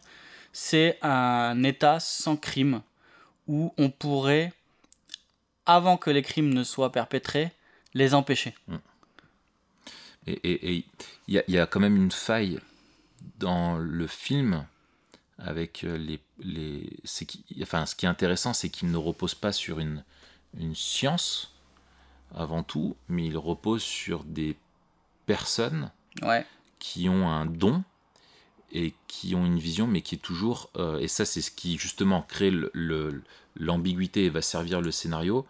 c'est 0.53 0.97
un 1.03 1.61
état 1.63 1.99
sans 1.99 2.35
crime, 2.35 2.81
où 3.47 3.71
on 3.77 3.91
pourrait, 3.91 4.53
avant 5.67 5.97
que 5.97 6.09
les 6.09 6.21
crimes 6.23 6.51
ne 6.53 6.63
soient 6.63 6.91
perpétrés, 6.91 7.51
les 7.93 8.13
empêcher. 8.15 8.55
Et 8.71 8.73
et- 10.27 10.85
il 11.27 11.33
y, 11.35 11.39
a- 11.39 11.43
il 11.47 11.53
y 11.53 11.59
a 11.59 11.65
quand 11.67 11.79
même 11.79 11.95
une 11.95 12.11
faille 12.11 12.59
dans 13.39 13.77
le 13.77 14.07
film 14.07 14.65
avec 15.37 15.83
euh, 15.83 15.97
les. 15.97 16.19
les 16.39 16.89
qui- 17.27 17.43
enfin, 17.61 17.85
ce 17.85 17.95
qui 17.95 18.05
est 18.05 18.09
intéressant, 18.09 18.53
c'est 18.53 18.69
qu'il 18.69 18.89
ne 18.91 18.97
repose 18.97 19.35
pas 19.35 19.51
sur 19.51 19.79
une, 19.79 20.03
une 20.59 20.75
science 20.75 21.51
avant 22.33 22.63
tout, 22.63 22.95
mais 23.09 23.25
il 23.25 23.37
repose 23.37 23.83
sur 23.83 24.23
des 24.23 24.55
personnes 25.25 25.91
Ouais, 26.21 26.45
qui 26.79 27.09
ont 27.09 27.29
un 27.29 27.45
don 27.45 27.83
et 28.71 28.93
qui 29.07 29.35
ont 29.35 29.45
une 29.45 29.59
vision, 29.59 29.87
mais 29.87 30.01
qui 30.01 30.15
est 30.15 30.19
toujours. 30.19 30.69
euh, 30.77 30.99
et 30.99 31.07
ça, 31.07 31.25
c'est 31.25 31.41
ce 31.41 31.51
qui 31.51 31.77
justement 31.77 32.21
crée 32.21 32.51
le- 32.51 32.71
le- 32.73 33.21
l'ambiguïté 33.55 34.25
et 34.25 34.29
va 34.29 34.41
servir 34.41 34.81
le 34.81 34.91
scénario. 34.91 35.45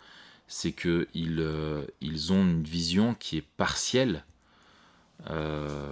C'est 0.48 0.74
que 0.74 1.08
ils, 1.16 1.40
euh, 1.40 1.86
ils 2.02 2.32
ont 2.34 2.44
une 2.44 2.64
vision 2.64 3.16
qui 3.16 3.38
est 3.38 3.46
partielle. 3.58 4.24
Euh, 5.30 5.92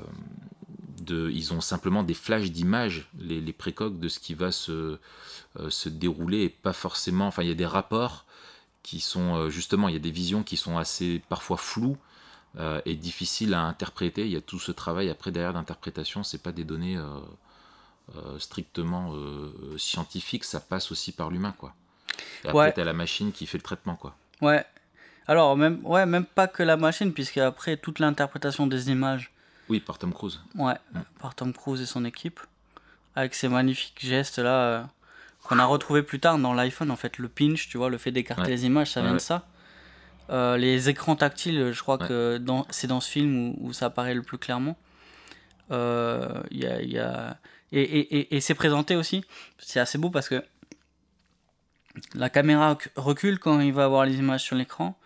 de, 1.02 1.30
ils 1.32 1.54
ont 1.54 1.62
simplement 1.62 2.04
des 2.04 2.14
flashs 2.14 2.52
d'images, 2.52 3.10
les, 3.20 3.42
les 3.42 3.54
précoques 3.54 4.00
de 4.00 4.08
ce 4.08 4.20
qui 4.20 4.34
va 4.34 4.52
se, 4.52 5.00
euh, 5.60 5.70
se 5.70 5.90
dérouler 5.90 6.44
et 6.44 6.50
pas 6.50 6.74
forcément. 6.74 7.28
Enfin, 7.28 7.44
il 7.44 7.50
y 7.50 7.52
a 7.52 7.56
des 7.56 7.66
rapports 7.66 8.26
qui 8.84 9.00
sont 9.00 9.36
euh, 9.36 9.50
justement, 9.50 9.88
il 9.90 9.94
y 9.94 9.98
a 9.98 10.02
des 10.02 10.12
visions 10.12 10.44
qui 10.44 10.58
sont 10.58 10.78
assez 10.78 11.22
parfois 11.30 11.58
floues 11.58 11.98
euh, 12.60 12.82
et 12.86 12.96
difficiles 12.96 13.54
à 13.54 13.62
interpréter. 13.64 14.26
Il 14.26 14.32
y 14.32 14.36
a 14.38 14.42
tout 14.42 14.60
ce 14.60 14.72
travail 14.72 15.10
après 15.10 15.32
derrière 15.32 15.54
d'interprétation, 15.54 16.24
c'est 16.24 16.42
pas 16.44 16.52
des 16.52 16.64
données 16.66 16.98
euh, 16.98 17.06
euh, 18.16 18.40
strictement 18.40 19.14
scientifiques, 19.78 20.44
ça 20.44 20.60
passe 20.60 20.92
aussi 20.92 21.12
par 21.14 21.30
l'humain 21.30 21.54
quoi. 21.58 21.74
Et 22.44 22.50
après, 22.50 22.68
Ouais. 22.68 22.74
t'as 22.74 22.84
la 22.84 22.94
machine 22.94 23.32
qui 23.32 23.46
fait 23.48 23.58
le 23.58 23.64
traitement 23.64 23.96
quoi. 23.96 24.16
ouais. 24.42 24.66
Alors, 25.28 25.56
même, 25.56 25.80
ouais, 25.86 26.06
même 26.06 26.26
pas 26.26 26.48
que 26.48 26.64
la 26.64 26.76
machine, 26.78 27.14
puisque 27.14 27.38
après, 27.38 27.78
toute 27.78 28.00
l'interprétation 28.00 28.68
des 28.68 28.90
images, 28.90 29.32
Oui, 29.70 29.80
par 29.80 29.98
Tom 29.98 30.14
Cruise. 30.14 30.42
Ouais, 30.56 30.76
par 31.20 31.34
Tom 31.36 31.54
Cruise 31.54 31.82
et 31.82 31.86
son 31.86 32.04
équipe, 32.06 32.40
avec 33.16 33.34
ces 33.36 33.48
magnifiques 33.48 34.00
gestes 34.06 34.40
là 34.40 34.56
euh, 34.66 34.84
qu'on 35.44 35.60
a 35.60 35.66
retrouvé 35.66 36.04
plus 36.04 36.20
tard 36.20 36.38
dans 36.38 36.54
l'iPhone 36.54 36.92
en 36.92 36.96
fait, 36.98 37.18
le 37.18 37.30
pinch, 37.30 37.70
tu 37.70 37.78
vois, 37.78 37.90
le 37.90 37.98
fait 37.98 38.12
d'écarter 38.12 38.44
Ouais. 38.44 38.50
les 38.50 38.66
images, 38.66 38.92
ça 38.92 39.00
Ouais, 39.02 39.08
vient 39.08 39.16
de 39.16 39.20
ça. 39.22 39.46
Euh, 40.30 40.58
les 40.58 40.90
écrans 40.90 41.16
tactiles, 41.16 41.72
je 41.74 41.82
crois 41.82 41.98
que 41.98 42.38
dans, 42.38 42.66
c'est 42.70 42.88
dans 42.88 43.00
ce 43.02 43.10
film 43.10 43.36
où, 43.38 43.58
où 43.68 43.74
ça 43.74 43.86
apparaît 43.88 44.14
le 44.16 44.22
plus 44.24 44.38
clairement. 44.38 44.78
Euh, 45.72 46.28
y 46.52 46.66
a, 46.66 46.82
il 46.82 46.92
y 46.92 47.00
a- 47.00 47.38
Et, 47.72 47.82
et, 47.82 48.18
et, 48.18 48.36
et 48.36 48.42
c'est 48.42 48.54
présenté 48.56 48.96
aussi, 48.96 49.24
c'est 49.58 49.80
assez 49.80 49.98
beau 49.98 50.10
parce 50.10 50.28
que 50.30 50.44
la 52.16 52.30
caméra 52.30 52.74
rec- 52.74 52.90
recule 52.96 53.40
quand 53.40 53.60
il 53.60 53.74
va 53.74 53.86
avoir 53.86 54.06
les 54.06 54.16
images 54.18 54.44
sur 54.44 54.56
l'écran 54.56 54.98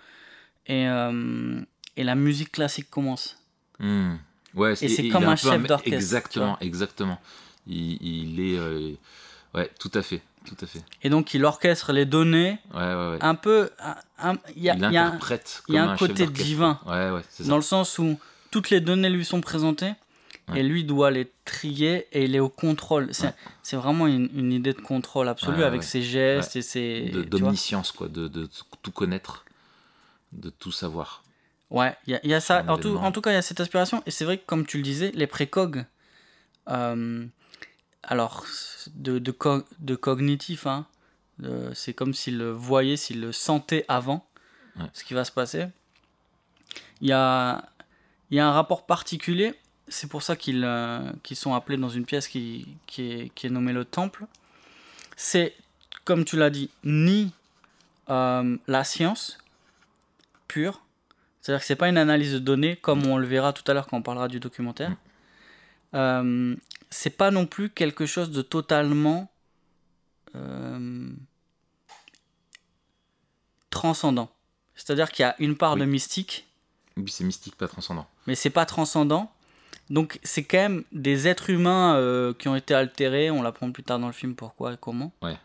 et, 0.67 0.87
euh, 0.87 1.59
et 1.95 2.03
la 2.03 2.15
musique 2.15 2.51
classique 2.51 2.89
commence. 2.89 3.37
Hmm. 3.79 4.15
Ouais, 4.55 4.73
Et 4.81 4.87
c'est 4.89 5.09
comme 5.09 5.23
un 5.25 5.31
peu 5.35 5.49
chef 5.49 5.63
d'orchestre, 5.63 5.93
Exactement, 5.93 6.57
exactement. 6.61 7.19
Il, 7.67 7.97
il 8.01 8.39
est. 8.39 8.57
euh, 8.57 8.91
Ouais, 9.53 9.69
tout 9.79 9.91
à 9.93 10.01
fait, 10.01 10.21
tout 10.45 10.55
à 10.61 10.65
fait. 10.67 10.81
Et 11.03 11.09
donc 11.09 11.33
il 11.33 11.43
orchestre 11.45 11.91
les 11.93 12.05
données 12.05 12.59
Ouais, 12.73 12.79
ouais, 12.79 13.09
ouais. 13.11 13.17
un 13.21 13.35
peu. 13.35 13.69
un- 13.79 13.95
un- 14.19 14.37
Il 14.55 14.63
y 14.63 14.69
a, 14.69 14.75
il 14.75 14.81
y 14.81 14.97
a 14.97 15.07
un- 15.07 15.19
y 15.69 15.77
a 15.77 15.89
un 15.91 15.97
côté 15.97 16.25
divin. 16.27 16.79
Ouais, 16.85 17.09
ouais, 17.11 17.21
c'est 17.29 17.43
ça. 17.43 17.49
dans 17.49 17.55
le 17.55 17.61
sens 17.61 17.97
où 17.99 18.19
toutes 18.51 18.69
les 18.69 18.81
données 18.81 19.09
lui 19.09 19.25
sont 19.25 19.41
présentées 19.41 19.93
et 20.55 20.63
lui 20.63 20.83
doit 20.85 21.11
les 21.11 21.29
trier 21.43 22.07
et 22.13 22.23
il 22.23 22.33
est 22.35 22.39
au 22.39 22.49
contrôle. 22.49 23.09
C'est 23.63 23.75
vraiment 23.75 24.07
une, 24.07 24.29
une 24.33 24.51
idée 24.53 24.73
de 24.73 24.79
contrôle 24.81 25.27
absolu 25.27 25.63
avec 25.63 25.83
ses 25.83 26.01
gestes 26.01 26.55
et 26.55 26.61
ses. 26.61 27.09
D'omniscience, 27.29 27.91
quoi, 27.91 28.07
de, 28.07 28.27
de 28.27 28.47
tout 28.81 28.91
connaître, 28.91 29.43
de 30.31 30.49
tout 30.49 30.71
savoir. 30.71 31.23
Ouais, 31.69 31.95
il 32.07 32.11
y 32.11 32.15
a, 32.15 32.19
il 32.23 32.29
y 32.29 32.33
a 32.33 32.39
ça. 32.39 32.63
En 32.67 32.77
tout, 32.77 32.89
événement. 32.89 33.03
en 33.07 33.11
tout 33.11 33.21
cas, 33.21 33.31
il 33.31 33.35
y 33.35 33.37
a 33.37 33.41
cette 33.41 33.59
aspiration. 33.59 34.01
Et 34.05 34.11
c'est 34.11 34.25
vrai 34.25 34.37
que, 34.37 34.45
comme 34.45 34.65
tu 34.65 34.77
le 34.77 34.83
disais, 34.83 35.11
les 35.13 35.27
précogs, 35.27 35.85
euh, 36.69 37.25
alors, 38.03 38.45
de, 38.95 39.19
de, 39.19 39.31
co- 39.31 39.63
de 39.79 39.95
cognitif, 39.95 40.65
hein, 40.65 40.85
euh, 41.43 41.71
c'est 41.73 41.93
comme 41.93 42.13
s'ils 42.13 42.37
le 42.37 42.51
voyaient, 42.51 42.97
s'ils 42.97 43.19
le 43.21 43.31
sentaient 43.31 43.85
avant 43.87 44.25
Ouais. 44.79 44.85
ce 44.93 45.03
qui 45.03 45.13
va 45.15 45.25
se 45.25 45.31
passer. 45.31 45.65
Il 47.01 47.07
y 47.07 47.11
a, 47.11 47.67
y 48.31 48.39
a 48.39 48.47
un 48.47 48.51
rapport 48.51 48.85
particulier. 48.85 49.55
C'est 49.87 50.07
pour 50.07 50.21
ça 50.21 50.35
qu'ils 50.35 50.63
euh, 50.63 51.11
qu'ils 51.23 51.37
sont 51.37 51.53
appelés 51.55 51.77
dans 51.77 51.89
une 51.89 52.05
pièce 52.05 52.27
qui, 52.27 52.67
qui, 52.85 53.11
est, 53.11 53.29
qui 53.33 53.47
est 53.47 53.49
nommée 53.49 53.73
le 53.73 53.85
temple. 53.85 54.25
C'est, 55.15 55.55
comme 56.05 56.25
tu 56.25 56.37
l'as 56.37 56.49
dit, 56.51 56.69
ni 56.83 57.31
euh, 58.09 58.57
la 58.67 58.83
science 58.83 59.37
pure, 60.47 60.81
c'est-à-dire 61.41 61.61
que 61.61 61.65
c'est 61.67 61.75
pas 61.75 61.89
une 61.89 61.97
analyse 61.97 62.33
de 62.33 62.39
données 62.39 62.75
comme 62.75 63.05
on 63.05 63.17
le 63.17 63.25
verra 63.27 63.53
tout 63.53 63.63
à 63.69 63.73
l'heure 63.73 63.87
quand 63.87 63.97
on 63.97 64.01
parlera 64.01 64.27
du 64.27 64.39
documentaire. 64.39 64.95
Euh, 65.93 66.55
c'est 66.89 67.09
pas 67.17 67.31
non 67.31 67.45
plus 67.45 67.69
quelque 67.69 68.05
chose 68.05 68.31
de 68.31 68.41
totalement 68.41 69.31
euh, 70.35 71.09
transcendant. 73.69 74.29
C'est-à-dire 74.75 75.11
qu'il 75.11 75.23
y 75.23 75.25
a 75.25 75.35
une 75.39 75.55
part 75.57 75.73
Oui. 75.73 75.79
de 75.81 75.85
mystique, 75.85 76.45
Oui, 76.97 77.09
c'est 77.09 77.23
mystique, 77.23 77.55
pas 77.55 77.67
transcendant. 77.67 78.07
mais 78.27 78.35
c'est 78.35 78.49
pas 78.49 78.65
transcendant. 78.65 79.31
Donc 79.89 80.19
c'est 80.23 80.43
quand 80.43 80.57
même 80.57 80.83
des 80.91 81.27
êtres 81.27 81.49
humains 81.49 81.95
euh, 81.95 82.33
qui 82.33 82.47
ont 82.49 82.55
été 82.55 82.73
altérés, 82.73 83.31
on 83.31 83.41
l'apprend 83.41 83.71
plus 83.71 83.83
tard 83.83 83.99
dans 83.99 84.07
le 84.07 84.13
film 84.13 84.35
pourquoi 84.35 84.73
et 84.73 84.77
comment, 84.79 85.13
Ouais. 85.21 85.37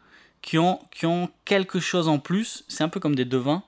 qui, 0.43 0.59
ont, 0.59 0.81
qui 0.91 1.07
ont 1.07 1.31
quelque 1.45 1.79
chose 1.79 2.09
en 2.09 2.19
plus, 2.19 2.65
c'est 2.69 2.83
un 2.83 2.89
peu 2.89 2.99
comme 3.01 3.15
des 3.15 3.25
devins, 3.25 3.63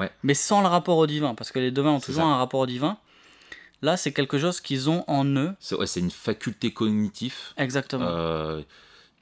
Ouais. 0.00 0.10
mais 0.22 0.34
sans 0.34 0.60
le 0.62 0.66
rapport 0.68 0.96
au 0.98 1.06
divin, 1.06 1.34
parce 1.34 1.52
que 1.52 1.58
les 1.58 1.70
devins 1.70 1.90
ont 1.92 2.00
toujours 2.00 2.22
ça. 2.22 2.28
un 2.28 2.36
rapport 2.36 2.60
au 2.60 2.66
divin. 2.66 2.96
Là 3.82 3.96
c'est 3.96 4.12
quelque 4.12 4.38
chose 4.38 4.60
qu'ils 4.60 4.90
ont 4.90 5.04
en 5.06 5.24
eux, 5.24 5.52
C'est 5.60 5.74
ouais, 5.76 5.86
une 5.96 6.10
faculté 6.10 6.72
cognitive 6.72 7.36
exactement. 7.56 8.04
euh, 8.06 8.60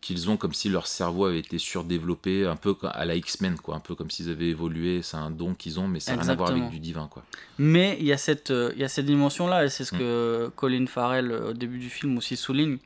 qu'ils 0.00 0.30
ont 0.30 0.36
comme 0.36 0.52
si 0.54 0.68
leur 0.68 0.86
cerveau 0.86 1.26
avait 1.26 1.40
été 1.40 1.58
surdéveloppé, 1.58 2.46
un 2.46 2.54
peu 2.56 2.76
à 2.84 3.04
la 3.04 3.16
X-Men, 3.16 3.56
quoi. 3.58 3.74
Un 3.76 3.80
peu 3.80 3.94
comme 3.96 4.10
s'ils 4.10 4.30
avaient 4.30 4.48
évolué. 4.50 5.02
C'est 5.02 5.16
un 5.16 5.30
don 5.30 5.54
qu'ils 5.54 5.80
ont, 5.80 5.88
mais 5.88 5.98
ça 6.00 6.14
n'a 6.14 6.22
rien 6.22 6.30
à 6.30 6.34
voir 6.36 6.50
avec 6.50 6.70
du 6.70 6.78
divin, 6.78 7.08
quoi. 7.10 7.24
Mais 7.58 7.96
il 8.00 8.06
y 8.06 8.12
a 8.12 8.16
cette, 8.16 8.52
euh, 8.52 8.70
il 8.76 8.80
y 8.80 8.84
a 8.84 8.88
cette 8.88 9.06
dimension-là, 9.06 9.64
et 9.64 9.68
c'est 9.68 9.84
ce 9.84 9.96
Mm. 9.96 9.98
que 9.98 10.50
Colin 10.54 10.86
Farrell, 10.86 11.32
au 11.32 11.52
début 11.52 11.78
du 11.78 11.90
film, 11.90 12.16
aussi 12.16 12.36
souligne. 12.36 12.78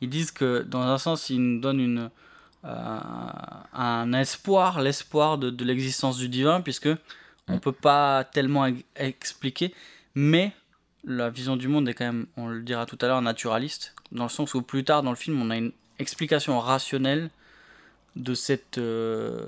Ils 0.00 0.08
disent 0.08 0.30
que, 0.30 0.62
dans 0.62 0.80
un 0.80 0.96
sens, 0.96 1.28
ils 1.28 1.38
nous 1.38 1.60
donnent 1.60 1.80
une, 1.80 2.10
euh, 2.64 2.98
un 3.72 4.12
espoir, 4.12 4.80
l'espoir 4.80 5.38
de, 5.38 5.50
de 5.50 5.64
l'existence 5.64 6.16
du 6.18 6.28
divin, 6.28 6.60
puisque 6.60 6.88
on 7.48 7.54
Mm. 7.56 7.60
peut 7.60 7.72
pas 7.72 8.24
tellement 8.24 8.66
e- 8.68 8.82
expliquer, 8.96 9.74
mais 10.14 10.52
la 11.04 11.30
vision 11.30 11.56
du 11.56 11.68
monde 11.68 11.88
est 11.88 11.94
quand 11.94 12.04
même, 12.04 12.26
on 12.36 12.48
le 12.48 12.62
dira 12.62 12.84
tout 12.86 12.98
à 13.00 13.06
l'heure, 13.06 13.22
naturaliste, 13.22 13.94
dans 14.12 14.24
le 14.24 14.28
sens 14.30 14.54
où 14.54 14.62
plus 14.62 14.84
tard 14.84 15.02
dans 15.02 15.10
le 15.10 15.16
film, 15.16 15.40
on 15.40 15.50
a 15.50 15.56
une 15.56 15.72
explication 15.98 16.58
rationnelle 16.60 17.30
de 18.16 18.34
cette, 18.34 18.78
euh, 18.78 19.46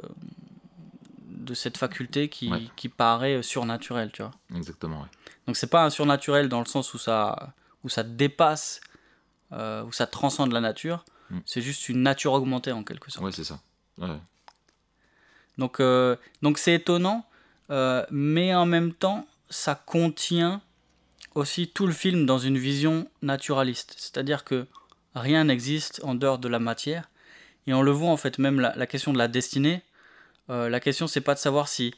de 1.26 1.54
cette 1.54 1.76
faculté 1.76 2.28
qui, 2.28 2.50
Ouais. 2.50 2.62
qui 2.76 2.88
paraît 2.88 3.42
surnaturelle, 3.42 4.10
tu 4.12 4.22
vois. 4.22 4.32
Exactement, 4.54 5.00
ouais. 5.00 5.08
Donc 5.46 5.56
c'est 5.56 5.66
pas 5.70 5.84
un 5.84 5.90
surnaturel 5.90 6.48
dans 6.48 6.60
le 6.60 6.66
sens 6.66 6.94
où 6.94 6.98
ça, 6.98 7.52
où 7.82 7.88
ça 7.88 8.02
dépasse, 8.02 8.80
euh, 9.52 9.82
où 9.84 9.92
ça 9.92 10.06
transcende 10.06 10.52
la 10.52 10.60
nature. 10.60 11.04
Mm. 11.30 11.38
C'est 11.46 11.60
juste 11.62 11.88
une 11.88 12.02
nature 12.02 12.32
augmentée 12.32 12.72
en 12.72 12.82
quelque 12.84 13.10
sorte. 13.10 13.24
Ouais, 13.24 13.32
c'est 13.32 13.44
ça. 13.44 13.60
Ouais. 13.98 14.08
Donc 15.58 15.80
euh, 15.80 16.16
donc 16.42 16.58
c'est 16.58 16.74
étonnant, 16.74 17.26
euh, 17.70 18.04
mais 18.10 18.54
en 18.54 18.66
même 18.66 18.92
temps 18.92 19.26
ça 19.50 19.74
contient 19.74 20.62
aussi 21.34 21.68
tout 21.68 21.86
le 21.86 21.92
film 21.92 22.26
dans 22.26 22.38
une 22.38 22.58
vision 22.58 23.08
naturaliste. 23.22 23.94
C'est-à-dire 23.98 24.44
que 24.44 24.66
rien 25.14 25.44
n'existe 25.44 26.00
en 26.04 26.14
dehors 26.14 26.38
de 26.38 26.48
la 26.48 26.58
matière. 26.58 27.08
Et 27.66 27.74
on 27.74 27.82
le 27.82 27.90
voit 27.90 28.10
en 28.10 28.16
fait 28.16 28.38
même 28.38 28.58
la, 28.58 28.74
la 28.76 28.86
question 28.86 29.12
de 29.12 29.18
la 29.18 29.28
destinée. 29.28 29.82
euh, 30.48 30.68
la 30.68 30.80
question 30.80 31.06
c'est 31.06 31.20
pas 31.20 31.34
de 31.34 31.38
savoir 31.40 31.68
si 31.68 31.94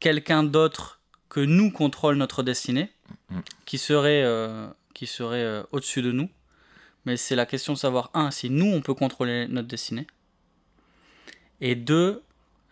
quelqu'un 0.00 0.42
d'autre 0.44 1.00
que 1.28 1.40
nous 1.40 1.70
contrôle 1.70 2.16
notre 2.16 2.42
destinée, 2.42 2.90
Mm. 3.30 3.40
qui 3.66 3.76
serait, 3.78 4.22
euh, 4.22 4.68
qui 4.94 5.06
serait 5.06 5.42
euh, 5.42 5.62
au-dessus 5.72 6.00
de 6.02 6.12
nous. 6.12 6.30
Mais 7.04 7.16
c'est 7.16 7.34
la 7.36 7.46
question 7.46 7.72
de 7.72 7.78
savoir, 7.78 8.10
un, 8.14 8.30
si 8.30 8.48
nous 8.50 8.66
on 8.66 8.80
peut 8.80 8.94
contrôler 8.94 9.46
notre 9.48 9.68
destinée. 9.68 10.06
Et 11.60 11.74
deux, 11.74 12.22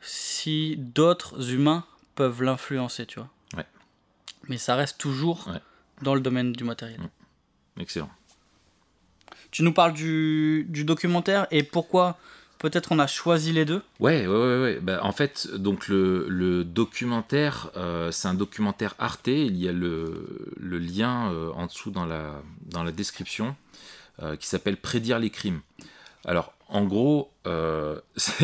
si 0.00 0.76
d'autres 0.78 1.52
humains 1.52 1.84
peuvent 2.14 2.42
l'influencer, 2.42 3.06
tu 3.06 3.18
vois. 3.18 3.30
Ouais. 3.56 3.66
Mais 4.48 4.58
ça 4.58 4.76
reste 4.76 4.98
toujours 4.98 5.48
Ouais. 5.48 5.60
dans 6.02 6.14
le 6.14 6.20
domaine 6.20 6.52
du 6.52 6.64
matériel. 6.64 7.00
Excellent. 7.78 8.10
Tu 9.50 9.62
nous 9.64 9.72
parles 9.72 9.94
du, 9.94 10.64
du 10.68 10.84
documentaire 10.84 11.46
et 11.50 11.62
pourquoi 11.64 12.18
peut-être 12.58 12.92
on 12.92 12.98
a 13.00 13.06
choisi 13.08 13.52
les 13.52 13.64
deux? 13.64 13.82
Ouais, 13.98 14.26
ouais, 14.26 14.32
ouais. 14.36 14.60
ouais. 14.62 14.80
Bah, 14.80 15.00
en 15.02 15.12
fait, 15.12 15.48
donc 15.54 15.88
le, 15.88 16.26
le 16.28 16.62
documentaire, 16.62 17.70
euh, 17.76 18.12
c'est 18.12 18.28
un 18.28 18.34
documentaire 18.34 18.94
Arte. 18.98 19.26
Il 19.28 19.56
y 19.56 19.66
a 19.68 19.72
le, 19.72 20.52
le 20.56 20.78
lien 20.78 21.32
euh, 21.32 21.50
en 21.54 21.66
dessous 21.66 21.90
dans 21.90 22.06
la, 22.06 22.42
dans 22.66 22.84
la 22.84 22.92
description 22.92 23.56
euh, 24.22 24.36
qui 24.36 24.46
s'appelle 24.46 24.76
Prédire 24.76 25.18
les 25.18 25.30
crimes. 25.30 25.60
Alors, 26.24 26.52
en 26.68 26.84
gros, 26.84 27.32
euh, 27.46 28.00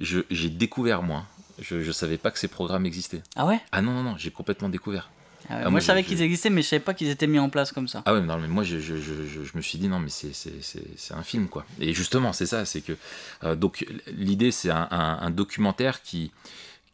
j'ai 0.00 0.50
découvert 0.50 1.02
moi. 1.02 1.24
Je 1.60 1.76
ne 1.76 1.92
savais 1.92 2.18
pas 2.18 2.30
que 2.30 2.38
ces 2.38 2.48
programmes 2.48 2.84
existaient. 2.86 3.22
Ah 3.36 3.46
ouais, 3.46 3.60
Ah 3.72 3.80
non, 3.80 3.92
non, 3.92 4.02
non, 4.02 4.16
j'ai 4.18 4.30
complètement 4.30 4.68
découvert. 4.68 5.10
Ah 5.48 5.52
ouais, 5.52 5.56
Ah, 5.58 5.62
Moi 5.64 5.70
moi, 5.72 5.80
je 5.80 5.84
savais 5.86 6.02
qu'ils 6.02 6.20
existaient 6.22 6.50
mais 6.50 6.62
je 6.62 6.68
savais 6.68 6.80
pas 6.82 6.94
qu'ils 6.94 7.10
étaient 7.10 7.26
mis 7.28 7.38
en 7.38 7.48
place 7.50 7.70
comme 7.70 7.86
ça. 7.86 8.02
Ah 8.06 8.14
ouais, 8.14 8.20
non, 8.22 8.38
mais 8.38 8.48
moi, 8.48 8.64
je, 8.64 8.78
je, 8.80 8.96
je, 8.96 9.24
je, 9.24 9.56
me 9.56 9.62
suis 9.62 9.78
dit, 9.78 9.88
non, 9.88 10.00
mais 10.00 10.08
c'est, 10.10 10.32
un 11.12 11.22
film, 11.22 11.48
quoi. 11.48 11.64
Et 11.80 11.92
justement, 11.94 12.32
c'est 12.32 12.46
ça, 12.46 12.64
c'est 12.64 12.80
que... 12.80 12.96
euh, 13.44 13.54
donc, 13.54 13.86
l'idée, 14.08 14.50
c'est 14.50 14.70
un, 14.70 14.88
un, 14.90 15.18
un 15.20 15.30
documentaire 15.30 16.02
qui, 16.02 16.32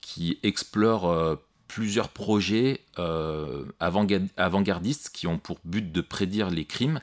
qui 0.03 0.39
explore 0.43 1.09
euh, 1.11 1.37
plusieurs 1.69 2.09
projets 2.11 2.81
euh, 2.99 3.65
avant-ga- 3.79 4.21
avant-gardistes 4.37 5.11
qui 5.15 5.27
ont 5.27 5.39
pour 5.39 5.59
but 5.65 5.91
de 5.91 6.01
prédire 6.03 6.51
les 6.51 6.65
crimes 6.67 7.01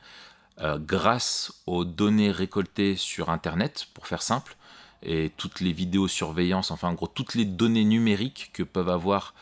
euh, 0.60 0.78
grâce 0.78 1.52
aux 1.66 1.84
données 1.84 2.30
récoltées 2.30 2.96
sur 2.96 3.30
Internet, 3.30 3.86
pour 3.94 4.06
faire 4.06 4.22
simple, 4.22 4.56
et 5.02 5.30
toutes 5.36 5.60
les 5.60 5.72
vidéosurveillances, 5.72 6.70
enfin, 6.72 6.88
en 6.88 6.94
gros, 6.94 7.06
toutes 7.06 7.34
les 7.34 7.44
données 7.44 7.84
numériques 7.84 8.50
que 8.52 8.64
peuvent 8.64 8.88
avoir, 8.88 9.34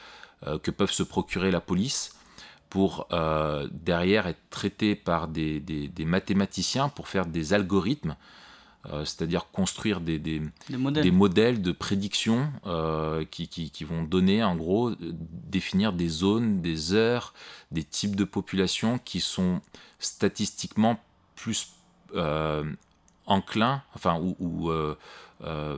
euh, 0.46 0.58
que 0.58 0.70
peuvent 0.70 0.90
se 0.92 1.02
procurer 1.02 1.50
la 1.50 1.60
police 1.60 2.14
pour 2.68 3.06
euh, 3.12 3.66
derrière 3.72 4.26
être 4.26 4.42
traité 4.50 4.94
par 4.94 5.28
des, 5.28 5.60
des- 5.60 5.88
des 5.88 6.04
mathématiciens 6.04 6.88
pour 6.90 7.08
faire 7.08 7.24
des 7.26 7.52
algorithmes, 7.54 8.16
c'est-à-dire 9.04 9.46
construire 9.50 10.00
des, 10.00 10.18
des- 10.20 10.42
Des 10.70 10.76
modèles. 10.76 11.12
modèles 11.12 11.62
de 11.62 11.72
prédiction 11.72 12.52
qui, 13.32 13.48
qui- 13.48 13.70
qui 13.70 13.84
vont 13.84 14.04
donner 14.04 14.44
en 14.44 14.54
gros, 14.54 14.92
définir 15.00 15.92
des 15.92 16.08
zones, 16.08 16.60
des 16.60 16.92
heures, 16.92 17.34
des 17.72 17.82
types 17.82 18.14
de 18.14 18.22
populations 18.24 18.98
qui 18.98 19.20
sont 19.20 19.60
statistiquement 19.98 21.00
plus 21.36 21.74
euh, 22.14 22.64
enclins, 23.26 23.82
enfin, 23.94 24.18
où, 24.20 24.70
euh, 24.70 24.96
euh, 25.44 25.76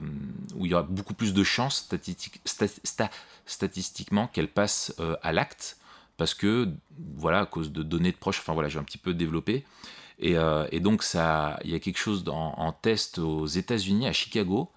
où 0.55 0.67
il 0.67 0.71
y 0.71 0.75
aura 0.75 0.85
beaucoup 0.85 1.15
plus 1.15 1.35
de 1.35 1.43
chances 1.43 1.79
statistique- 1.79 2.41
sta- 2.47 2.81
sta- 2.85 3.11
statistiquement 3.47 4.29
qu'elles 4.29 4.53
passent 4.53 4.95
euh, 5.01 5.17
à 5.23 5.33
l'acte. 5.33 5.77
Parce 6.17 6.35
que 6.35 6.69
voilà 7.17 7.41
à 7.41 7.47
cause 7.47 7.71
de 7.73 7.83
données 7.83 8.11
de 8.11 8.17
proches 8.17 8.41
enfin 8.41 8.53
voilà 8.53 8.69
j'ai 8.69 8.79
un 8.79 8.85
petit 8.85 8.99
peu 8.99 9.15
développé. 9.15 9.65
Et, 10.19 10.35
donc 10.81 11.05
ça 11.05 11.61
il 11.63 11.71
y 11.71 11.77
a 11.77 11.79
quelque 11.79 11.99
chose 11.99 12.25
en, 12.29 12.73
test 12.73 13.19
aux 13.19 13.47
États-Unis 13.47 14.09
à 14.09 14.13
Chicago 14.13 14.73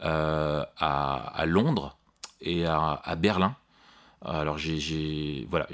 à, 0.00 1.44
Londres 1.46 1.98
et 2.40 2.64
à, 2.64 3.02
à 3.04 3.16
Berlin. 3.16 3.54
Alors 4.24 4.56
j'ai, 4.56 5.46
voilà 5.50 5.66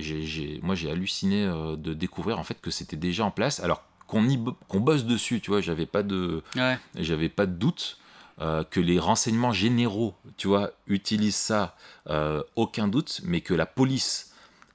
moi 0.62 0.74
j'ai 0.74 0.90
halluciné 0.90 1.46
de 1.46 1.94
découvrir 1.94 2.40
en 2.40 2.44
fait 2.44 2.60
que 2.60 2.72
c'était 2.72 2.96
déjà 2.96 3.24
en 3.24 3.30
place. 3.30 3.60
Alors 3.60 3.84
qu'on 4.06 4.80
bosse 4.80 5.04
dessus 5.04 5.40
tu 5.40 5.50
vois 5.50 5.60
j'avais 5.60 5.86
pas 5.86 6.02
de 6.02 6.42
Ouais. 6.56 6.78
j'avais 6.96 7.28
pas 7.28 7.46
de 7.46 7.52
doute 7.52 7.98
euh, 8.40 8.64
que 8.64 8.80
les 8.80 8.98
renseignements 8.98 9.52
généraux, 9.52 10.12
tu 10.36 10.48
vois, 10.48 10.72
utilisent 10.88 11.36
ça, 11.36 11.76
euh, 12.10 12.42
aucun 12.56 12.88
doute, 12.88 13.20
mais 13.22 13.40
que 13.42 13.54
la 13.54 13.64
police 13.64 14.32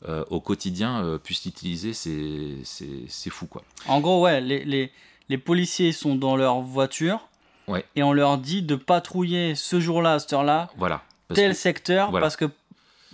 euh, 0.07 0.23
au 0.29 0.39
quotidien 0.39 1.19
puisse 1.21 1.43
l'utiliser, 1.43 1.91
c'est, 1.93 3.29
fou, 3.29 3.47
quoi. 3.47 3.61
En 3.87 3.99
gros, 3.99 4.21
ouais, 4.23 4.39
les, 4.39 4.63
les, 4.63 4.93
les 5.27 5.37
policiers 5.37 5.91
sont 5.91 6.15
dans 6.15 6.37
leur 6.37 6.61
voiture 6.61 7.27
Ouais. 7.67 7.83
et 7.97 8.01
on 8.03 8.13
leur 8.13 8.37
dit 8.37 8.61
de 8.61 8.75
patrouiller 8.77 9.55
ce 9.55 9.81
jour-là, 9.81 10.13
à 10.13 10.19
cette 10.19 10.31
heure-là, 10.31 10.69
Voilà. 10.77 11.03
Tel 11.33 11.51
que- 11.51 11.57
secteur, 11.57 12.11
voilà. 12.11 12.23
parce 12.23 12.37
que 12.37 12.45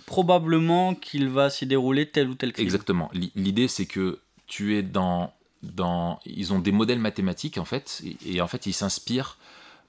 probablement 0.06 0.94
qu'il 0.94 1.28
va 1.28 1.50
s'y 1.50 1.66
dérouler 1.66 2.06
tel 2.08 2.28
ou 2.30 2.34
tel 2.34 2.52
crime. 2.52 2.64
Exactement. 2.64 3.10
L'i- 3.12 3.32
L'idée, 3.34 3.68
c'est 3.68 3.86
que 3.86 4.20
tu 4.46 4.76
es 4.76 4.82
dans, 4.82 5.32
dans. 5.74 6.20
Ils 6.26 6.52
ont 6.52 6.58
des 6.58 6.72
modèles 6.72 6.98
mathématiques, 6.98 7.58
en 7.58 7.64
fait, 7.64 8.02
et, 8.04 8.36
et 8.36 8.40
en 8.40 8.46
fait, 8.46 8.66
ils 8.66 8.72
s'inspirent, 8.72 9.36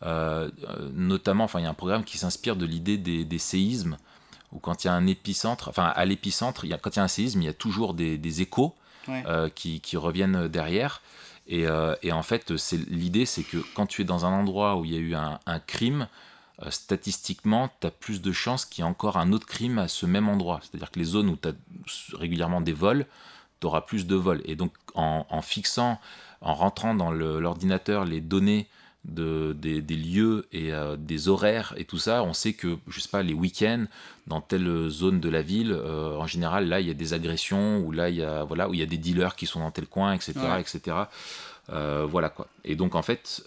euh, 0.03 0.49
euh, 0.69 0.89
notamment, 0.93 1.43
enfin, 1.45 1.59
il 1.59 1.63
y 1.63 1.65
a 1.65 1.69
un 1.69 1.73
programme 1.73 2.03
qui 2.03 2.17
s'inspire 2.17 2.55
de 2.55 2.65
l'idée 2.65 2.97
des, 2.97 3.25
des 3.25 3.37
séismes, 3.39 3.97
où 4.51 4.59
quand 4.59 4.83
il 4.83 4.87
y 4.87 4.89
a 4.89 4.93
un 4.93 5.07
épicentre, 5.07 5.69
enfin, 5.69 5.85
à 5.95 6.05
l'épicentre, 6.05 6.65
quand 6.81 6.95
il 6.95 6.97
y 6.97 6.99
a 6.99 7.03
un 7.03 7.07
séisme, 7.07 7.41
il 7.41 7.45
y 7.45 7.49
a 7.49 7.53
toujours 7.53 7.93
des, 7.93 8.17
des 8.17 8.41
échos 8.41 8.75
Ouais. 9.07 9.23
euh, 9.25 9.47
qui, 9.47 9.79
qui 9.79 9.95
reviennent 9.95 10.49
derrière. 10.49 11.01
Et, 11.47 11.65
euh, 11.65 11.95
et 12.03 12.11
en 12.11 12.23
fait, 12.23 12.51
l'idée, 12.89 13.25
c'est 13.25 13.43
que 13.43 13.57
quand 13.73 13.85
tu 13.85 14.01
es 14.01 14.05
dans 14.05 14.25
un 14.25 14.33
endroit 14.33 14.75
où 14.75 14.83
il 14.83 14.91
y 14.93 14.97
a 14.97 14.99
eu 14.99 15.15
un, 15.15 15.39
un 15.45 15.59
crime, 15.59 16.09
statistiquement, 16.69 17.69
tu 17.79 17.87
as 17.87 17.91
plus 17.91 18.21
de 18.21 18.31
chances 18.31 18.65
qu'il 18.65 18.83
y 18.83 18.87
ait 18.87 18.89
encore 18.89 19.17
un 19.17 19.31
autre 19.31 19.45
crime 19.45 19.77
à 19.77 19.87
ce 19.87 20.05
même 20.05 20.27
endroit. 20.29 20.59
C'est-à-dire 20.61 20.91
que 20.91 20.99
les 20.99 21.05
zones 21.05 21.29
où 21.29 21.37
tu 21.37 21.47
as 21.49 21.53
régulièrement 22.17 22.61
des 22.61 22.73
vols, 22.73 23.05
tu 23.59 23.67
auras 23.67 23.81
plus 23.81 24.05
de 24.07 24.15
vols. 24.15 24.41
Et 24.45 24.55
donc, 24.55 24.73
en, 24.95 25.25
en 25.29 25.41
fixant, 25.41 25.99
en 26.41 26.53
rentrant 26.53 26.93
dans 26.95 27.11
le- 27.11 27.39
l'ordinateur 27.39 28.05
les 28.05 28.21
données 28.21 28.67
de, 29.05 29.53
des, 29.57 29.81
des 29.81 29.95
lieux 29.95 30.47
et 30.51 30.73
euh, 30.73 30.97
des 30.97 31.29
horaires 31.29 31.73
et 31.77 31.85
tout 31.85 31.97
ça, 31.97 32.23
on 32.23 32.33
sait 32.33 32.53
que, 32.53 32.77
je 32.89 32.99
sais 32.99 33.07
pas, 33.09 33.23
les 33.23 33.33
week-ends, 33.33 33.85
dans 34.27 34.41
telle 34.41 34.89
zone 34.89 35.19
de 35.21 35.29
la 35.29 35.41
ville, 35.41 35.71
euh, 35.71 36.17
en 36.17 36.27
général, 36.27 36.67
là, 36.67 36.81
il 36.81 36.87
y 36.87 36.91
a 36.91 36.93
des 36.93 37.13
agressions, 37.13 37.79
ou 37.79 37.91
là, 37.93 38.09
il 38.09 38.15
y 38.17 38.23
a, 38.23 38.43
voilà, 38.43 38.67
où 38.67 38.73
il 38.73 38.79
y 38.81 38.83
a 38.83 38.87
des 38.87 38.97
dealers 38.97 39.35
qui 39.37 39.45
sont 39.45 39.61
dans 39.61 39.71
tel 39.71 39.87
coin, 39.87 40.11
etc. 40.13 40.33
Ouais. 40.37 40.59
etc. 40.61 40.97
Euh, 41.69 42.05
voilà 42.09 42.29
quoi. 42.29 42.47
Et 42.65 42.75
donc, 42.75 42.95
en 42.95 43.01
fait, 43.01 43.43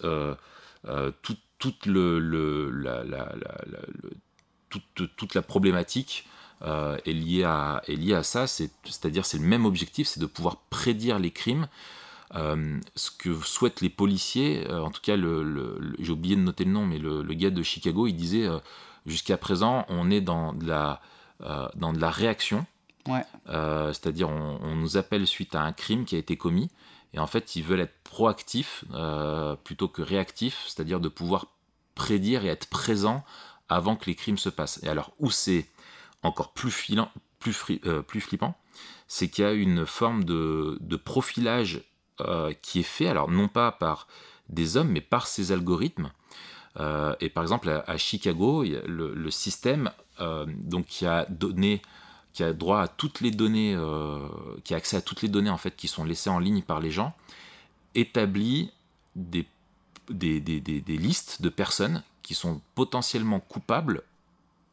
tout- 1.22 1.36
toute, 1.58 1.84
le, 1.86 2.18
le- 2.18 2.70
la, 2.70 3.04
la- 3.04 3.34
la- 3.36 3.60
la- 3.70 3.86
le- 4.02 4.12
toute, 4.70 5.14
toute 5.16 5.34
la 5.34 5.42
problématique 5.42 6.26
euh, 6.62 6.98
est, 7.06 7.12
liée 7.12 7.44
à, 7.44 7.82
est 7.88 7.96
liée 7.96 8.14
à 8.14 8.22
ça, 8.22 8.46
c'est- 8.46 8.70
c'est-à-dire 8.84 9.24
c'est 9.24 9.38
le 9.38 9.44
même 9.44 9.64
objectif, 9.66 10.06
c'est 10.08 10.20
de 10.20 10.26
pouvoir 10.26 10.56
prédire 10.70 11.18
les 11.18 11.30
crimes. 11.30 11.68
Euh, 12.34 12.78
ce 12.94 13.10
que 13.10 13.34
souhaitent 13.40 13.80
les 13.80 13.88
policiers, 13.90 14.64
euh, 14.70 14.82
en 14.82 14.90
tout 14.90 15.00
cas, 15.00 15.16
le, 15.16 15.42
le- 15.42 15.76
le- 15.80 15.96
j'ai 15.98 16.12
oublié 16.12 16.36
de 16.36 16.40
noter 16.42 16.64
le 16.64 16.70
nom, 16.70 16.86
mais 16.86 16.98
le, 16.98 17.22
gars 17.34 17.50
de 17.50 17.62
Chicago, 17.62 18.06
il 18.06 18.12
disait 18.14 18.46
jusqu'à 19.06 19.36
présent, 19.36 19.84
on 19.88 20.10
est 20.10 20.20
dans 20.20 20.52
de 20.52 20.66
la, 20.66 21.00
dans 21.74 21.92
de 21.92 22.00
la 22.00 22.10
réaction, 22.10 22.66
Ouais. 23.08 23.24
C'est-à-dire 23.46 24.28
on, 24.28 24.58
on 24.62 24.76
nous 24.76 24.96
appelle 24.98 25.26
suite 25.26 25.54
à 25.54 25.62
un 25.62 25.72
crime 25.72 26.04
qui 26.04 26.14
a 26.14 26.18
été 26.18 26.36
commis, 26.36 26.68
et 27.14 27.18
en 27.18 27.26
fait, 27.26 27.56
ils 27.56 27.62
veulent 27.64 27.80
être 27.80 27.98
proactifs 28.04 28.84
plutôt 29.64 29.88
que 29.88 30.02
réactifs, 30.02 30.64
c'est-à-dire 30.68 31.00
de 31.00 31.08
pouvoir 31.08 31.46
prédire 31.94 32.44
et 32.44 32.48
être 32.48 32.68
présent 32.68 33.24
avant 33.70 33.96
que 33.96 34.06
les 34.06 34.14
crimes 34.14 34.38
se 34.38 34.50
passent. 34.50 34.80
Et 34.82 34.88
alors, 34.88 35.12
où 35.18 35.30
c'est 35.30 35.66
encore 36.22 36.52
euh, 37.86 38.02
plus 38.02 38.20
flippant, 38.20 38.56
c'est 39.08 39.28
qu'il 39.28 39.44
y 39.44 39.46
a 39.46 39.52
une 39.52 39.86
forme 39.86 40.24
de, 40.24 40.96
profilage 41.04 41.82
euh, 42.20 42.52
qui 42.62 42.80
est 42.80 42.84
fait, 42.84 43.08
alors 43.08 43.30
non 43.30 43.48
pas 43.48 43.72
par 43.72 44.06
des 44.48 44.76
hommes, 44.76 44.88
mais 44.88 45.00
par 45.00 45.26
ces 45.26 45.52
algorithmes. 45.52 46.10
Euh, 46.78 47.14
et 47.20 47.28
par 47.28 47.42
exemple, 47.42 47.82
à, 47.86 47.96
Chicago, 47.96 48.64
le, 48.64 49.30
système 49.30 49.90
donc, 50.18 50.86
qui 50.86 51.06
a 51.06 51.26
donné 51.28 51.80
qui 52.32 52.44
a 52.44 52.52
droit 52.52 52.80
à 52.80 52.86
toutes 52.86 53.22
les 53.22 53.32
données, 53.32 53.76
qui 54.62 54.74
a 54.74 54.76
accès 54.76 54.96
à 54.96 55.00
toutes 55.00 55.20
les 55.20 55.28
données 55.28 55.50
en 55.50 55.56
fait 55.56 55.74
qui 55.74 55.88
sont 55.88 56.04
laissées 56.04 56.30
en 56.30 56.38
ligne 56.38 56.62
par 56.62 56.78
les 56.78 56.92
gens, 56.92 57.12
établit 57.96 58.70
des 59.16 59.46
listes 60.86 61.42
de 61.42 61.48
personnes 61.48 62.04
qui 62.22 62.34
sont 62.34 62.60
potentiellement 62.76 63.40
coupables 63.40 64.04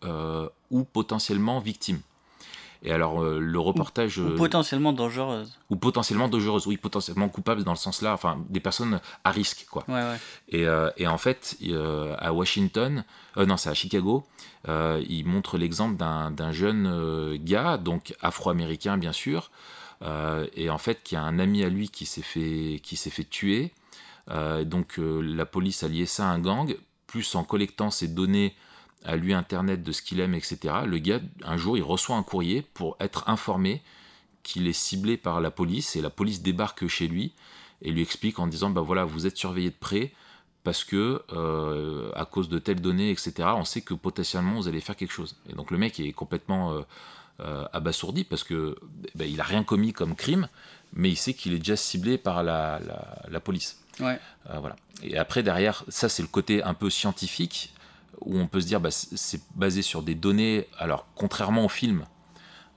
ou 0.03 0.83
potentiellement 0.83 1.59
victimes. 1.59 2.01
Et 2.83 2.91
alors, 2.91 3.23
euh, 3.23 3.39
le 3.39 3.59
reportage. 3.59 4.17
Ou, 4.19 4.27
euh, 4.27 4.35
potentiellement 4.35 4.93
dangereuse. 4.93 5.57
ou 5.69 5.75
potentiellement 5.75 6.27
dangereuses, 6.27 6.67
oui, 6.67 6.77
potentiellement 6.77 7.27
coupables 7.29 7.63
dans 7.63 7.71
le 7.71 7.77
sens 7.77 8.01
là, 8.01 8.13
enfin, 8.13 8.43
des 8.49 8.59
personnes 8.59 8.99
à 9.23 9.31
risque, 9.31 9.65
quoi. 9.69 9.83
Ouais, 9.87 9.95
ouais. 9.95 10.17
Et, 10.49 10.67
euh, 10.67 10.89
et 10.97 11.07
en 11.07 11.17
fait, 11.17 11.57
euh, 11.63 12.15
à 12.19 12.33
Washington, 12.33 13.03
euh, 13.37 13.45
non, 13.45 13.57
c'est 13.57 13.69
à 13.69 13.73
Chicago, 13.73 14.25
euh, 14.67 15.03
il 15.09 15.25
montre 15.25 15.57
l'exemple 15.57 15.95
d'un 15.97 16.51
jeune 16.51 16.87
euh, 16.87 17.37
gars, 17.39 17.77
donc 17.77 18.15
afro-américain 18.21 18.97
bien 18.97 19.13
sûr, 19.13 19.51
euh, 20.03 20.45
et 20.55 20.69
en 20.69 20.77
fait, 20.77 21.01
qui 21.03 21.15
a 21.15 21.23
un 21.23 21.39
ami 21.39 21.63
à 21.63 21.69
lui 21.69 21.89
qui 21.89 22.05
s'est 22.05 22.21
fait, 22.21 22.79
qui 22.83 22.95
fait 22.95 23.27
tuer. 23.27 23.73
Euh, 24.29 24.65
donc, 24.65 24.99
euh, 24.99 25.21
la 25.21 25.45
police 25.45 25.83
a 25.83 25.87
lié 25.87 26.05
ça 26.05 26.29
à 26.29 26.31
un 26.31 26.39
gang, 26.39 26.75
plus 27.07 27.33
en 27.35 27.43
collectant 27.43 27.89
ses 27.89 28.07
données 28.07 28.55
à 29.05 29.15
lui 29.15 29.33
internet 29.33 29.83
de 29.83 29.91
ce 29.91 30.01
qu'il 30.01 30.19
aime, 30.19 30.33
etc. 30.33 30.75
Le 30.85 30.97
gars, 30.97 31.19
un 31.43 31.57
jour, 31.57 31.77
il 31.77 31.83
reçoit 31.83 32.15
un 32.15 32.23
courrier 32.23 32.61
pour 32.73 32.97
être 32.99 33.29
informé 33.29 33.81
qu'il 34.43 34.67
est 34.67 34.73
ciblé 34.73 35.17
par 35.17 35.41
la 35.41 35.51
police, 35.51 35.95
et 35.95 36.01
la 36.01 36.09
police 36.09 36.41
débarque 36.41 36.87
chez 36.87 37.07
lui 37.07 37.33
et 37.81 37.91
lui 37.91 38.01
explique 38.01 38.39
en 38.39 38.47
disant 38.47 38.69
bah 38.69 38.81
voilà 38.81 39.05
vous 39.05 39.25
êtes 39.25 39.37
surveillé 39.37 39.69
de 39.69 39.75
près 39.75 40.11
parce 40.63 40.83
que 40.83 41.21
euh, 41.31 42.11
à 42.15 42.25
cause 42.25 42.49
de 42.49 42.59
telles 42.59 42.81
données 42.81 43.11
etc 43.11 43.49
on 43.55 43.65
sait 43.65 43.81
que 43.81 43.93
potentiellement 43.93 44.55
vous 44.55 44.67
allez 44.67 44.81
faire 44.81 44.95
quelque 44.95 45.11
chose 45.11 45.35
et 45.49 45.53
donc 45.53 45.71
le 45.71 45.77
mec 45.77 45.99
est 45.99 46.11
complètement 46.11 46.73
euh, 46.73 46.81
euh, 47.39 47.65
abasourdi 47.73 48.23
parce 48.23 48.43
que 48.43 48.77
bah, 49.15 49.25
il 49.25 49.39
a 49.39 49.43
rien 49.43 49.63
commis 49.63 49.93
comme 49.93 50.15
crime 50.15 50.49
mais 50.93 51.09
il 51.09 51.15
sait 51.15 51.33
qu'il 51.33 51.53
est 51.53 51.59
déjà 51.59 51.75
ciblé 51.75 52.17
par 52.17 52.43
la, 52.43 52.79
la, 52.79 53.21
la 53.29 53.39
police 53.39 53.79
Ouais. 53.99 54.19
Voilà 54.45 54.75
et 55.01 55.17
après 55.17 55.41
derrière 55.41 55.83
ça 55.87 56.07
c'est 56.07 56.21
le 56.21 56.27
côté 56.27 56.61
un 56.61 56.75
peu 56.75 56.91
scientifique 56.91 57.73
où 58.27 58.37
on 58.37 58.47
peut 58.47 58.61
se 58.61 58.67
dire 58.67 58.79
bah, 58.79 58.91
c'est 58.91 59.41
basé 59.55 59.81
sur 59.81 60.03
des 60.03 60.15
données 60.15 60.67
alors 60.77 61.07
contrairement 61.15 61.65
au 61.65 61.69
film 61.69 62.05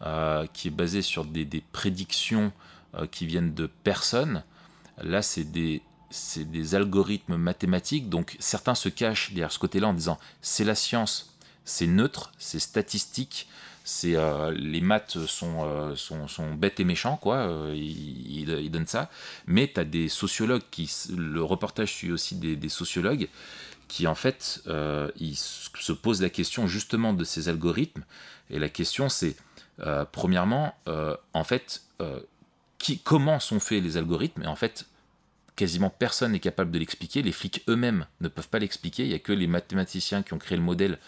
euh, 0.03 0.47
qui 0.55 0.69
est 0.69 0.71
basé 0.71 1.03
sur 1.03 1.27
des, 1.27 1.45
prédictions 1.73 2.53
euh, 2.95 3.07
qui 3.07 3.27
viennent 3.27 3.53
de 3.53 3.67
personnes 3.67 4.43
Là, 5.03 5.21
c'est 5.21 5.45
des, 5.45 5.83
c'est 6.11 6.51
des 6.51 6.75
algorithmes 6.75 7.37
mathématiques. 7.37 8.09
Donc, 8.09 8.37
certains 8.39 8.75
se 8.75 8.89
cachent 8.89 9.31
derrière 9.33 9.53
ce 9.53 9.59
côté-là 9.59 9.89
en 9.89 9.95
disant 9.95 10.19
c'est 10.41 10.65
la 10.65 10.75
science, 10.75 11.35
c'est 11.67 11.87
neutre, 11.87 12.33
c'est 12.39 12.59
statistique, 12.59 13.49
c'est 13.85 14.17
euh, 14.17 14.53
les 14.53 14.81
maths 14.81 15.27
sont, 15.27 15.95
sont, 15.97 16.55
bêtes 16.55 16.81
et 16.81 16.85
méchants, 16.85 17.17
quoi. 17.17 17.51
ils, 17.75 18.71
donnent 18.71 18.87
ça. 18.87 19.11
Mais 19.47 19.71
tu 19.73 19.81
as 19.81 19.85
des 19.85 20.09
sociologues 20.09 20.65
qui. 20.71 20.91
Le 21.15 21.43
reportage 21.43 21.93
suit 21.93 22.13
aussi 22.13 22.37
des 22.37 22.69
sociologues 22.69 23.29
qui, 23.91 24.07
en 24.07 24.15
fait, 24.15 24.63
euh, 24.69 25.11
se 25.19 25.93
posent 25.93 26.23
la 26.23 26.31
question 26.31 26.69
justement 26.69 27.13
de 27.13 27.25
ces 27.25 27.49
algorithmes. 27.49 28.05
Et 28.49 28.61
la 28.61 28.69
question, 28.69 29.09
c'est 29.09 29.37
euh, 29.81 30.05
premièrement, 30.11 30.75
euh, 30.89 31.17
en 31.35 31.45
fait, 31.45 31.83
qui, 32.79 32.99
comment 33.01 33.41
sont 33.41 33.61
faits 33.61 33.83
les 33.83 33.97
algorithmes? 33.97 34.45
Et 34.45 34.47
en 34.47 34.57
fait, 34.57 34.87
quasiment 35.57 35.91
personne 35.91 36.33
n'est 36.33 36.41
capable 36.41 36.71
de 36.71 36.79
l'expliquer. 36.79 37.21
Les 37.21 37.33
flics 37.33 37.63
eux-mêmes 37.69 38.07
ne 38.21 38.29
peuvent 38.29 38.49
pas 38.49 38.61
l'expliquer. 38.61 39.03
Il 39.03 39.09
n'y 39.09 39.15
a 39.15 39.19
que 39.19 39.33
les 39.33 39.49
mathématiciens 39.49 40.23
qui 40.23 40.33
ont 40.35 40.39
créé 40.39 40.57
le 40.57 40.65
modèle 40.65 40.99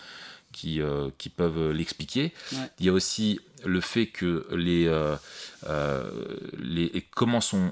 qui, 0.53 0.81
euh, 0.81 1.09
qui 1.19 1.31
peuvent 1.31 1.71
l'expliquer. 1.71 2.33
Ouais. 2.53 2.59
Il 2.79 2.87
y 2.87 2.89
a 2.89 2.93
aussi 2.93 3.41
le 3.65 3.81
fait 3.81 4.07
que 4.07 4.47
les, 4.53 4.87
euh, 4.87 5.17
euh, 5.67 6.11
les 6.59 7.07
comment 7.15 7.41
sont 7.41 7.71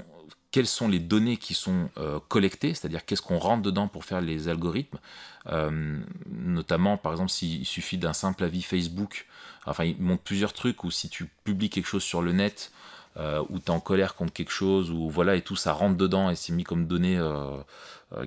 quelles 0.50 0.66
sont 0.66 0.88
les 0.88 0.98
données 0.98 1.36
qui 1.36 1.54
sont 1.54 1.90
euh, 1.96 2.18
collectées, 2.28 2.74
c'est-à-dire 2.74 3.04
qu'est-ce 3.04 3.22
qu'on 3.22 3.38
rentre 3.38 3.62
dedans 3.62 3.88
pour 3.88 4.04
faire 4.04 4.20
les 4.20 4.48
algorithmes, 4.48 4.98
Euh, 5.46 5.98
notamment 6.28 6.98
par 6.98 7.12
exemple 7.12 7.30
s'il 7.30 7.64
suffit 7.64 7.96
d'un 7.96 8.12
simple 8.12 8.44
avis 8.44 8.60
Facebook, 8.60 9.26
enfin 9.64 9.84
il 9.84 9.96
montre 9.98 10.22
plusieurs 10.22 10.52
trucs 10.52 10.84
où 10.84 10.90
si 10.90 11.08
tu 11.08 11.30
publies 11.44 11.70
quelque 11.70 11.86
chose 11.86 12.02
sur 12.02 12.20
le 12.20 12.32
net, 12.32 12.72
euh, 13.16 13.42
où 13.48 13.58
tu 13.58 13.64
es 13.66 13.70
en 13.70 13.80
colère 13.80 14.16
contre 14.16 14.34
quelque 14.34 14.52
chose, 14.52 14.90
ou 14.90 15.08
voilà, 15.08 15.36
et 15.36 15.42
tout 15.42 15.56
ça 15.56 15.72
rentre 15.72 15.96
dedans 15.96 16.28
et 16.30 16.36
c'est 16.36 16.52
mis 16.52 16.64
comme 16.64 16.86
donnée 16.86 17.18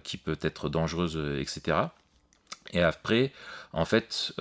qui 0.04 0.18
peut 0.18 0.40
être 0.42 0.70
dangereuse, 0.70 1.18
etc. 1.40 1.94
Et 2.72 2.82
après, 2.82 3.32
en 3.74 3.86
fait, 3.86 4.34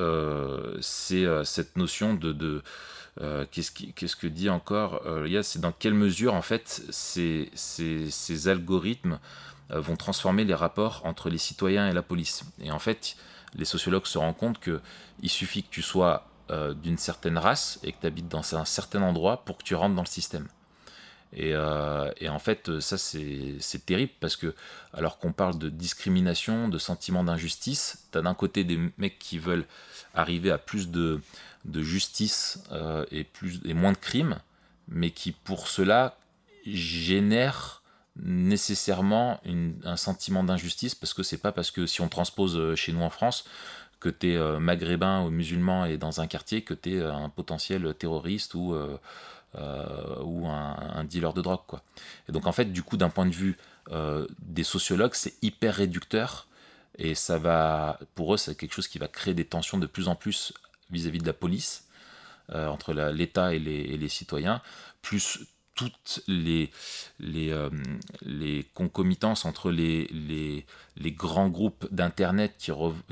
c'est 0.80 1.26
cette 1.44 1.76
notion 1.76 2.14
de 2.14 2.62
euh, 3.20 3.44
qu'est-ce, 3.50 4.16
que 4.16 4.26
dit 4.26 4.48
encore 4.48 5.02
euh, 5.06 5.24
il 5.26 5.32
y 5.32 5.36
a, 5.36 5.42
C'est 5.42 5.60
dans 5.60 5.72
quelle 5.72 5.94
mesure, 5.94 6.34
en 6.34 6.42
fait, 6.42 6.82
ces, 6.90 7.50
algorithmes 8.48 9.18
euh, 9.70 9.80
vont 9.80 9.96
transformer 9.96 10.44
les 10.44 10.54
rapports 10.54 11.02
entre 11.04 11.28
les 11.28 11.38
citoyens 11.38 11.88
et 11.88 11.92
la 11.92 12.02
police? 12.02 12.44
Et 12.60 12.70
en 12.70 12.78
fait, 12.78 13.16
les 13.54 13.66
sociologues 13.66 14.06
se 14.06 14.16
rendent 14.16 14.36
compte 14.36 14.58
que 14.58 14.80
il 15.20 15.28
suffit 15.28 15.62
que 15.62 15.70
tu 15.70 15.82
sois 15.82 16.28
d'une 16.82 16.98
certaine 16.98 17.38
race 17.38 17.80
et 17.82 17.92
que 17.92 18.00
tu 18.02 18.06
habites 18.06 18.28
dans 18.28 18.54
un 18.54 18.66
certain 18.66 19.00
endroit 19.00 19.42
pour 19.42 19.56
que 19.56 19.62
tu 19.62 19.74
rentres 19.74 19.94
dans 19.94 20.02
le 20.02 20.06
système. 20.06 20.48
Et, 21.34 21.54
et 22.18 22.28
en 22.28 22.38
fait, 22.38 22.80
ça, 22.80 22.98
c'est 22.98 23.54
c'est 23.58 23.86
terrible 23.86 24.12
parce 24.20 24.36
que, 24.36 24.54
alors 24.92 25.16
qu'on 25.16 25.32
parle 25.32 25.56
de 25.58 25.70
discrimination, 25.70 26.68
de 26.68 26.76
sentiment 26.76 27.24
d'injustice, 27.24 28.06
tu 28.12 28.18
as 28.18 28.20
d'un 28.20 28.34
côté 28.34 28.64
des 28.64 28.78
mecs 28.98 29.18
qui 29.18 29.38
veulent 29.38 29.64
arriver 30.14 30.50
à 30.50 30.58
plus 30.58 30.90
de, 30.90 31.22
de 31.64 31.82
justice 31.82 32.62
euh, 32.72 33.04
et, 33.10 33.24
plus, 33.24 33.60
et 33.64 33.74
moins 33.74 33.92
de 33.92 33.98
crimes, 33.98 34.38
mais 34.88 35.10
qui, 35.10 35.32
pour 35.32 35.68
cela, 35.68 36.16
génèrent 36.66 37.82
nécessairement 38.16 39.40
un 39.84 39.96
sentiment 39.96 40.44
d'injustice 40.44 40.94
parce 40.94 41.14
que 41.14 41.22
c'est 41.22 41.38
pas 41.38 41.50
parce 41.50 41.70
que 41.70 41.86
si 41.86 42.02
on 42.02 42.08
transpose 42.08 42.58
euh, 42.58 42.76
chez 42.76 42.92
nous 42.92 43.00
en 43.00 43.08
France 43.08 43.44
que 44.00 44.10
tu 44.10 44.34
es 44.34 44.58
maghrébin 44.58 45.22
ou 45.22 45.30
musulman 45.30 45.86
et 45.86 45.96
dans 45.96 46.20
un 46.20 46.26
quartier 46.26 46.62
que 46.62 46.74
tu 46.74 46.96
es 46.96 47.02
un 47.02 47.28
potentiel 47.28 47.94
terroriste 47.94 48.54
ou, 48.54 48.74
euh, 48.74 48.98
euh, 49.54 50.16
ou 50.22 50.48
un, 50.48 50.76
un 50.94 51.04
dealer 51.04 51.34
de 51.34 51.42
drogue. 51.42 51.60
Quoi. 51.66 51.82
Et 52.26 52.32
donc 52.32 52.46
en 52.46 52.52
fait, 52.52 52.72
du 52.72 52.82
coup, 52.82 52.96
d'un 52.96 53.10
point 53.10 53.26
de 53.26 53.34
vue 53.34 53.58
euh, 53.90 54.26
des 54.38 54.64
sociologues, 54.64 55.12
c'est 55.12 55.34
hyper 55.42 55.74
réducteur 55.74 56.46
et 56.96 57.14
ça 57.14 57.36
va, 57.36 57.98
pour 58.14 58.32
eux, 58.32 58.38
c'est 58.38 58.54
quelque 58.54 58.72
chose 58.72 58.88
qui 58.88 58.98
va 58.98 59.08
créer 59.08 59.34
des 59.34 59.44
tensions 59.44 59.76
de 59.76 59.86
plus 59.86 60.08
en 60.08 60.14
plus 60.14 60.54
vis-à-vis 60.92 61.18
de 61.18 61.26
la 61.26 61.32
police, 61.32 61.88
euh, 62.50 62.66
entre 62.66 62.92
l'État 62.92 63.54
et 63.54 63.58
les, 63.58 64.08
citoyens, 64.08 64.60
plus 65.00 65.38
toutes 65.74 66.22
les, 66.26 66.70
euh, 67.22 67.70
concomitances 68.74 69.46
entre 69.46 69.70
les, 69.70 70.66
grands 70.98 71.48
groupes 71.48 71.86
d'Internet 71.90 72.54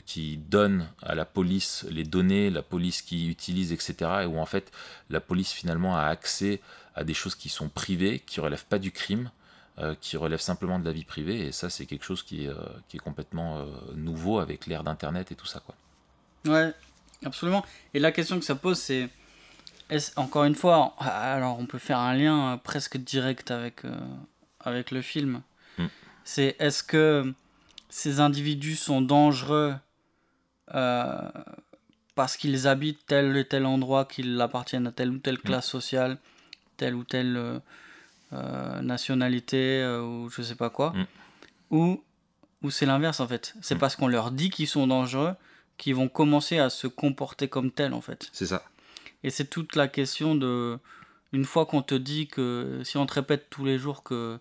qui, 0.05 0.37
donnent 0.37 0.89
à 1.01 1.15
la 1.15 1.25
police 1.25 1.87
les 1.89 2.05
données, 2.05 2.51
la 2.51 2.63
police 2.63 3.03
qui 3.03 3.29
utilise, 3.29 3.73
etc. 3.73 3.95
Et 4.23 4.27
où 4.27 4.39
en 4.39 4.47
fait 4.47 4.73
la 5.09 5.21
police 5.21 5.53
finalement 5.53 5.97
a 5.97 6.03
accès 6.03 6.61
à 6.95 7.05
des 7.05 7.15
choses 7.15 7.35
qui 7.35 7.49
sont 7.49 7.69
privées, 7.69 8.19
qui 8.19 8.41
relèvent 8.41 8.67
pas 8.67 8.79
du 8.79 8.91
crime, 8.91 9.31
euh, 9.79 9.95
qui 10.01 10.19
relèvent 10.19 10.41
simplement 10.41 10.79
de 10.79 10.85
la 10.85 10.93
vie 10.93 11.05
privée. 11.05 11.47
Et 11.47 11.53
ça, 11.53 11.71
c'est 11.71 11.87
quelque 11.87 12.05
chose 12.05 12.23
qui 12.23 12.45
est, 12.45 12.53
qui 12.89 12.99
est 12.99 13.01
complètement 13.01 13.65
nouveau 13.95 14.39
avec 14.41 14.67
l'ère 14.67 14.85
d'Internet 14.85 15.33
et 15.33 15.35
tout 15.35 15.47
ça. 15.47 15.61
Quoi. 15.61 15.75
Ouais, 16.47 16.75
absolument. 17.25 17.65
Et 17.95 17.99
la 17.99 18.13
question 18.13 18.39
que 18.39 18.45
ça 18.45 18.55
pose, 18.55 18.79
c'est 18.79 19.09
encore 20.17 20.45
une 20.45 20.55
fois, 20.55 20.95
alors 20.99 21.59
on 21.59 21.67
peut 21.67 21.79
faire 21.79 21.99
un 21.99 22.15
lien 22.15 22.53
euh, 22.53 22.57
presque 22.57 22.97
direct 22.97 23.51
avec, 23.51 23.85
euh, 23.85 23.99
avec 24.61 24.91
le 24.93 25.03
film. 25.03 25.43
Mm. 25.79 25.87
C'est 26.25 26.57
est-ce 26.61 26.83
que 26.85 27.33
ces 27.89 28.21
individus 28.21 28.77
sont 28.77 29.01
dangereux 29.03 29.75
euh, 30.75 31.21
parce 32.15 32.37
qu'ils 32.37 32.69
habitent 32.69 33.05
tel 33.07 33.37
et 33.37 33.45
tel 33.45 33.67
endroit, 33.67 34.05
qu'ils 34.05 34.41
appartiennent 34.41 34.87
à 34.87 34.93
telle 34.93 35.11
ou 35.11 35.19
telle 35.19 35.39
classe 35.39 35.67
sociale, 35.67 36.19
telle 36.77 36.95
ou 36.95 37.03
telle 37.03 37.61
euh, 38.33 38.81
nationalité 38.83 39.85
ou 40.03 40.29
je 40.31 40.43
sais 40.43 40.55
pas 40.55 40.71
quoi, 40.71 40.93
Mm. 40.93 41.07
ou, 41.71 42.05
ou 42.63 42.71
c'est 42.71 42.87
l'inverse 42.87 43.19
en 43.21 43.27
fait. 43.27 43.55
C'est 43.61 43.75
Mm. 43.75 43.79
parce 43.79 43.97
qu'on 43.97 44.07
leur 44.09 44.31
dit 44.31 44.51
qu'ils 44.51 44.69
sont 44.69 44.87
dangereux 44.87 45.35
qu'ils 45.81 45.95
vont 45.95 46.09
commencer 46.09 46.59
à 46.59 46.69
se 46.69 46.87
comporter 46.87 47.49
comme 47.49 47.71
tels 47.73 47.95
en 47.95 48.03
fait. 48.03 48.29
C'est 48.33 48.47
ça. 48.47 48.63
Et 49.25 49.31
c'est 49.31 49.47
toute 49.47 49.75
la 49.75 49.89
question 49.89 50.37
de. 50.37 50.79
Une 51.33 51.45
fois 51.45 51.67
qu'on 51.67 51.83
te 51.83 51.95
dit 51.95 52.29
que. 52.29 52.83
Si 52.85 52.99
on 52.99 53.07
te 53.07 53.15
répète 53.15 53.49
tous 53.51 53.65
les 53.65 53.79
jours 53.79 54.03
que, 54.03 54.39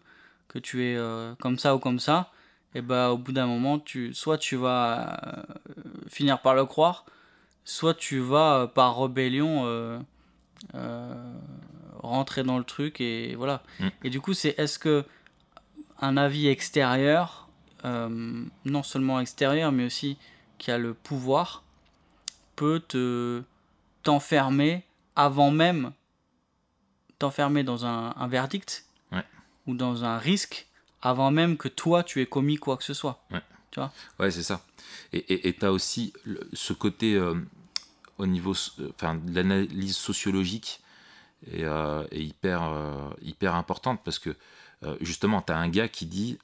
que 0.49 0.59
tu 0.59 0.85
es 0.85 0.95
euh, 0.97 1.33
comme 1.39 1.57
ça 1.57 1.75
ou 1.75 1.79
comme 1.79 1.99
ça, 1.99 2.31
et 2.75 2.81
bah 2.81 3.11
au 3.11 3.17
bout 3.17 3.31
d'un 3.31 3.47
moment, 3.47 3.79
tu, 3.79 4.13
soit 4.13 4.37
tu 4.37 4.57
vas 4.57 5.17
euh, 5.25 5.43
finir 6.09 6.41
par 6.41 6.55
le 6.55 6.65
croire, 6.65 7.05
soit 7.63 7.93
tu 7.93 8.19
vas 8.19 8.55
euh, 8.55 8.67
par 8.67 9.01
rébellion 9.01 10.03
rentrer 11.99 12.43
dans 12.43 12.57
le 12.57 12.63
truc 12.65 12.99
et 12.99 13.35
voilà. 13.35 13.63
Mm. 13.79 13.87
Et 14.03 14.09
du 14.09 14.19
coup, 14.19 14.33
c'est 14.33 14.59
est-ce 14.59 14.77
que 14.77 15.05
un 16.01 16.17
avis 16.17 16.47
extérieur, 16.47 17.49
non 17.83 18.83
seulement 18.83 19.19
extérieur, 19.19 19.71
mais 19.71 19.85
aussi 19.85 20.17
qui 20.59 20.69
a 20.69 20.77
le 20.77 20.93
pouvoir, 20.93 21.63
peut 22.55 22.79
te 22.87 23.41
t'enfermer 24.03 24.83
avant 25.15 25.49
même 25.51 25.91
t'enfermer 27.17 27.63
dans 27.63 27.85
un, 27.85 28.13
un 28.15 28.27
verdict 28.27 28.85
Ouais. 29.11 29.23
ou 29.67 29.73
dans 29.75 30.05
un 30.05 30.17
risque 30.17 30.67
avant 31.01 31.31
même 31.31 31.57
que 31.57 31.67
toi 31.67 32.03
tu 32.03 32.21
aies 32.21 32.25
commis 32.27 32.57
quoi 32.57 32.77
que 32.77 32.83
ce 32.83 32.93
soit. 32.93 33.23
Ouais. 33.31 33.41
Tu 33.71 33.79
vois? 33.79 33.91
Ouais, 34.19 34.31
c'est 34.31 34.43
ça. 34.43 34.61
Et 35.13 35.53
tu 35.57 35.65
as 35.65 35.71
aussi 35.71 36.13
le- 36.25 36.47
ce 36.53 36.73
côté 36.73 37.15
euh, 37.15 37.35
au 38.17 38.25
niveau 38.25 38.53
euh, 38.79 38.89
enfin, 38.95 39.15
de 39.15 39.33
l'analyse 39.35 39.95
sociologique 39.95 40.81
est, 41.51 41.63
euh, 41.63 42.03
est 42.11 42.23
hyper, 42.23 42.63
euh, 42.63 43.09
hyper 43.21 43.55
importante 43.55 44.01
parce 44.03 44.19
que 44.19 44.35
justement, 45.01 45.41
tu 45.41 45.51
as 45.51 45.57
un 45.57 45.67
gars 45.67 45.89
qui 45.89 46.05
dit, 46.05 46.39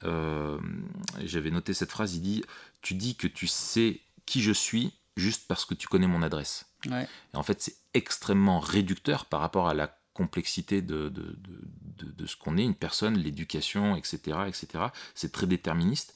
j'avais 1.24 1.50
noté 1.50 1.72
cette 1.72 1.90
phrase, 1.90 2.16
il 2.16 2.20
dit, 2.20 2.44
tu 2.82 2.92
dis 2.92 3.14
que 3.16 3.26
tu 3.26 3.46
sais 3.46 4.00
qui 4.26 4.42
je 4.42 4.52
suis 4.52 4.92
juste 5.16 5.46
parce 5.48 5.64
que 5.64 5.74
tu 5.74 5.88
connais 5.88 6.06
mon 6.06 6.22
adresse. 6.22 6.66
Ouais. 6.90 7.08
Et 7.32 7.36
en 7.36 7.42
fait, 7.42 7.62
c'est 7.62 7.76
extrêmement 7.94 8.60
réducteur 8.60 9.24
par 9.24 9.40
rapport 9.40 9.68
à 9.68 9.74
la 9.74 9.96
complexité 10.12 10.82
de, 10.82 11.08
de, 11.08 11.22
de, 11.22 12.04
de- 12.04 12.10
de 12.12 12.26
ce 12.26 12.36
qu'on 12.36 12.56
est, 12.58 12.64
une 12.64 12.74
personne, 12.74 13.16
l'éducation, 13.16 13.96
etc. 13.96 14.38
etc. 14.48 14.66
C'est 15.14 15.32
très 15.32 15.46
déterministe. 15.46 16.14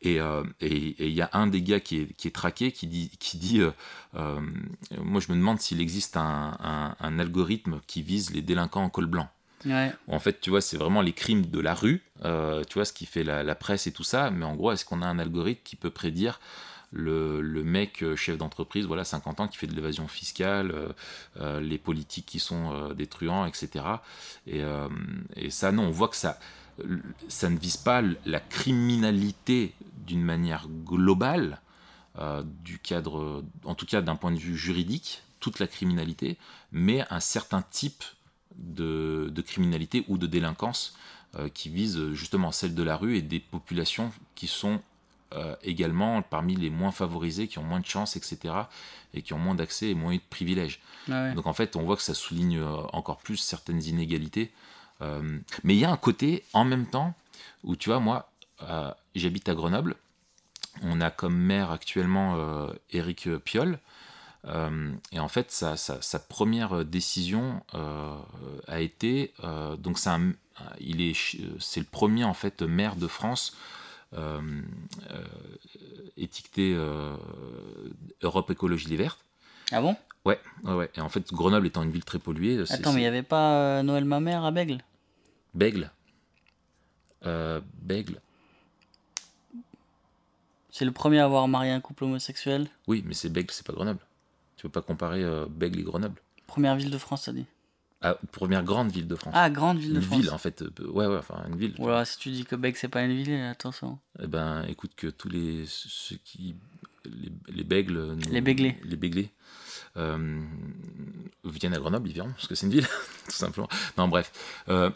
Et 0.00 0.20
euh, 0.20 0.44
et- 0.60 0.70
et 1.02 1.08
il 1.08 1.14
y 1.14 1.22
a 1.22 1.30
un 1.32 1.46
des 1.48 1.60
gars 1.62 1.80
qui 1.80 1.98
est, 1.98 2.12
qui 2.14 2.28
est 2.28 2.34
traqué 2.34 2.70
qui 2.72 2.86
dit, 2.86 3.10
qui 3.18 3.36
dit 3.36 3.60
euh, 3.60 3.70
euh, 4.14 4.40
Moi, 5.02 5.20
je 5.20 5.32
me 5.32 5.36
demande 5.36 5.60
s'il 5.60 5.80
existe 5.80 6.16
un, 6.16 6.56
un- 6.60 6.94
un 7.00 7.18
algorithme 7.18 7.80
qui 7.86 8.02
vise 8.02 8.30
les 8.30 8.42
délinquants 8.42 8.84
en 8.84 8.90
col 8.90 9.06
blanc. 9.06 9.28
Ouais. 9.66 9.92
En 10.06 10.20
fait, 10.20 10.40
tu 10.40 10.50
vois, 10.50 10.60
c'est 10.60 10.76
vraiment 10.76 11.02
les 11.02 11.12
crimes 11.12 11.46
de 11.46 11.58
la 11.58 11.74
rue, 11.74 12.02
euh, 12.24 12.62
tu 12.64 12.74
vois, 12.74 12.84
ce 12.84 12.92
qui 12.92 13.06
fait 13.06 13.24
la, 13.24 13.42
la 13.42 13.54
presse 13.56 13.88
et 13.88 13.92
tout 13.92 14.04
ça. 14.04 14.30
Mais 14.30 14.44
en 14.44 14.54
gros, 14.54 14.70
est-ce 14.72 14.84
qu'on 14.84 15.02
a 15.02 15.06
un 15.06 15.18
algorithme 15.18 15.62
qui 15.64 15.74
peut 15.74 15.90
prédire 15.90 16.38
le, 16.92 17.62
mec 17.62 18.02
euh, 18.02 18.16
chef 18.16 18.38
d'entreprise, 18.38 18.86
voilà, 18.86 19.04
50 19.04 19.40
ans, 19.40 19.48
qui 19.48 19.58
fait 19.58 19.66
de 19.66 19.74
l'évasion 19.74 20.08
fiscale, 20.08 20.70
euh, 20.70 20.92
euh, 21.40 21.60
les 21.60 21.78
politiques 21.78 22.26
qui 22.26 22.38
sont 22.38 22.92
des 22.92 23.06
truands, 23.06 23.46
etc. 23.46 23.84
Et, 24.46 24.62
et 25.36 25.50
ça, 25.50 25.72
non, 25.72 25.84
on 25.84 25.90
voit 25.90 26.08
que 26.08 26.16
ça, 26.16 26.38
ça 27.28 27.50
ne 27.50 27.58
vise 27.58 27.76
pas 27.76 28.02
la 28.24 28.40
criminalité 28.40 29.74
d'une 30.06 30.22
manière 30.22 30.68
globale, 30.84 31.60
du 32.64 32.80
cadre, 32.80 33.44
en 33.64 33.74
tout 33.76 33.86
cas 33.86 34.00
d'un 34.00 34.16
point 34.16 34.32
de 34.32 34.38
vue 34.38 34.56
juridique, 34.56 35.22
toute 35.38 35.60
la 35.60 35.68
criminalité, 35.68 36.36
mais 36.72 37.04
un 37.10 37.20
certain 37.20 37.62
type 37.62 38.02
de, 38.56 39.30
de 39.32 39.42
criminalité 39.42 40.04
ou 40.08 40.18
de 40.18 40.26
délinquance 40.26 40.96
qui 41.54 41.68
vise 41.68 42.12
justement 42.14 42.50
celle 42.50 42.74
de 42.74 42.82
la 42.82 42.96
rue 42.96 43.16
et 43.16 43.22
des 43.22 43.38
populations 43.38 44.10
qui 44.34 44.48
sont 44.48 44.80
euh, 45.34 45.54
également 45.62 46.22
parmi 46.22 46.56
les 46.56 46.70
moins 46.70 46.90
favorisées, 46.92 47.48
qui 47.48 47.58
ont 47.58 47.62
moins 47.64 47.80
de 47.80 47.86
chance, 47.86 48.16
etc., 48.16 48.54
et 49.14 49.22
qui 49.22 49.32
ont 49.32 49.38
moins 49.38 49.54
d'accès 49.54 49.88
et 49.90 49.94
moins 49.94 50.14
de 50.14 50.20
privilèges. 50.30 50.80
Ouais. 51.08 51.32
Donc 51.34 51.46
en 51.46 51.52
fait, 51.52 51.76
on 51.76 51.82
voit 51.82 51.96
que 51.96 52.02
ça 52.02 52.14
souligne 52.14 52.58
euh, 52.58 52.76
encore 52.92 53.18
plus 53.18 53.36
certaines 53.38 53.82
inégalités. 53.82 54.50
Euh, 55.00 55.38
mais 55.64 55.74
il 55.74 55.78
y 55.78 55.84
a 55.84 55.90
un 55.90 55.96
côté, 55.96 56.44
en 56.52 56.64
même 56.64 56.86
temps, 56.86 57.14
où 57.64 57.76
tu 57.76 57.88
vois, 57.90 58.00
moi, 58.00 58.30
euh, 58.62 58.90
j'habite 59.14 59.48
à 59.48 59.54
Grenoble. 59.54 59.96
On 60.82 61.00
a 61.00 61.10
comme 61.10 61.36
maire 61.36 61.70
actuellement 61.70 62.36
Éric 62.92 63.28
Piolle. 63.38 63.80
Et 65.12 65.18
en 65.18 65.28
fait, 65.28 65.50
sa, 65.50 65.76
sa- 65.76 66.00
sa 66.00 66.18
première 66.20 66.84
décision 66.84 67.62
a 68.68 68.80
été, 68.80 69.32
donc 69.78 69.98
c'est 69.98 70.10
il 70.80 71.00
est, 71.00 71.16
c'est 71.58 71.80
le 71.80 71.86
premier 71.86 72.24
en 72.24 72.34
fait 72.34 72.62
maire 72.62 72.94
de 72.96 73.08
France 73.08 73.56
étiqueté 76.16 76.74
euh, 76.74 77.16
Europe 78.22 78.50
Écologie 78.50 78.88
Les 78.88 78.96
Verts. 78.96 79.18
Ah 79.70 79.80
bon? 79.80 79.96
Ouais, 80.24 80.40
ouais, 80.64 80.74
ouais. 80.74 80.90
Et 80.94 81.00
en 81.00 81.08
fait, 81.08 81.32
Grenoble 81.32 81.66
étant 81.66 81.82
une 81.82 81.90
ville 81.90 82.04
très 82.04 82.18
polluée, 82.18 82.64
c'est 82.66 82.74
Attends, 82.74 82.92
mais 82.92 83.00
il 83.00 83.04
n'y 83.04 83.08
avait 83.08 83.22
pas 83.22 83.54
euh, 83.54 83.82
Noël 83.82 84.04
ma 84.04 84.20
mère 84.20 84.44
à 84.44 84.50
Bègle? 84.50 84.82
Bègle. 85.54 85.90
Euh, 87.24 87.60
Bègle. 87.82 88.20
C'est 90.70 90.84
le 90.84 90.92
premier 90.92 91.18
à 91.18 91.24
avoir 91.24 91.48
marié 91.48 91.72
un 91.72 91.80
couple 91.80 92.04
homosexuel? 92.04 92.68
Oui, 92.86 93.02
mais 93.06 93.14
c'est 93.14 93.28
Bègle, 93.30 93.50
c'est 93.50 93.66
pas 93.66 93.72
Grenoble. 93.72 94.00
Tu 94.56 94.62
peux 94.62 94.68
pas 94.68 94.82
comparer 94.82 95.22
euh, 95.22 95.46
Bègle 95.48 95.80
et 95.80 95.82
Grenoble. 95.82 96.20
Première 96.46 96.76
ville 96.76 96.90
de 96.90 96.98
France, 96.98 97.24
ça 97.24 97.32
dit? 97.32 97.46
Ah, 98.00 98.16
première 98.32 98.62
grande 98.62 98.90
ville 98.92 99.08
de 99.08 99.16
France. 99.16 99.34
Ah, 99.36 99.50
grande 99.50 99.78
ville 99.78 99.92
de 99.94 99.96
une 99.98 100.02
France. 100.02 100.20
ville, 100.20 100.30
en 100.30 100.38
fait. 100.38 100.62
euh, 100.62 100.70
Ouais, 100.90 101.06
ouais, 101.06 101.16
enfin, 101.16 101.42
une 101.48 101.56
ville. 101.56 101.74
Voilà, 101.78 102.04
si 102.04 102.16
tu 102.18 102.30
dis 102.30 102.44
que 102.44 102.54
Bègle 102.54 102.76
c'est 102.78 102.88
pas 102.88 103.02
une 103.02 103.12
ville, 103.16 103.32
attention. 103.34 103.98
Eh 104.22 104.26
ben, 104.28 104.64
écoute, 104.68 104.92
que 104.96 105.08
tous 105.08 105.28
les. 105.28 105.64
ceux 105.66 106.16
qui. 106.24 106.54
Les, 107.04 107.32
les 107.48 107.64
Bègles. 107.64 108.16
Les 108.30 108.40
Béglés. 108.40 108.76
Les 108.84 108.96
Béglés. 108.96 109.30
euh, 109.96 110.40
viennent 111.44 111.74
à 111.74 111.78
Grenoble, 111.78 112.08
ils 112.08 112.14
verront, 112.14 112.30
parce 112.32 112.46
que 112.46 112.54
c'est 112.54 112.66
une 112.66 112.72
ville, 112.72 112.86
tout 113.24 113.30
simplement. 113.32 113.68
Non, 113.96 114.06
bref. 114.08 114.30
Euh, 114.68 114.90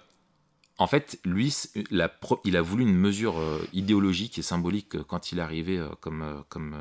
en 0.78 0.86
fait, 0.86 1.18
lui, 1.24 1.50
c'est- 1.50 1.90
la 1.90 2.08
pro- 2.08 2.40
il 2.44 2.56
a 2.56 2.62
voulu 2.62 2.82
une 2.84 2.94
mesure 2.96 3.38
euh, 3.38 3.66
idéologique 3.72 4.38
et 4.38 4.42
symbolique 4.42 5.02
quand 5.04 5.32
il 5.32 5.38
est 5.38 5.42
arrivé 5.42 5.84
comme, 6.00 6.44
comme, 6.48 6.76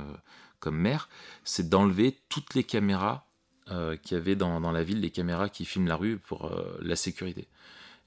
comme 0.60 0.76
maire, 0.78 1.10
c'est 1.44 1.70
d'enlever 1.70 2.18
toutes 2.30 2.54
les 2.54 2.64
caméras 2.64 3.26
euh, 3.70 3.96
qu'il 3.98 4.18
y 4.18 4.20
avait 4.20 4.36
dans, 4.36 4.60
dans 4.60 4.72
la 4.72 4.84
ville, 4.84 5.00
les 5.02 5.12
caméras 5.12 5.50
qui 5.50 5.66
filment 5.66 5.88
la 5.88 5.96
rue 5.96 6.18
pour 6.18 6.46
euh, 6.46 6.78
la 6.82 6.96
sécurité. 6.96 7.48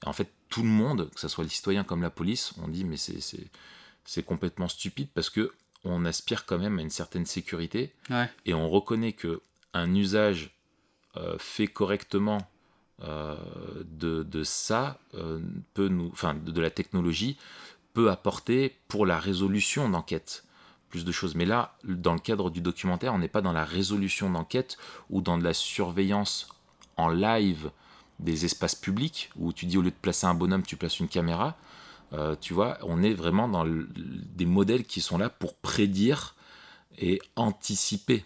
Et 0.03 0.07
en 0.07 0.13
fait, 0.13 0.29
tout 0.49 0.61
le 0.63 0.69
monde, 0.69 1.09
que 1.13 1.19
ce 1.19 1.27
soit 1.27 1.43
les 1.43 1.49
citoyens 1.49 1.83
comme 1.83 2.01
la 2.01 2.09
police, 2.09 2.53
on 2.61 2.67
dit 2.67 2.83
mais 2.83 2.97
c'est- 2.97 4.23
complètement 4.25 4.67
stupide 4.67 5.07
parce 5.13 5.29
que 5.29 5.53
on 5.83 6.05
aspire 6.05 6.45
quand 6.45 6.57
même 6.59 6.79
à 6.79 6.81
une 6.81 6.89
certaine 6.89 7.25
sécurité 7.25 7.93
Ouais. 8.09 8.29
et 8.45 8.53
on 8.53 8.69
reconnaît 8.69 9.13
que 9.13 9.41
un 9.73 9.93
usage 9.95 10.51
euh, 11.17 11.37
fait 11.39 11.67
correctement 11.67 12.47
euh, 13.03 13.35
de, 13.85 14.23
de 14.23 14.43
ça 14.43 14.99
peut 15.73 15.87
nous, 15.89 16.09
enfin 16.13 16.33
de, 16.33 16.51
de 16.51 16.61
la 16.61 16.69
technologie 16.69 17.37
peut 17.93 18.09
apporter 18.09 18.75
pour 18.87 19.05
la 19.05 19.19
résolution 19.19 19.89
d'enquête 19.89 20.44
plus 20.95 21.03
de 21.03 21.11
choses. 21.11 21.35
Mais 21.35 21.45
là, 21.45 21.75
dans 21.83 22.13
le 22.13 22.19
cadre 22.19 22.49
du 22.49 22.61
documentaire, 22.61 23.13
on 23.13 23.19
n'est 23.19 23.27
pas 23.27 23.41
dans 23.41 23.51
la 23.51 23.65
résolution 23.65 24.29
d'enquête 24.29 24.77
ou 25.09 25.19
dans 25.21 25.37
de 25.37 25.43
la 25.43 25.53
surveillance 25.53 26.47
en 26.95 27.09
live 27.09 27.69
des 28.19 28.45
espaces 28.45 28.75
publics 28.75 29.29
où 29.35 29.51
tu 29.51 29.65
dis 29.65 29.77
au 29.77 29.81
lieu 29.81 29.91
de 29.91 29.95
placer 30.01 30.25
un 30.25 30.33
bonhomme, 30.33 30.63
tu 30.63 30.77
places 30.77 31.01
une 31.01 31.09
caméra. 31.09 31.57
Euh, 32.13 32.35
tu 32.39 32.53
vois, 32.53 32.77
on 32.83 33.03
est 33.03 33.13
vraiment 33.13 33.49
dans 33.49 33.65
des 33.65 34.45
modèles 34.45 34.85
qui 34.85 35.01
sont 35.01 35.17
là 35.17 35.29
pour 35.29 35.55
prédire 35.55 36.35
et 36.97 37.21
anticiper, 37.35 38.23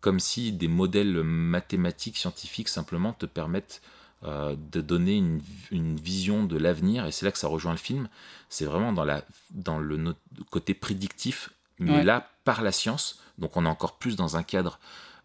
comme 0.00 0.20
si 0.20 0.52
des 0.52 0.68
modèles 0.68 1.24
mathématiques, 1.24 2.16
scientifiques 2.16 2.68
simplement 2.68 3.12
te 3.12 3.26
permettent 3.26 3.82
euh, 4.22 4.54
de 4.70 4.80
donner 4.80 5.16
une, 5.16 5.96
vision 5.96 6.44
de 6.44 6.56
l'avenir. 6.56 7.06
Et 7.06 7.12
c'est 7.12 7.26
là 7.26 7.32
que 7.32 7.38
ça 7.38 7.48
rejoint 7.48 7.72
le 7.72 7.78
film. 7.78 8.08
C'est 8.48 8.66
vraiment 8.66 8.92
dans, 8.92 9.78
le 9.80 10.14
côté 10.50 10.74
prédictif, 10.74 11.50
mais 11.78 11.90
Ouais. 11.98 12.04
là 12.04 12.30
par 12.44 12.62
la 12.62 12.72
science. 12.72 13.20
Donc 13.38 13.56
on 13.56 13.64
est 13.66 13.68
encore 13.68 13.98
plus 13.98 14.16
dans 14.16 14.36
un 14.36 14.42
cadre 14.42 14.78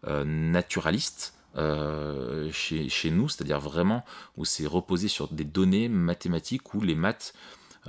euh, 0.06 0.24
naturaliste. 0.24 1.34
euh, 1.56 2.48
chez, 2.52 2.88
chez 2.88 3.10
nous, 3.10 3.28
c'est-à-dire 3.28 3.58
vraiment 3.58 4.04
où 4.36 4.44
c'est 4.44 4.68
reposé 4.68 5.08
sur 5.08 5.26
des 5.28 5.42
données 5.44 5.88
mathématiques 5.88 6.74
où 6.74 6.80
les 6.80 6.94
maths 6.94 7.34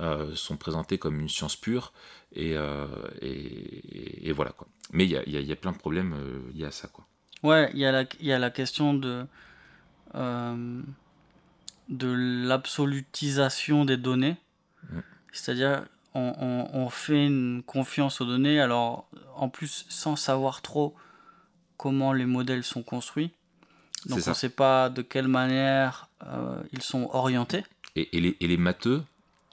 euh, 0.00 0.34
sont 0.34 0.56
présentés 0.56 0.98
comme 0.98 1.20
une 1.20 1.28
science 1.28 1.54
pure 1.54 1.92
et, 2.34 2.56
et, 3.20 4.28
et 4.28 4.32
voilà 4.32 4.50
quoi. 4.50 4.66
Mais 4.92 5.04
il 5.04 5.10
y 5.28 5.30
y 5.38 5.42
y 5.44 5.52
a 5.52 5.56
plein 5.56 5.70
de 5.70 5.78
problèmes 5.78 6.12
liés 6.54 6.64
à 6.66 6.70
ça 6.72 6.88
quoi. 6.88 7.06
Ouais, 7.44 7.70
il 7.72 7.78
y, 7.78 7.86
a 7.86 7.92
la- 7.92 8.04
il 8.20 8.26
y 8.26 8.32
a 8.32 8.38
la 8.40 8.50
question 8.50 8.94
de, 8.94 9.24
de 11.88 12.08
l'absolutisation 12.48 13.84
des 13.84 13.96
données. 13.96 14.36
Mm. 14.90 14.98
C'est-à-dire, 15.32 15.84
on, 16.14 16.34
on- 16.40 16.70
on 16.84 16.88
fait 16.88 17.26
une 17.26 17.62
confiance 17.64 18.20
aux 18.20 18.26
données, 18.26 18.60
alors 18.60 19.08
en 19.36 19.48
plus 19.48 19.86
sans 19.88 20.16
savoir 20.16 20.62
trop 20.62 20.94
comment 21.76 22.12
les 22.12 22.26
modèles 22.26 22.64
sont 22.64 22.82
construits. 22.82 23.30
Donc 24.06 24.18
on 24.28 24.30
ne 24.30 24.34
sait 24.34 24.48
pas 24.48 24.88
de 24.90 25.02
quelle 25.02 25.28
manière 25.28 26.08
euh, 26.26 26.60
ils 26.72 26.82
sont 26.82 27.08
orientés. 27.12 27.64
Et, 27.96 28.16
et 28.16 28.20
les, 28.20 28.36
et 28.40 28.46
les 28.48 28.56
matheux 28.56 29.02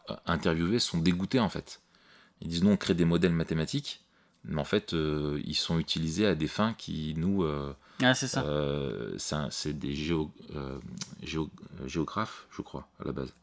euh, 0.10 0.16
interviewés 0.26 0.80
sont 0.80 0.98
dégoûtés 0.98 1.40
en 1.40 1.50
fait. 1.50 1.82
Ils 2.42 2.48
disent 2.48 2.64
non, 2.64 2.72
on 2.72 2.78
crée 2.78 2.94
des 2.96 3.06
modèles 3.06 3.34
mathématiques, 3.34 4.02
mais 4.46 4.60
en 4.60 4.66
fait 4.66 4.94
euh, 4.94 5.42
ils 5.46 5.56
sont 5.56 5.78
utilisés 5.80 6.26
à 6.26 6.36
des 6.36 6.48
fins 6.48 6.74
qui 6.74 7.14
nous... 7.18 7.44
euh, 7.44 7.76
Ah, 8.02 8.14
c'est 8.14 8.28
ça. 8.28 8.44
euh, 8.44 9.16
c'est 9.52 9.78
des 9.78 9.94
géo, 9.94 10.32
géo- 11.24 11.50
géographes, 11.86 12.48
je 12.52 12.62
crois, 12.62 12.88
à 13.00 13.04
la 13.06 13.12
base. 13.12 13.34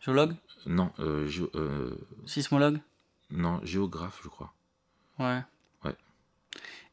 Géologue 0.00 0.34
Non, 0.66 0.90
euh, 1.00 1.28
euh, 1.54 1.96
Sismologue 2.26 2.80
non 3.30 3.60
géographe, 3.62 4.20
je 4.24 4.28
crois. 4.28 4.54
Ouais. 5.18 5.42
Ouais. 5.84 5.94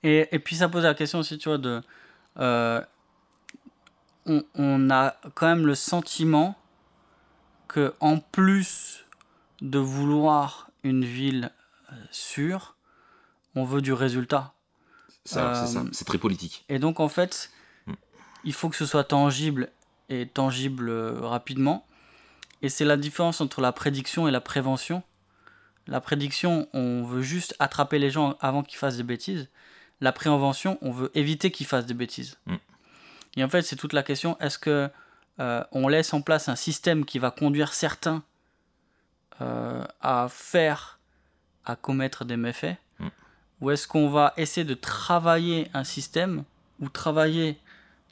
Et, 0.03 0.28
et 0.36 0.39
puis 0.39 0.58
ça 0.58 0.68
pose 0.68 0.84
la 0.84 0.93
question 0.93 1.20
aussi, 1.20 1.38
tu 1.38 1.47
vois, 1.47 1.58
de... 1.58 1.82
euh, 2.39 2.82
on, 4.26 4.43
on 4.56 4.89
a 4.89 5.16
quand 5.34 5.47
même 5.47 5.66
le 5.66 5.76
sentiment 5.76 6.56
que 7.70 7.93
en 8.01 8.18
plus 8.20 9.06
de 9.62 9.80
vouloir 9.80 10.70
une 10.84 11.06
ville 11.06 11.51
euh, 11.91 11.95
sûre, 12.12 12.76
on 13.56 13.64
veut 13.64 13.82
du 13.82 13.93
résultat. 13.93 14.53
Ça, 15.24 15.53
c'est 15.66 15.74
ça, 15.74 15.84
c'est 15.91 16.06
très 16.06 16.18
politique. 16.18 16.66
Et 16.70 16.80
donc 16.80 16.99
en 16.99 17.08
fait, 17.10 17.51
Mm. 17.88 17.93
il 18.43 18.53
faut 18.53 18.68
que 18.70 18.76
ce 18.76 18.86
soit 18.86 19.03
tangible 19.06 19.70
et 20.10 20.28
tangible 20.28 20.89
euh, 20.89 21.20
rapidement. 21.22 21.86
Et 22.66 22.70
c'est 22.70 22.84
la 22.84 22.97
différence 22.97 23.41
entre 23.41 23.61
la 23.61 23.72
prédiction 23.72 24.28
et 24.28 24.32
la 24.32 24.41
prévention. 24.41 25.03
La 25.86 26.01
prédiction, 26.01 26.68
on 26.74 27.03
veut 27.03 27.22
juste 27.22 27.55
attraper 27.59 27.99
les 27.99 28.09
gens 28.09 28.38
avant 28.41 28.63
qu'ils 28.63 28.80
fassent 28.80 28.97
des 28.97 29.03
bêtises. 29.03 29.49
La 30.01 30.11
prévention, 30.11 30.80
on 30.82 30.89
veut 30.89 31.11
éviter 31.13 31.51
qu'ils 31.51 31.68
fassent 31.68 31.86
des 31.86 31.93
bêtises. 31.93 32.39
Mm. 32.47 32.55
Et 33.38 33.43
en 33.43 33.49
fait, 33.49 33.61
c'est 33.61 33.76
toute 33.76 33.93
la 33.93 34.01
question 34.01 34.36
est-ce 34.39 34.57
que 34.57 34.89
euh, 35.39 35.63
on 35.74 35.88
laisse 35.88 36.11
en 36.16 36.22
place 36.22 36.49
un 36.49 36.55
système 36.55 37.05
qui 37.05 37.20
va 37.20 37.30
conduire 37.30 37.72
certains 37.72 38.24
euh, 39.41 39.86
à 40.01 40.26
faire, 40.28 40.97
à 41.66 41.76
commettre 41.76 42.26
des 42.26 42.36
méfaits? 42.36 42.78
Mm. 42.97 43.07
Ou 43.61 43.70
est-ce 43.70 43.88
qu'on 43.88 44.09
va 44.09 44.34
essayer 44.38 44.66
de 44.66 44.74
travailler 44.74 45.70
un 45.76 45.84
système 45.84 46.45
ou 46.80 46.89
travailler 46.89 47.59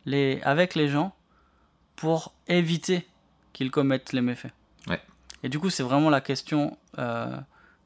les, 0.05 0.43
avec 0.43 0.75
les 0.75 0.89
gens 0.89 1.15
pour 1.95 2.35
éviter 2.47 3.07
qu'ils 3.53 3.71
commettent 3.71 4.13
les 4.13 4.21
méfaits 4.21 4.51
Ouais. 4.87 5.01
Et 5.43 5.49
du 5.49 5.59
coup, 5.59 5.69
c'est 5.69 5.83
vraiment 5.83 6.09
la 6.09 6.21
question 6.21 6.77
euh, 6.97 7.37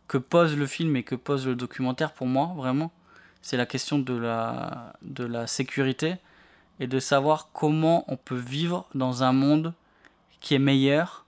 que 0.08 0.18
pose 0.18 0.58
le 0.58 0.66
film 0.66 0.96
et 0.96 1.04
que 1.04 1.16
pose 1.16 1.46
le 1.46 1.56
documentaire 1.56 2.14
pour 2.14 2.28
moi, 2.28 2.54
vraiment. 2.56 2.92
C'est 3.42 3.58
la 3.58 3.66
question 3.66 4.00
de 4.00 4.14
la, 4.14 4.94
de 5.02 5.24
la 5.24 5.48
sécurité 5.48 6.16
et 6.80 6.88
de 6.88 7.00
savoir 7.00 7.50
comment 7.54 8.04
on 8.08 8.18
peut 8.18 8.36
vivre 8.36 8.88
dans 8.96 9.24
un 9.24 9.32
monde 9.32 9.74
qui 10.40 10.54
est 10.56 10.60
meilleur, 10.60 11.26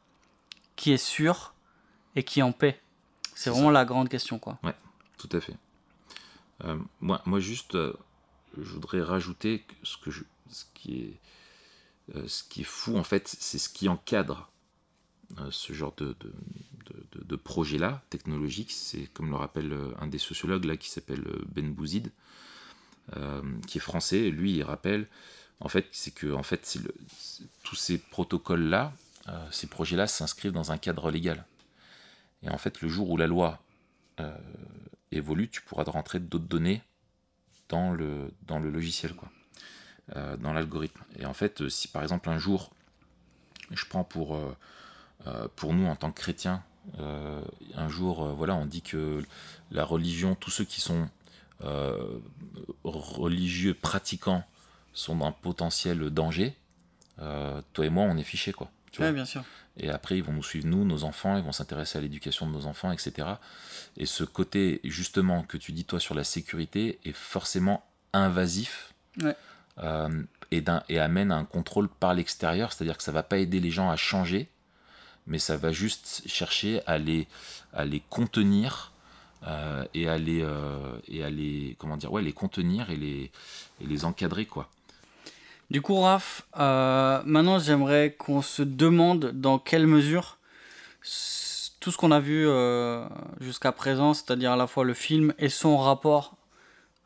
qui 0.76 0.92
est 0.92 0.98
sûr 0.98 1.54
et 2.16 2.24
qui 2.24 2.40
est 2.40 2.44
en 2.44 2.52
paix. 2.52 2.80
C'est 3.36 3.50
vraiment 3.50 3.72
la 3.72 3.86
grande 3.86 4.10
question, 4.10 4.40
quoi. 4.40 4.58
Tout 5.18 5.30
à 5.32 5.40
fait. 5.40 5.56
Euh, 6.66 6.78
moi, 7.00 7.22
moi, 7.26 7.40
juste, 7.40 7.76
euh, 7.76 7.94
je 8.58 8.72
voudrais 8.74 9.02
rajouter 9.02 9.66
ce, 9.84 9.98
que 9.98 10.12
je, 10.12 10.24
ce, 10.50 10.66
qui 10.74 11.02
est, 11.02 11.20
ce 12.28 12.43
qui 12.43 12.62
est 12.62 12.66
fou, 12.66 12.97
en 12.97 13.03
fait, 13.03 13.28
c'est 13.28 13.60
ce 13.60 13.70
qui 13.70 13.88
encadre 13.88 14.49
euh, 15.38 15.49
ce 15.51 15.74
genre 15.74 15.93
de, 15.95 17.36
projet-là, 17.36 18.01
technologique. 18.10 18.72
C'est, 18.72 19.05
comme 19.14 19.30
le 19.30 19.36
rappelle 19.36 19.72
euh, 19.72 19.93
un 19.99 20.07
des 20.07 20.18
sociologues 20.18 20.66
là, 20.66 20.76
qui 20.78 20.89
s'appelle 20.89 21.24
euh, 21.28 21.45
Ben 21.47 21.72
Bouzid, 21.72 22.12
euh, 23.16 23.41
qui 23.68 23.78
est 23.78 23.82
français. 23.82 24.30
Lui, 24.32 24.53
il 24.53 24.64
rappelle, 24.64 25.07
en 25.60 25.70
fait, 25.70 25.88
c'est 25.91 26.12
que 26.12 26.34
en 26.34 26.43
fait, 26.43 26.80
tous 27.64 27.76
ces 27.76 27.99
protocoles-là, 27.99 28.93
euh, 29.28 29.47
ces 29.51 29.68
projets-là 29.68 30.07
s'inscrivent 30.07 30.51
dans 30.51 30.72
un 30.72 30.78
cadre 30.78 31.12
légal. 31.12 31.45
Et 32.41 32.49
en 32.49 32.57
fait, 32.57 32.82
le 32.82 32.89
jour 32.89 33.10
où 33.10 33.18
la 33.18 33.28
loi 33.28 33.62
euh, 34.20 34.36
évolue, 35.12 35.49
tu 35.49 35.62
pourras 35.62 35.84
rentrer 35.84 36.20
d'autres 36.20 36.47
données 36.47 36.82
dans 37.68 37.91
le, 37.91 38.32
dans 38.47 38.60
le 38.60 38.70
logiciel, 38.72 39.14
quoi, 39.14 39.32
euh, 40.16 40.38
dans 40.38 40.53
l'algorithme. 40.53 41.01
Et 41.18 41.26
en 41.26 41.34
fait, 41.34 41.62
euh, 41.62 41.70
si 41.70 41.88
par 41.88 42.01
exemple 42.01 42.30
un 42.30 42.38
jour, 42.38 42.72
je 43.72 43.86
prends 43.86 44.03
pour, 44.03 44.36
euh, 44.36 45.47
pour 45.55 45.74
nous 45.74 45.86
en 45.86 45.95
tant 45.95 46.12
que 46.12 46.20
chrétiens, 46.20 46.64
un 46.97 47.88
jour, 47.88 48.34
voilà, 48.34 48.55
on 48.55 48.66
dit 48.66 48.82
que 48.82 49.24
la 49.70 49.86
religion, 49.86 50.34
tous 50.34 50.49
ceux 50.49 50.64
qui 50.64 50.82
sont 50.82 51.07
religieux, 52.84 53.76
pratiquants, 53.76 54.43
sont 54.93 55.18
d'un 55.18 55.32
potentiel 55.32 56.10
danger, 56.10 56.55
toi 57.18 57.86
et 57.86 57.89
moi, 57.89 58.05
on 58.05 58.18
est 58.18 58.24
fichés, 58.24 58.53
quoi. 58.53 58.72
Tu 58.91 59.01
vois. 59.01 59.07
Ouais, 59.07 59.14
bien 59.14 59.26
sûr. 59.26 59.43
Et 59.78 59.91
après, 59.91 60.18
ils 60.18 60.24
vont 60.24 60.34
nous 60.34 60.41
suivre, 60.41 60.66
nous, 60.68 60.84
nos 60.84 61.03
enfants, 61.03 61.38
ils 61.38 61.43
vont 61.43 61.51
s'intéresser 61.51 61.99
à 61.99 62.01
l'éducation 62.01 62.47
de 62.47 62.51
nos 62.51 62.66
enfants, 62.66 62.91
etc. 62.91 63.28
Et 63.97 64.07
ce 64.07 64.24
côté, 64.24 64.80
justement, 64.84 65.43
que 65.43 65.57
tu 65.57 65.74
dis, 65.74 65.86
toi, 65.86 65.99
sur 65.99 66.16
la 66.16 66.24
sécurité, 66.24 66.99
est 67.05 67.16
forcément 67.16 67.86
invasif 68.14 68.95
Ouais. 69.22 69.36
Euh, 69.82 70.24
et, 70.52 71.00
amène 71.00 71.32
un 71.32 71.46
contrôle 71.46 71.88
par 71.88 72.14
l'extérieur, 72.14 72.74
c'est-à-dire 72.74 72.98
que 72.98 73.04
ça 73.04 73.12
va 73.12 73.24
pas 73.24 73.38
aider 73.38 73.60
les 73.60 73.72
gens 73.72 73.90
à 73.90 73.96
changer, 73.96 74.50
mais 75.28 75.40
ça 75.40 75.58
va 75.58 75.72
juste 75.72 76.24
chercher 76.26 76.82
à 76.88 76.98
les, 76.98 77.28
contenir 78.10 78.92
euh, 79.48 79.86
et, 79.94 80.10
à 80.10 80.18
les, 80.18 80.42
euh, 80.42 80.98
à 81.24 81.30
les, 81.30 81.76
comment 81.78 81.98
dire, 81.98 82.12
ouais, 82.12 82.22
les 82.22 82.34
contenir 82.34 82.90
et 82.90 83.32
les, 83.80 84.06
encadrer, 84.06 84.46
quoi. 84.46 84.70
Du 85.70 85.82
coup, 85.82 86.00
Raph, 86.00 86.48
maintenant 86.58 87.60
j'aimerais 87.60 88.16
qu'on 88.18 88.42
se 88.42 88.64
demande 88.64 89.32
dans 89.34 89.60
quelle 89.60 89.86
mesure 89.86 90.40
tout 91.80 91.92
ce 91.92 91.98
qu'on 91.98 92.12
a 92.12 92.20
vu 92.20 92.48
jusqu'à 93.40 93.72
présent, 93.72 94.16
c'est-à-dire 94.16 94.54
à 94.54 94.56
la 94.56 94.66
fois 94.66 94.84
le 94.84 94.96
film 94.96 95.32
et 95.38 95.48
son 95.48 95.78
rapport 95.78 96.39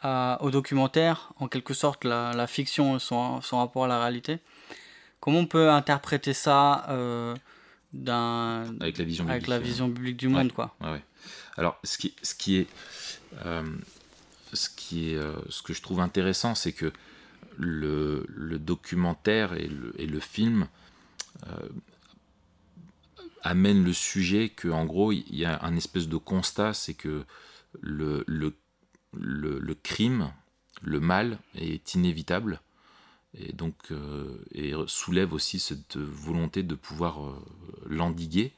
à- 0.04 0.38
au 0.42 0.52
documentaire, 0.52 1.34
en 1.40 1.48
quelque 1.48 1.74
sorte 1.74 2.04
la, 2.04 2.34
la 2.34 2.46
fiction 2.48 3.00
son, 3.00 3.42
son 3.42 3.58
rapport 3.58 3.86
à 3.86 3.88
la 3.88 4.00
réalité, 4.00 4.40
comment 5.20 5.40
on 5.40 5.46
peut 5.48 5.70
interpréter 5.72 6.34
ça 6.34 6.86
euh, 6.90 7.36
d'un, 7.94 8.66
Avec 8.82 8.98
la 8.98 9.06
vision 9.06 9.24
avec 9.26 9.44
biblique, 9.44 9.50
la 9.50 9.56
euh, 9.56 9.60
vision 9.60 9.90
publique 9.92 10.18
du 10.18 10.28
monde, 10.28 10.52
quoi. 10.52 10.76
Ouais, 10.82 10.92
ouais. 10.92 11.04
Alors, 11.58 11.80
ce 11.84 11.98
qui, 11.98 12.14
ce 12.22 12.36
qui 12.36 12.58
est, 12.58 12.68
euh, 13.46 13.64
ce 14.54 14.70
qui 14.70 15.12
est, 15.12 15.18
euh, 15.18 15.34
ce 15.50 15.62
que 15.64 15.74
je 15.74 15.82
trouve 15.82 16.00
intéressant, 16.00 16.54
c'est 16.56 16.74
que 16.74 16.92
le, 17.58 18.26
le 18.28 18.60
documentaire 18.60 19.54
et 19.54 19.68
le, 19.68 19.94
et 20.00 20.08
le 20.08 20.20
film 20.20 20.68
euh, 21.48 21.52
amènent 23.44 23.84
le 23.84 23.94
sujet 23.94 24.50
que, 24.50 24.68
en 24.70 24.86
gros, 24.86 25.12
il 25.12 25.36
y 25.36 25.46
a 25.46 25.64
un 25.64 25.76
espèce 25.76 26.08
de 26.08 26.18
constat, 26.18 26.74
c'est 26.74 26.94
que 26.94 27.24
le, 27.82 28.24
le, 28.28 28.54
le, 29.20 29.60
le 29.60 29.76
crime, 29.76 30.32
le 30.82 31.00
mal 31.00 31.38
est 31.56 31.94
inévitable 31.96 32.60
et 33.40 33.52
donc 33.54 33.76
euh, 33.92 34.38
et 34.54 34.74
soulève 34.88 35.34
aussi 35.34 35.60
cette 35.60 35.98
volonté 35.98 36.62
de 36.64 36.76
pouvoir 36.76 37.24
euh, 37.24 37.34
l'endiguer, 37.90 38.52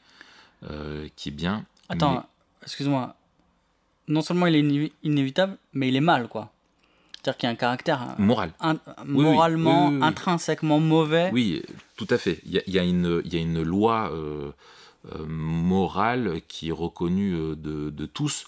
euh, 0.69 1.07
qui 1.15 1.29
est 1.29 1.31
bien. 1.31 1.65
Attends, 1.89 2.15
mais- 2.15 2.63
excuse-moi. 2.63 3.15
Non 4.07 4.21
seulement 4.21 4.47
il 4.47 4.55
est 4.55 4.61
iné- 4.61 4.93
inévitable, 5.03 5.57
mais 5.73 5.87
il 5.87 5.95
est 5.95 6.01
mal, 6.01 6.27
quoi. 6.27 6.51
C'est-à-dire 7.15 7.37
qu'il 7.37 7.47
y 7.47 7.49
a 7.49 7.53
un 7.53 7.55
caractère 7.55 8.15
moral. 8.19 8.51
moralement, 9.05 9.87
oui, 9.87 9.93
oui, 9.95 9.99
oui. 10.01 10.07
intrinsèquement 10.07 10.79
mauvais. 10.79 11.31
Oui, 11.33 11.63
tout 11.95 12.05
à 12.11 12.17
fait. 12.19 12.39
Il 12.45 12.51
y 12.51 12.59
a, 12.59 12.61
il 12.67 12.73
y 12.73 12.77
a 12.79 12.83
une, 12.83 13.21
il 13.25 13.33
y 13.33 13.37
a 13.37 13.41
une 13.41 13.63
loi 13.63 14.11
morale 15.27 16.41
qui 16.47 16.69
est 16.69 16.71
reconnue 16.71 17.31
de, 17.55 17.89
de 17.89 18.05
tous, 18.05 18.45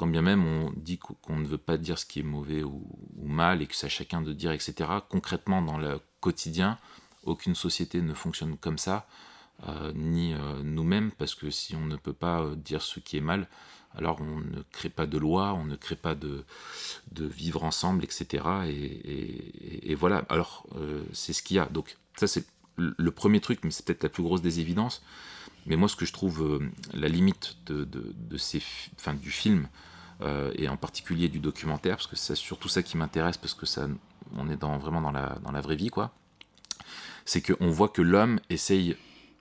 quand 0.00 0.06
bien 0.06 0.22
même 0.22 0.46
on 0.46 0.72
dit 0.76 0.96
qu'o- 0.96 1.18
qu'on 1.20 1.36
ne 1.36 1.46
veut 1.46 1.58
pas 1.58 1.76
dire 1.76 1.98
ce 1.98 2.06
qui 2.06 2.20
est 2.20 2.22
mauvais 2.22 2.62
ou, 2.62 2.82
mal 3.22 3.60
et 3.60 3.66
que 3.66 3.76
c'est 3.76 3.84
à 3.84 3.90
chacun 3.90 4.22
de 4.22 4.32
dire, 4.32 4.50
etc. 4.50 4.72
Concrètement, 5.10 5.60
dans 5.60 5.76
le 5.76 6.00
quotidien, 6.20 6.78
aucune 7.24 7.54
société 7.54 8.00
ne 8.00 8.14
fonctionne 8.14 8.56
comme 8.56 8.78
ça, 8.78 9.06
euh, 9.68 9.92
ni 9.94 10.32
euh, 10.32 10.62
nous-mêmes, 10.62 11.10
parce 11.12 11.34
que 11.34 11.50
si 11.50 11.76
on 11.76 11.84
ne 11.84 11.96
peut 11.96 12.14
pas 12.14 12.40
euh, 12.40 12.56
dire 12.56 12.80
ce 12.80 12.98
qui 12.98 13.18
est 13.18 13.20
mal, 13.20 13.46
alors 13.94 14.22
on 14.22 14.40
ne 14.40 14.62
crée 14.72 14.88
pas 14.88 15.06
de 15.06 15.18
loi, 15.18 15.52
on 15.52 15.66
ne 15.66 15.76
crée 15.76 15.96
pas 15.96 16.14
de, 16.14 16.46
vivre 17.12 17.62
ensemble, 17.62 18.02
etc. 18.02 18.42
Et, 18.68 19.94
voilà, 19.94 20.24
alors 20.30 20.64
c'est 21.12 21.34
ce 21.34 21.42
qu'il 21.42 21.56
y 21.56 21.60
a. 21.60 21.66
Donc 21.66 21.98
ça 22.16 22.26
c'est 22.26 22.46
le 22.76 23.10
premier 23.10 23.40
truc, 23.40 23.60
mais 23.64 23.70
c'est 23.70 23.84
peut-être 23.84 24.04
la 24.04 24.08
plus 24.08 24.22
grosse 24.22 24.40
des 24.40 24.60
évidences. 24.60 25.02
Mais 25.66 25.76
moi 25.76 25.88
ce 25.88 25.96
que 25.96 26.06
je 26.06 26.12
trouve 26.12 26.60
la 26.94 27.08
limite 27.08 27.56
de, 27.66 28.36
ces, 28.38 28.62
du 29.20 29.30
film, 29.32 29.66
euh, 30.22 30.52
et 30.56 30.68
en 30.68 30.76
particulier 30.76 31.28
du 31.28 31.38
documentaire, 31.38 31.96
parce 31.96 32.06
que 32.06 32.16
c'est 32.16 32.34
surtout 32.34 32.68
ça 32.68 32.82
qui 32.82 32.96
m'intéresse, 32.96 33.36
parce 33.36 33.54
que 33.54 33.66
ça, 33.66 33.88
on 34.36 34.50
est 34.50 34.56
dans, 34.56 34.78
vraiment 34.78 35.00
dans 35.00 35.12
la, 35.12 35.38
dans 35.42 35.52
la 35.52 35.60
vraie 35.60 35.76
vie, 35.76 35.88
quoi, 35.88 36.12
c'est 37.24 37.40
qu'on 37.42 37.70
voit 37.70 37.88
que 37.88 38.02
l'homme 38.02 38.40
essaye 38.50 38.96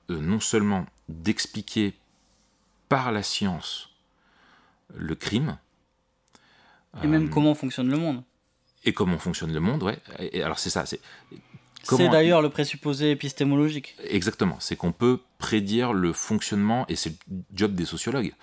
euh, 0.10 0.20
non 0.20 0.40
seulement 0.40 0.86
d'expliquer 1.10 1.96
par 2.88 3.12
la 3.12 3.24
science 3.24 3.90
le 4.96 5.16
crime, 5.16 5.58
Et 7.04 7.08
même 7.08 7.28
euh, 7.28 7.30
comment 7.30 7.54
fonctionne 7.56 7.90
le 7.90 7.98
monde. 7.98 8.24
et 8.84 8.94
comment 8.94 9.20
fonctionne 9.20 9.54
le 9.54 9.60
monde, 9.60 9.84
ouais. 9.84 10.00
Et, 10.20 10.40
et 10.40 10.44
alors 10.44 10.60
c'est 10.60 10.72
ça, 10.72 10.86
c'est 10.86 11.00
d'ailleurs 12.10 12.42
le 12.42 12.50
présupposé 12.50 13.12
épistémologique. 13.12 13.96
exactement, 14.04 14.58
c'est 14.60 14.76
qu'on 14.76 14.92
peut 14.92 15.20
prédire 15.38 15.94
le 15.94 16.14
fonctionnement 16.14 16.86
et 16.88 16.96
c'est 16.96 17.16
le 17.30 17.44
job 17.54 17.74
des 17.76 17.86
sociologues 17.86 18.34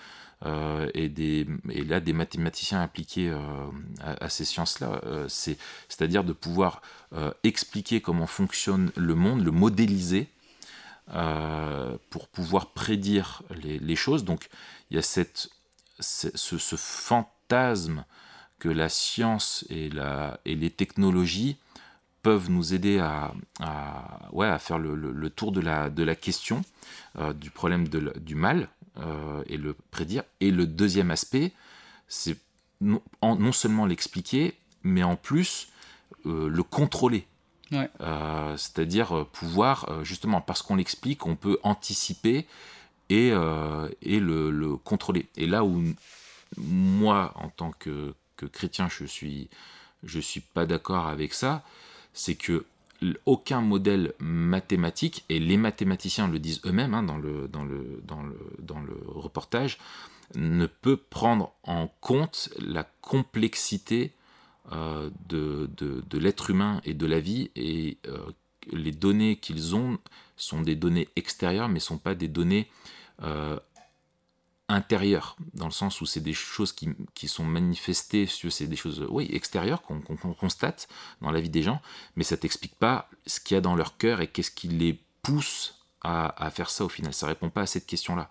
et 0.45 1.09
des 1.09 1.47
et 1.70 1.82
là 1.82 2.01
des 2.01 2.12
mathématiciens 2.12 2.82
appliqués 2.82 3.30
euh, 3.30 3.39
à, 4.01 4.28
ces 4.28 4.45
sciences-là, 4.45 5.01
euh, 5.05 5.26
c'est 5.28 5.57
c'est-à-dire 5.89 6.24
de 6.24 6.32
pouvoir 6.32 6.82
euh, 7.14 7.32
expliquer 7.43 8.01
comment 8.01 8.26
fonctionne 8.26 8.93
le 8.97 9.14
monde, 9.14 9.45
le 9.45 9.51
modéliser 9.51 10.28
euh, 11.14 11.97
pour 12.11 12.26
pouvoir 12.26 12.72
prédire 12.72 13.43
les, 13.51 13.95
choses. 13.95 14.24
Donc 14.24 14.49
il 14.91 14.97
y 14.97 14.99
a 14.99 15.03
cette, 15.03 15.51
ce, 16.01 16.76
fantasme 16.76 18.05
que 18.59 18.68
la 18.68 18.89
science 18.89 19.64
et, 19.70 19.89
la, 19.89 20.41
et 20.45 20.57
les 20.57 20.70
technologies 20.70 21.59
peuvent 22.22 22.51
nous 22.51 22.74
aider 22.74 22.99
à, 22.99 23.32
ouais, 24.32 24.49
à 24.49 24.59
faire 24.59 24.80
le, 24.80 24.97
le- 24.97 25.30
tour 25.30 25.53
de 25.53 25.61
la, 25.61 25.91
de 25.91 26.03
la 26.03 26.16
question, 26.16 26.62
euh, 27.18 27.32
du 27.32 27.51
problème 27.51 27.87
de 27.87 28.12
du 28.18 28.34
mal, 28.34 28.68
euh, 28.99 29.42
et 29.47 29.57
le 29.57 29.74
prédire. 29.90 30.22
Et 30.40 30.51
le 30.51 30.66
deuxième 30.66 31.11
aspect, 31.11 31.53
c'est 32.09 32.36
non, 32.80 33.01
en- 33.20 33.36
non 33.36 33.53
seulement 33.53 33.86
l'expliquer, 33.86 34.55
mais 34.82 35.03
en 35.03 35.16
plus 35.16 35.68
euh, 36.26 36.49
le 36.49 36.62
contrôler. 36.62 37.26
Ouais. 37.72 37.90
Euh, 38.01 38.57
C'est-à-dire 38.57 39.26
pouvoir, 39.32 40.05
justement, 40.05 40.40
parce 40.40 40.62
qu'on 40.62 40.76
l'explique, 40.76 41.26
on 41.26 41.34
peut 41.36 41.59
anticiper 41.62 42.47
et, 43.09 43.28
et 44.03 44.20
le, 44.20 44.51
le, 44.51 44.76
contrôler. 44.76 45.26
Et 45.36 45.47
là 45.47 45.64
où 45.64 45.82
moi, 46.57 47.32
en 47.36 47.49
tant 47.49 47.72
que, 47.72 48.14
que 48.36 48.47
chrétien, 48.47 48.88
je 48.88 49.05
suis, 49.05 49.49
je 50.05 50.20
suis 50.20 50.40
pas 50.40 50.66
d'accord 50.66 51.07
avec 51.07 51.34
ça, 51.34 51.62
c'est 52.12 52.34
que 52.36 52.64
aucun 53.26 53.61
modèle 53.61 54.12
mathématique, 54.18 55.24
et 55.28 55.38
les 55.38 55.57
mathématiciens 55.57 56.28
le 56.28 56.38
disent 56.38 56.61
eux-mêmes 56.64 56.94
hein, 56.94 57.03
dans, 57.03 57.16
le, 57.18 57.51
reportage, 59.09 59.78
ne 60.34 60.66
peut 60.66 60.97
prendre 60.97 61.53
en 61.62 61.88
compte 62.01 62.51
la 62.59 62.84
complexité 63.01 64.12
euh, 64.72 65.11
de 65.28 66.18
l'être 66.18 66.51
humain 66.51 66.80
et 66.84 66.94
de 66.94 67.07
la 67.07 67.20
vie, 67.20 67.51
et 67.55 67.99
euh, 68.09 68.18
les 68.72 68.92
données 68.92 69.36
qu'ils 69.36 69.76
ont 69.76 69.99
sont 70.36 70.61
des 70.61 70.74
données 70.74 71.09
extérieures, 71.16 71.68
mais 71.68 71.74
ne 71.74 71.80
sont 71.80 71.99
pas 71.99 72.14
des 72.14 72.28
données 72.28 72.68
euh, 73.22 73.59
intérieures, 74.68 75.36
dans 75.54 75.66
le 75.66 75.72
sens 75.72 76.00
où 76.00 76.06
c'est 76.06 76.20
des 76.20 76.32
choses 76.32 76.72
qui, 76.72 76.88
qui 77.14 77.28
sont 77.28 77.44
manifestées, 77.44 78.26
c'est 78.26 78.66
des 78.66 78.76
choses 78.76 79.06
oui, 79.10 79.28
extérieures 79.32 79.82
qu'on 79.82 80.00
constate 80.34 80.88
dans 81.20 81.30
la 81.30 81.40
vie 81.40 81.50
des 81.50 81.62
gens, 81.62 81.80
mais 82.16 82.24
ça 82.24 82.36
t'explique 82.36 82.74
pas 82.74 83.08
ce 83.26 83.38
qu'il 83.38 83.54
y 83.54 83.58
a 83.58 83.60
dans 83.60 83.76
leur 83.76 83.96
cœur 83.96 84.20
et 84.20 84.26
qu'est-ce 84.26 84.50
qui 84.50 84.68
les 84.68 85.00
pousse 85.22 85.76
à, 86.02 86.44
à, 86.44 86.50
faire 86.50 86.70
ça 86.70 86.84
au 86.84 86.88
final. 86.88 87.14
Ça 87.14 87.26
répond 87.26 87.50
pas 87.50 87.62
à 87.62 87.66
cette 87.66 87.86
question-là. 87.86 88.28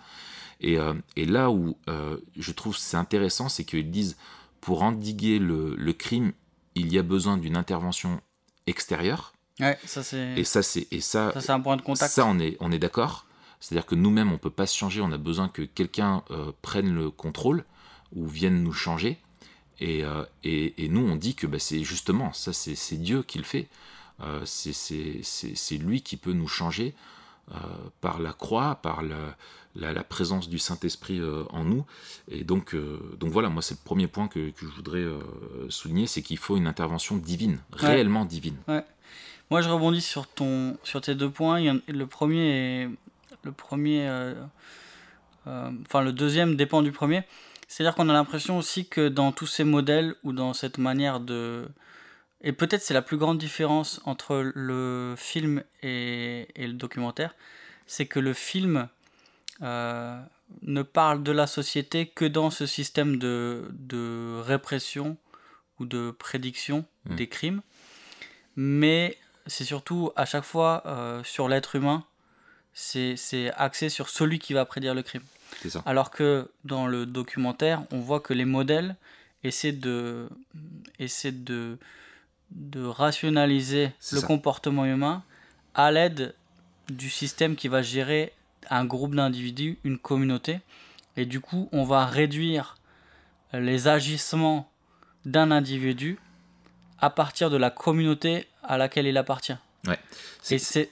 Et, 0.59 0.77
euh, 0.77 0.93
et, 1.15 1.25
là 1.25 1.51
où 1.51 1.77
euh, 1.89 2.17
je 2.37 2.51
trouve 2.51 2.77
c'est 2.77 2.97
intéressant, 2.97 3.49
c'est 3.49 3.65
qu'ils 3.65 3.91
disent 3.91 4.17
pour 4.61 4.83
endiguer 4.83 5.39
le, 5.39 5.75
le, 5.75 5.93
crime, 5.93 6.31
il 6.75 6.91
y 6.93 6.97
a 6.97 7.03
besoin 7.03 7.37
d'une 7.37 7.57
intervention 7.57 8.21
extérieure. 8.67 9.33
Ouais, 9.59 9.77
ça 9.85 10.03
c'est. 10.03 10.33
Et 10.37 10.43
ça 10.43 10.63
c'est 10.63 10.87
et 10.91 11.01
ça. 11.01 11.31
Ça 11.33 11.41
c'est 11.41 11.51
un 11.51 11.59
point 11.59 11.77
de 11.77 11.81
contact. 11.81 12.11
Ça 12.11 12.25
on 12.25 12.39
est 12.39 12.57
on 12.59 12.71
est 12.71 12.79
d'accord. 12.79 13.25
C'est-à-dire 13.59 13.85
que 13.85 13.95
nous-mêmes, 13.95 14.29
on 14.29 14.33
ne 14.33 14.37
peut 14.37 14.49
pas 14.49 14.67
se 14.67 14.77
changer, 14.77 15.01
on 15.01 15.11
a 15.11 15.17
besoin 15.17 15.47
que 15.49 15.61
quelqu'un 15.63 16.23
euh, 16.31 16.51
prenne 16.61 16.93
le 16.93 17.09
contrôle 17.09 17.63
ou 18.15 18.27
vienne 18.27 18.61
nous 18.63 18.73
changer. 18.73 19.17
Et, 19.79 20.03
euh, 20.05 20.23
et, 20.43 20.85
et 20.85 20.87
nous, 20.89 21.01
on 21.01 21.15
dit 21.15 21.35
que 21.35 21.47
bah, 21.47 21.59
c'est 21.59 21.83
justement, 21.83 22.31
ça 22.33 22.53
c'est 22.53 22.95
Dieu 22.97 23.23
qui 23.23 23.37
le 23.37 23.43
fait. 23.43 23.67
Euh, 24.21 24.41
c'est 24.45 25.77
lui 25.77 26.01
qui 26.01 26.17
peut 26.17 26.33
nous 26.33 26.47
changer 26.47 26.93
par 28.01 28.19
la 28.19 28.33
croix, 28.33 28.75
par 28.75 29.03
la, 29.03 29.35
la, 29.75 29.93
la 29.93 30.03
présence 30.03 30.49
du 30.49 30.57
Saint-Esprit 30.57 31.21
en 31.51 31.63
nous. 31.63 31.85
Et 32.29 32.43
donc, 32.43 32.75
donc 33.19 33.31
voilà, 33.31 33.49
moi 33.49 33.61
c'est 33.61 33.75
le 33.75 33.83
premier 33.83 34.07
point 34.07 34.27
que, 34.27 34.49
que 34.49 34.65
je 34.65 34.71
voudrais 34.71 35.05
souligner, 35.69 36.07
c'est 36.07 36.21
qu'il 36.23 36.37
faut 36.39 36.57
une 36.57 36.65
intervention 36.67 37.17
divine, 37.17 37.59
Ouais. 37.73 37.87
réellement 37.89 38.25
divine. 38.25 38.55
Ouais. 38.67 38.83
Moi, 39.51 39.61
je 39.61 39.69
rebondis 39.69 40.01
sur, 40.01 40.25
ton, 40.25 40.75
sur 40.83 41.01
tes 41.01 41.13
deux 41.13 41.29
points. 41.29 41.61
Le 41.87 42.07
premier, 42.07 42.49
est- 42.83 42.89
le 43.45 43.51
premier, 43.51 44.07
euh, 44.07 44.33
euh, 45.47 45.71
enfin 45.81 46.01
le 46.01 46.11
deuxième 46.11 46.55
dépend 46.55 46.81
du 46.81 46.91
premier. 46.91 47.23
C'est-à-dire 47.67 47.95
qu'on 47.95 48.09
a 48.09 48.13
l'impression 48.13 48.57
aussi 48.57 48.87
que 48.87 49.07
dans 49.07 49.31
tous 49.31 49.47
ces 49.47 49.63
modèles 49.63 50.15
ou 50.23 50.33
dans 50.33 50.53
cette 50.53 50.77
manière 50.77 51.19
de, 51.19 51.67
et 52.41 52.51
peut-être 52.51 52.81
c'est 52.81 52.93
la 52.93 53.01
plus 53.01 53.17
grande 53.17 53.37
différence 53.37 54.01
entre 54.05 54.51
le 54.53 55.15
film 55.17 55.63
et, 55.81 56.47
et 56.55 56.67
le 56.67 56.73
documentaire, 56.73 57.33
c'est 57.87 58.05
que 58.05 58.19
le 58.19 58.33
film 58.33 58.87
euh, 59.61 60.21
ne 60.61 60.81
parle 60.83 61.23
de 61.23 61.31
la 61.31 61.47
société 61.47 62.07
que 62.07 62.25
dans 62.25 62.51
ce 62.51 62.65
système 62.65 63.17
de, 63.17 63.67
de 63.71 64.41
répression 64.45 65.17
ou 65.79 65.85
de 65.85 66.11
prédiction 66.11 66.85
Mm. 67.05 67.15
des 67.15 67.27
crimes, 67.27 67.61
mais 68.55 69.17
c'est 69.47 69.63
surtout 69.63 70.11
à 70.15 70.25
chaque 70.25 70.43
fois 70.43 70.83
euh, 70.85 71.23
sur 71.23 71.47
l'être 71.47 71.75
humain, 71.75 72.03
c'est 72.75 73.51
axé 73.55 73.89
sur 73.89 74.09
celui 74.09 74.37
qui 74.37 74.53
va 74.53 74.65
prédire 74.65 74.93
le 74.93 75.01
crime. 75.01 75.23
Ça. 75.69 75.81
Alors 75.85 76.11
que 76.11 76.49
dans 76.65 76.85
le 76.85 77.05
documentaire, 77.05 77.83
on 77.91 77.99
voit 77.99 78.19
que 78.19 78.33
les 78.33 78.45
modèles 78.45 78.95
essaient 79.43 79.71
de, 79.71 80.27
essaient 80.99 81.31
de, 81.31 81.77
de 82.51 82.83
rationaliser 82.83 83.91
le 84.11 84.19
ça. 84.19 84.27
comportement 84.27 84.85
humain 84.85 85.23
à 85.73 85.91
l'aide 85.91 86.35
du 86.89 87.09
système 87.09 87.55
qui 87.55 87.67
va 87.69 87.81
gérer 87.81 88.33
un 88.69 88.85
groupe 88.85 89.15
d'individus, 89.15 89.77
une 89.83 89.97
communauté. 89.97 90.59
Et 91.15 91.25
du 91.25 91.39
coup, 91.39 91.69
on 91.71 91.85
va 91.85 92.05
réduire 92.05 92.75
les 93.53 93.87
agissements 93.87 94.69
d'un 95.23 95.51
individu 95.51 96.19
à 96.99 97.09
partir 97.09 97.49
de 97.49 97.57
la 97.57 97.69
communauté 97.69 98.47
à 98.63 98.77
laquelle 98.77 99.05
il 99.05 99.17
appartient. 99.17 99.55
Ouais. 99.87 99.99
Et 100.49 100.59
c'est... 100.59 100.91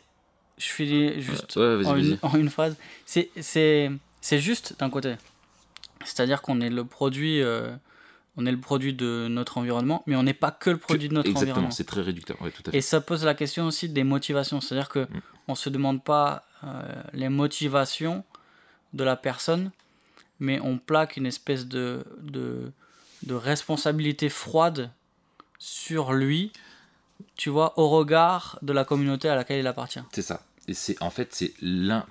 Je 0.57 0.67
finis 0.67 1.21
juste 1.21 1.55
Ouais, 1.55 1.85
en, 1.85 1.95
une, 1.97 2.17
en 2.21 2.35
une 2.37 2.49
phrase. 2.49 2.75
C'est, 3.05 3.91
juste 4.31 4.75
d'un 4.79 4.89
côté. 4.89 5.15
C'est-à-dire 6.05 6.41
qu'on 6.41 6.61
est 6.61 6.69
le 6.69 6.83
produit, 6.85 7.41
euh, 7.41 7.73
on 8.37 8.45
est 8.45 8.51
le 8.51 8.59
produit 8.59 8.93
de 8.93 9.27
notre 9.29 9.57
environnement, 9.57 10.03
mais 10.05 10.15
on 10.15 10.23
n'est 10.23 10.33
pas 10.33 10.51
que 10.51 10.69
le 10.69 10.77
produit 10.77 11.09
de 11.09 11.13
notre 11.13 11.29
Exactement, 11.29 11.51
environnement. 11.53 11.71
c'est 11.71 11.85
très 11.85 12.01
réducteur. 12.01 12.41
Ouais, 12.41 12.51
tout 12.51 12.63
à 12.67 12.71
fait. 12.71 12.77
Et 12.77 12.81
ça 12.81 13.01
pose 13.01 13.23
la 13.25 13.33
question 13.35 13.65
aussi 13.67 13.89
des 13.89 14.03
motivations. 14.03 14.59
C'est-à-dire 14.61 14.89
que 14.89 14.99
Mm. 14.99 15.21
on 15.49 15.55
se 15.55 15.69
demande 15.69 16.03
pas 16.03 16.45
euh, 16.63 16.81
les 17.13 17.29
motivations 17.29 18.23
de 18.93 19.03
la 19.03 19.15
personne, 19.15 19.71
mais 20.39 20.59
on 20.61 20.77
plaque 20.77 21.17
une 21.17 21.25
espèce 21.25 21.67
de, 21.67 22.03
de, 22.21 22.71
de 23.23 23.33
responsabilité 23.33 24.29
froide 24.29 24.91
sur 25.57 26.13
lui, 26.13 26.51
tu 27.36 27.49
vois, 27.49 27.78
au 27.80 27.89
regard 27.89 28.59
de 28.61 28.74
la 28.74 28.86
communauté 28.86 29.30
à 29.30 29.36
laquelle 29.36 29.59
il 29.59 29.68
appartient. 29.68 29.99
C'est 30.11 30.22
ça. 30.22 30.43
Et 30.68 30.74
c'est 30.74 31.01
en 31.01 31.09
fait 31.09 31.34
c'est 31.34 31.53
l'un 31.61 32.05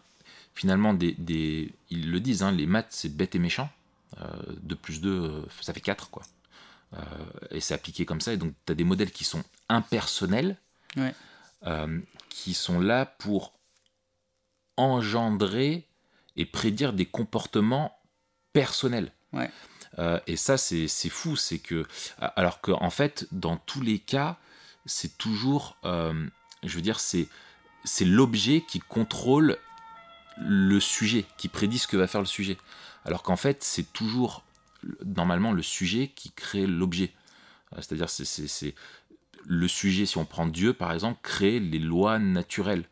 finalement 0.54 0.92
des, 0.94 1.12
des 1.12 1.70
ils 1.90 2.10
le 2.10 2.20
disent 2.20 2.42
hein, 2.42 2.52
les 2.52 2.66
maths 2.66 2.88
c'est 2.90 3.08
bête 3.14 3.34
et 3.34 3.38
méchant. 3.38 3.70
Euh, 4.20 4.26
2 4.62 4.76
plus 4.76 5.00
2 5.00 5.46
ça 5.60 5.72
fait 5.72 5.80
4 5.80 6.10
quoi. 6.10 6.22
Euh, 6.94 6.98
et 7.50 7.60
c'est 7.60 7.72
appliqué 7.72 8.04
comme 8.04 8.20
ça 8.20 8.32
et 8.34 8.36
donc 8.36 8.52
tu 8.66 8.72
as 8.72 8.74
des 8.74 8.84
modèles 8.84 9.10
qui 9.10 9.24
sont 9.24 9.42
impersonnels 9.68 10.56
Ouais. 10.96 11.14
euh, 11.66 11.98
qui 12.28 12.52
sont 12.52 12.78
là 12.78 13.06
pour 13.06 13.54
engendrer 14.76 15.86
et 16.36 16.44
prédire 16.46 16.92
des 16.92 17.06
comportements 17.06 17.96
personnels. 18.52 19.12
Ouais. 19.32 19.50
Euh, 19.98 20.18
et 20.26 20.36
ça, 20.36 20.56
c'est 20.56 20.88
c'est 20.88 21.08
fou, 21.10 21.36
c'est 21.36 21.58
que, 21.58 21.86
alors 22.18 22.60
qu'en 22.60 22.82
en 22.82 22.90
fait, 22.90 23.26
dans 23.32 23.56
tous 23.56 23.82
les 23.82 23.98
cas, 23.98 24.38
c'est 24.86 25.16
toujours, 25.18 25.76
euh, 25.84 26.26
je 26.62 26.74
veux 26.76 26.82
dire, 26.82 27.00
c'est 27.00 27.28
c'est 27.84 28.04
l'objet 28.04 28.62
qui 28.66 28.78
contrôle 28.78 29.58
le 30.38 30.78
sujet, 30.80 31.24
qui 31.36 31.48
prédit 31.48 31.78
ce 31.78 31.88
que 31.88 31.96
va 31.96 32.06
faire 32.06 32.20
le 32.20 32.26
sujet. 32.28 32.56
Alors 33.04 33.22
qu'en 33.24 33.36
fait, 33.36 33.64
c'est 33.64 33.92
toujours 33.92 34.44
normalement 35.04 35.52
le 35.52 35.62
sujet 35.62 36.12
qui 36.14 36.30
crée 36.30 36.66
l'objet. 36.66 37.12
Euh, 37.72 37.76
C'est-à-dire, 37.80 38.08
c'est- 38.08 38.74
le 39.44 39.66
sujet, 39.68 40.06
si 40.06 40.18
on 40.18 40.24
prend 40.24 40.46
Dieu 40.46 40.72
par 40.72 40.92
exemple, 40.92 41.18
crée 41.22 41.58
les 41.58 41.80
lois 41.80 42.20
naturelles. 42.20 42.84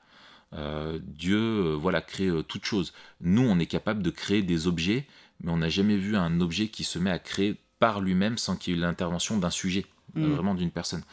Euh, 0.53 0.99
Dieu, 1.03 1.38
euh, 1.38 1.74
voilà, 1.76 2.01
crée 2.01 2.26
euh, 2.26 2.43
toute 2.43 2.64
chose. 2.64 2.93
Nous, 3.20 3.43
on 3.43 3.61
est 3.61 3.66
capable 3.66 4.03
de 4.03 4.11
créer 4.11 4.43
des 4.43 4.66
objets, 4.66 5.07
mais 5.41 5.53
on 5.53 5.59
n'a 5.59 5.68
jamais 5.68 5.97
vu 5.97 6.16
un 6.16 6.41
objet 6.41 6.66
qui 6.66 6.82
se 6.82 6.99
met 6.99 7.11
à 7.12 7.20
créer 7.20 7.57
par 7.78 8.01
lui-même 8.01 8.36
sans 8.36 8.57
qu'il 8.57 8.74
y 8.74 8.76
ait 8.76 8.80
l'intervention 8.80 9.38
d'un 9.38 9.51
sujet, 9.51 9.86
Mm. 10.16 10.26
vraiment 10.32 10.55
d'une 10.57 10.72
personne. 10.72 11.05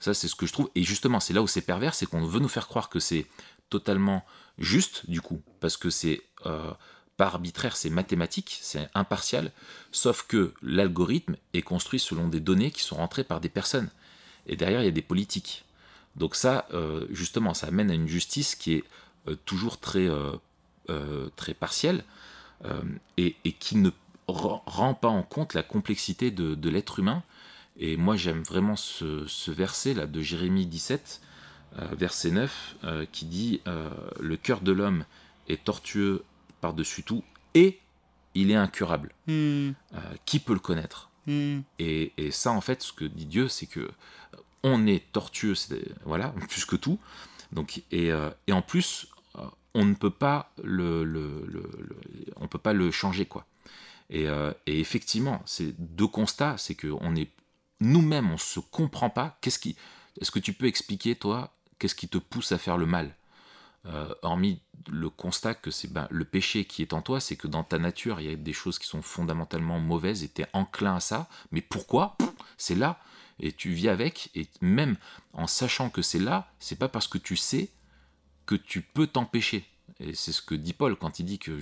Ça, 0.00 0.14
c'est 0.14 0.28
ce 0.28 0.34
que 0.34 0.46
je 0.46 0.52
trouve. 0.52 0.70
Et 0.74 0.82
justement, 0.82 1.20
c'est 1.20 1.32
là 1.32 1.42
où 1.42 1.46
c'est 1.46 1.62
pervers, 1.62 1.94
c'est 1.94 2.06
qu'on 2.06 2.24
veut 2.24 2.40
nous 2.40 2.48
faire 2.48 2.68
croire 2.68 2.88
que 2.88 3.00
c'est 3.00 3.26
totalement 3.70 4.24
juste, 4.58 5.08
du 5.10 5.20
coup, 5.20 5.42
parce 5.60 5.76
que 5.76 5.90
c'est 5.90 6.22
euh, 6.44 6.72
pas 7.16 7.26
arbitraire, 7.26 7.76
c'est 7.76 7.90
mathématique, 7.90 8.58
c'est 8.60 8.88
impartial, 8.94 9.52
sauf 9.90 10.24
que 10.28 10.54
l'algorithme 10.62 11.36
est 11.54 11.62
construit 11.62 11.98
selon 11.98 12.28
des 12.28 12.40
données 12.40 12.70
qui 12.70 12.82
sont 12.82 12.96
rentrées 12.96 13.24
par 13.24 13.40
des 13.40 13.48
personnes. 13.48 13.90
Et 14.46 14.56
derrière, 14.56 14.82
il 14.82 14.84
y 14.84 14.88
a 14.88 14.92
des 14.92 15.02
politiques. 15.02 15.64
Donc 16.14 16.36
ça, 16.36 16.66
euh, 16.72 17.06
justement, 17.10 17.54
ça 17.54 17.66
amène 17.66 17.90
à 17.90 17.94
une 17.94 18.06
justice 18.08 18.54
qui 18.54 18.74
est 18.74 18.84
euh, 19.28 19.36
toujours 19.44 19.78
très, 19.80 20.08
euh, 20.08 21.28
très 21.36 21.54
partielle 21.54 22.04
et, 23.18 23.34
qui 23.58 23.76
ne 23.76 23.90
ren- 24.28 24.62
rend 24.66 24.94
pas 24.94 25.08
en 25.08 25.22
compte 25.22 25.52
la 25.52 25.62
complexité 25.62 26.30
de 26.30 26.70
l'être 26.70 27.00
humain. 27.00 27.22
Et 27.78 27.96
moi, 27.96 28.16
j'aime 28.16 28.42
vraiment 28.42 28.76
ce, 28.76 29.26
ce 29.26 29.50
verset 29.50 29.94
là 29.94 30.06
de 30.06 30.20
Jérémie 30.22 30.66
17, 30.66 31.20
euh, 31.78 31.86
verset 31.96 32.30
9, 32.30 32.76
euh, 32.84 33.06
qui 33.12 33.26
dit 33.26 33.60
euh, 33.66 33.90
Le 34.20 34.36
cœur 34.36 34.60
de 34.60 34.72
l'homme 34.72 35.04
est 35.48 35.62
tortueux 35.64 36.24
par-dessus 36.60 37.02
tout 37.02 37.22
et 37.54 37.78
il 38.34 38.50
est 38.50 38.56
incurable. 38.56 39.12
Hmm, 39.26 39.70
Euh, 39.94 39.98
qui 40.24 40.38
peut 40.38 40.54
le 40.54 40.58
connaître? 40.60 41.10
Hmm, 41.26 41.60
et, 41.78 42.12
et 42.16 42.30
ça, 42.30 42.52
en 42.52 42.60
fait, 42.60 42.82
ce 42.82 42.92
que 42.92 43.04
dit 43.04 43.26
Dieu, 43.26 43.48
c'est 43.48 43.66
que 43.66 43.90
on 44.62 44.86
est 44.86 45.12
tortueux, 45.12 45.54
voilà, 46.04 46.28
plus 46.48 46.64
que 46.64 46.76
tout. 46.76 46.98
Donc, 47.52 47.82
et, 47.92 48.10
et 48.46 48.52
en 48.52 48.62
plus, 48.62 49.08
on 49.74 49.84
ne 49.84 49.94
peut 49.94 50.10
pas 50.10 50.50
le, 50.64 51.04
le- 51.04 51.44
le- 51.46 51.70
le- 51.78 51.96
on 52.36 52.48
peut 52.48 52.58
pas 52.58 52.72
le 52.72 52.90
changer, 52.90 53.26
quoi. 53.26 53.46
Et, 54.10 54.28
euh, 54.28 54.52
et 54.66 54.80
effectivement, 54.80 55.42
c'est 55.46 55.74
deux 55.78 56.06
constats, 56.06 56.56
c'est 56.58 56.74
que 56.74 56.88
on 56.88 57.14
est 57.14 57.30
nous-mêmes, 57.80 58.30
on 58.30 58.38
se 58.38 58.60
comprend 58.60 59.10
pas. 59.10 59.38
Qu'est-ce 59.40 59.58
qui, 59.58 59.76
est-ce 60.20 60.30
que 60.30 60.38
tu 60.38 60.52
peux 60.52 60.66
expliquer, 60.66 61.14
toi, 61.14 61.54
qu'est-ce 61.78 61.94
qui 61.94 62.08
te 62.08 62.18
pousse 62.18 62.52
à 62.52 62.58
faire 62.58 62.76
le 62.78 62.86
mal? 62.86 63.14
Euh, 63.86 64.12
hormis 64.22 64.60
le 64.88 65.10
constat 65.10 65.54
que 65.54 65.70
c'est 65.70 65.92
ben, 65.92 66.08
le 66.10 66.24
péché 66.24 66.64
qui 66.64 66.82
est 66.82 66.92
en 66.92 67.02
toi, 67.02 67.20
c'est 67.20 67.36
que 67.36 67.46
dans 67.46 67.64
ta 67.64 67.78
nature, 67.78 68.20
il 68.20 68.28
y 68.28 68.32
a 68.32 68.36
des 68.36 68.52
choses 68.52 68.78
qui 68.78 68.86
sont 68.86 69.02
fondamentalement 69.02 69.78
mauvaises 69.78 70.22
et 70.24 70.28
tu 70.28 70.42
es 70.42 70.46
enclin 70.52 70.96
à 70.96 71.00
ça. 71.00 71.28
Mais 71.52 71.60
pourquoi? 71.60 72.16
C'est 72.56 72.74
là. 72.74 73.00
Et 73.38 73.52
tu 73.52 73.70
vis 73.70 73.88
avec. 73.88 74.30
Et 74.34 74.48
même 74.60 74.96
en 75.32 75.46
sachant 75.46 75.90
que 75.90 76.02
c'est 76.02 76.18
là, 76.18 76.50
c'est 76.58 76.78
pas 76.78 76.88
parce 76.88 77.08
que 77.08 77.18
tu 77.18 77.36
sais 77.36 77.70
que 78.46 78.54
tu 78.54 78.80
peux 78.80 79.06
t'empêcher. 79.06 79.68
Et 80.00 80.14
c'est 80.14 80.32
ce 80.32 80.42
que 80.42 80.54
dit 80.54 80.72
Paul 80.72 80.96
quand 80.96 81.18
il 81.18 81.24
dit 81.24 81.38
que 81.38 81.52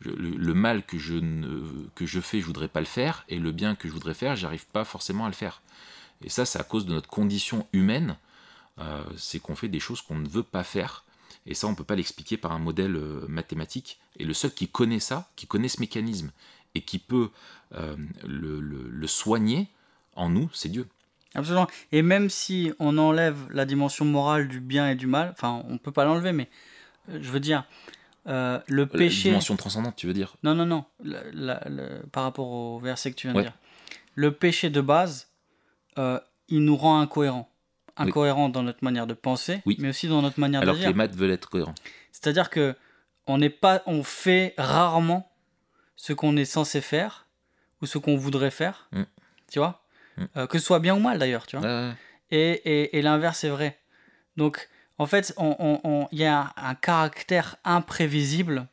le, 0.00 0.54
mal 0.54 0.84
que 0.84 0.98
je, 0.98 1.14
ne, 1.14 1.88
que 1.94 2.06
je 2.06 2.20
fais, 2.20 2.40
je 2.40 2.46
voudrais 2.46 2.68
pas 2.68 2.80
le 2.80 2.86
faire, 2.86 3.24
et 3.28 3.38
le 3.38 3.52
bien 3.52 3.74
que 3.74 3.88
je 3.88 3.92
voudrais 3.92 4.14
faire, 4.14 4.36
j'arrive 4.36 4.66
pas 4.66 4.84
forcément 4.84 5.24
à 5.24 5.28
le 5.28 5.34
faire. 5.34 5.62
Et 6.22 6.28
ça, 6.28 6.44
c'est 6.44 6.58
à 6.58 6.64
cause 6.64 6.84
de 6.84 6.92
notre 6.92 7.08
condition 7.08 7.66
humaine, 7.72 8.16
euh, 8.78 9.02
c'est 9.16 9.38
qu'on 9.38 9.56
fait 9.56 9.68
des 9.68 9.80
choses 9.80 10.02
qu'on 10.02 10.16
ne 10.16 10.28
veut 10.28 10.42
pas 10.42 10.64
faire. 10.64 11.04
Et 11.46 11.54
ça, 11.54 11.66
on 11.66 11.70
ne 11.70 11.76
peut 11.76 11.84
pas 11.84 11.96
l'expliquer 11.96 12.36
par 12.36 12.52
un 12.52 12.58
modèle 12.58 12.96
euh, 12.96 13.24
mathématique. 13.28 13.98
Et 14.18 14.24
le 14.24 14.34
seul 14.34 14.52
qui 14.52 14.68
connaît 14.68 15.00
ça, 15.00 15.30
qui 15.36 15.46
connaît 15.46 15.68
ce 15.68 15.80
mécanisme, 15.80 16.30
et 16.74 16.82
qui 16.82 16.98
peut 16.98 17.30
euh, 17.74 17.96
le, 18.26 18.60
le 18.60 19.06
soigner 19.06 19.68
en 20.16 20.28
nous, 20.28 20.50
c'est 20.52 20.68
Dieu. 20.68 20.86
Absolument. 21.34 21.68
Et 21.92 22.02
même 22.02 22.30
si 22.30 22.72
on 22.78 22.98
enlève 22.98 23.36
la 23.50 23.64
dimension 23.64 24.04
morale 24.04 24.48
du 24.48 24.60
bien 24.60 24.90
et 24.90 24.94
du 24.94 25.06
mal, 25.06 25.30
enfin, 25.32 25.62
on 25.68 25.74
ne 25.74 25.78
peut 25.78 25.92
pas 25.92 26.04
l'enlever, 26.04 26.32
mais 26.32 26.48
je 27.10 27.30
veux 27.30 27.40
dire, 27.40 27.64
euh, 28.26 28.60
le 28.66 28.86
péché. 28.86 29.28
La 29.28 29.32
dimension 29.32 29.56
transcendante, 29.56 29.96
tu 29.96 30.06
veux 30.06 30.12
dire 30.12 30.36
Non, 30.42 30.54
non, 30.54 30.66
non. 30.66 30.84
par 32.12 32.24
rapport 32.24 32.48
au 32.48 32.78
verset 32.78 33.10
que 33.10 33.16
tu 33.16 33.26
viens 33.26 33.34
de 33.34 33.42
dire. 33.42 33.54
Le 34.14 34.32
péché 34.32 34.70
de 34.70 34.80
base, 34.80 35.28
euh, 35.98 36.20
il 36.48 36.64
nous 36.64 36.76
rend 36.76 37.00
incohérents. 37.00 37.50
Incohérents 37.96 38.48
dans 38.48 38.62
notre 38.62 38.84
manière 38.84 39.06
de 39.08 39.14
penser, 39.14 39.60
mais 39.78 39.88
aussi 39.88 40.06
dans 40.06 40.22
notre 40.22 40.38
manière 40.38 40.60
de 40.60 40.66
dire. 40.66 40.74
Alors 40.74 40.82
que 40.84 40.88
les 40.88 40.94
maths 40.94 41.16
veulent 41.16 41.32
être 41.32 41.48
cohérents. 41.48 41.74
C'est-à-dire 42.12 42.48
que 42.50 42.76
on 43.26 43.38
n'est 43.38 43.50
pas, 43.50 43.82
on 43.86 44.02
fait 44.02 44.54
rarement 44.56 45.30
ce 45.96 46.12
qu'on 46.12 46.36
est 46.36 46.44
censé 46.44 46.80
faire 46.80 47.26
ou 47.82 47.86
ce 47.86 47.98
qu'on 47.98 48.16
voudrait 48.16 48.50
faire. 48.52 48.88
Mm. 48.92 49.02
Tu 49.50 49.58
vois? 49.58 49.84
Mm. 50.16 50.24
euh, 50.36 50.46
Que 50.46 50.58
ce 50.58 50.64
soit 50.64 50.78
bien 50.78 50.94
ou 50.94 51.00
mal 51.00 51.18
d'ailleurs, 51.18 51.46
tu 51.46 51.56
vois. 51.56 51.92
Et, 52.30 52.50
et, 52.50 52.98
et 52.98 53.02
l'inverse 53.02 53.42
est 53.44 53.48
vrai. 53.48 53.78
Donc, 54.36 54.68
en 54.98 55.06
fait, 55.06 55.34
il 55.38 56.18
y 56.18 56.24
a 56.24 56.52
un, 56.56 56.74
caractère 56.74 57.56
imprévisible. 57.64 58.66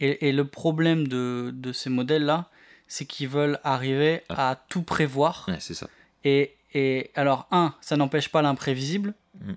Et, 0.00 0.32
le 0.32 0.46
problème 0.46 1.08
de, 1.08 1.72
ces 1.72 1.90
modèles-là, 1.90 2.48
c'est 2.86 3.04
qu'ils 3.04 3.28
veulent 3.28 3.58
arriver 3.64 4.22
ah. 4.28 4.50
à 4.50 4.56
tout 4.56 4.82
prévoir. 4.82 5.44
Ouais, 5.48 5.56
c'est 5.58 5.74
ça. 5.74 5.88
Et, 6.24 6.54
et, 6.74 7.10
alors, 7.16 7.48
un, 7.50 7.74
ça 7.80 7.96
n'empêche 7.96 8.28
pas 8.28 8.40
l'imprévisible. 8.40 9.14
Mm. 9.40 9.52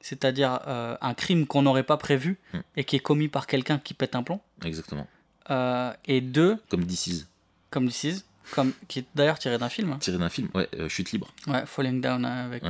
C'est-à-dire 0.00 0.60
euh, 0.66 0.96
un 1.00 1.14
crime 1.14 1.46
qu'on 1.46 1.62
n'aurait 1.62 1.84
pas 1.84 1.96
prévu 1.96 2.38
mm. 2.52 2.58
et 2.76 2.84
qui 2.84 2.96
est 2.96 3.00
commis 3.00 3.28
par 3.28 3.46
quelqu'un 3.46 3.78
qui 3.78 3.94
pète 3.94 4.16
un 4.16 4.22
plomb. 4.22 4.40
Exactement. 4.64 5.06
Euh, 5.50 5.92
et 6.06 6.20
deux. 6.20 6.58
Comme 6.70 6.84
DC's. 6.84 7.28
Comme 7.70 7.86
DC's. 7.86 8.24
Comme, 8.52 8.72
qui 8.88 9.00
est 9.00 9.06
d'ailleurs 9.14 9.38
tiré 9.38 9.58
d'un 9.58 9.68
film. 9.68 9.96
Tiré 10.00 10.18
d'un 10.18 10.28
film, 10.28 10.48
ouais, 10.54 10.68
euh, 10.74 10.88
Chute 10.88 11.12
libre. 11.12 11.32
Ouais, 11.46 11.64
Falling 11.64 12.00
Down 12.00 12.24
avec 12.24 12.64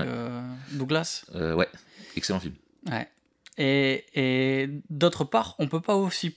Douglas. 0.73 1.25
ouais, 1.35 1.69
excellent 2.15 2.41
film. 2.41 2.55
Ouais. 2.91 3.09
Et, 3.59 4.05
et 4.15 4.69
d'autre 4.91 5.25
part, 5.25 5.55
on 5.59 5.69
peut 5.69 5.81
pas 5.81 5.95
aussi 5.95 6.37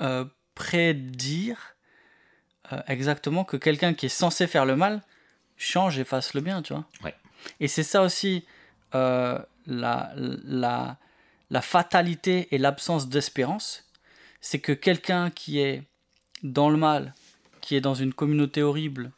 euh, 0.00 0.24
prédire 0.54 1.76
euh, 2.72 2.80
exactement 2.86 3.44
que 3.44 3.56
quelqu'un 3.56 3.94
qui 3.94 4.06
est 4.06 4.08
censé 4.10 4.46
faire 4.46 4.64
le 4.64 4.76
mal 4.76 5.02
change 5.56 5.98
et 5.98 6.04
fasse 6.04 6.34
le 6.34 6.40
bien, 6.40 6.62
tu 6.62 6.72
vois. 6.72 6.86
Ouais. 7.04 7.14
Et 7.60 7.68
c'est 7.68 7.82
ça 7.82 8.02
aussi 8.02 8.46
euh, 8.94 9.38
la, 9.66 10.12
la, 10.16 10.96
la 11.50 11.60
fatalité 11.60 12.48
et 12.54 12.58
l'absence 12.58 13.08
d'espérance. 13.08 13.84
C'est 14.40 14.60
que 14.60 14.72
quelqu'un 14.72 15.30
qui 15.30 15.58
est 15.60 15.82
dans 16.42 16.70
le 16.70 16.76
mal, 16.76 17.14
qui 17.60 17.74
est 17.76 17.80
dans 17.80 17.94
une 17.94 18.14
communauté 18.14 18.62
horrible, 18.62 19.12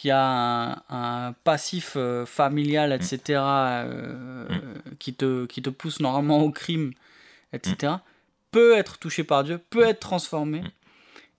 qui 0.00 0.10
a 0.10 0.82
un, 0.88 1.34
passif 1.44 1.92
euh, 1.94 2.24
familial, 2.24 2.90
etc., 2.90 3.20
euh, 3.36 4.48
mm. 4.48 4.96
qui, 4.98 5.12
te, 5.12 5.44
qui 5.44 5.60
te 5.60 5.68
pousse 5.68 6.00
normalement 6.00 6.40
au 6.40 6.50
crime, 6.50 6.94
etc., 7.52 7.92
mm. 7.92 8.00
peut 8.50 8.78
être 8.78 8.98
touché 8.98 9.24
par 9.24 9.44
Dieu, 9.44 9.58
peut 9.58 9.82
être 9.82 10.00
transformé 10.00 10.62
mm. 10.62 10.70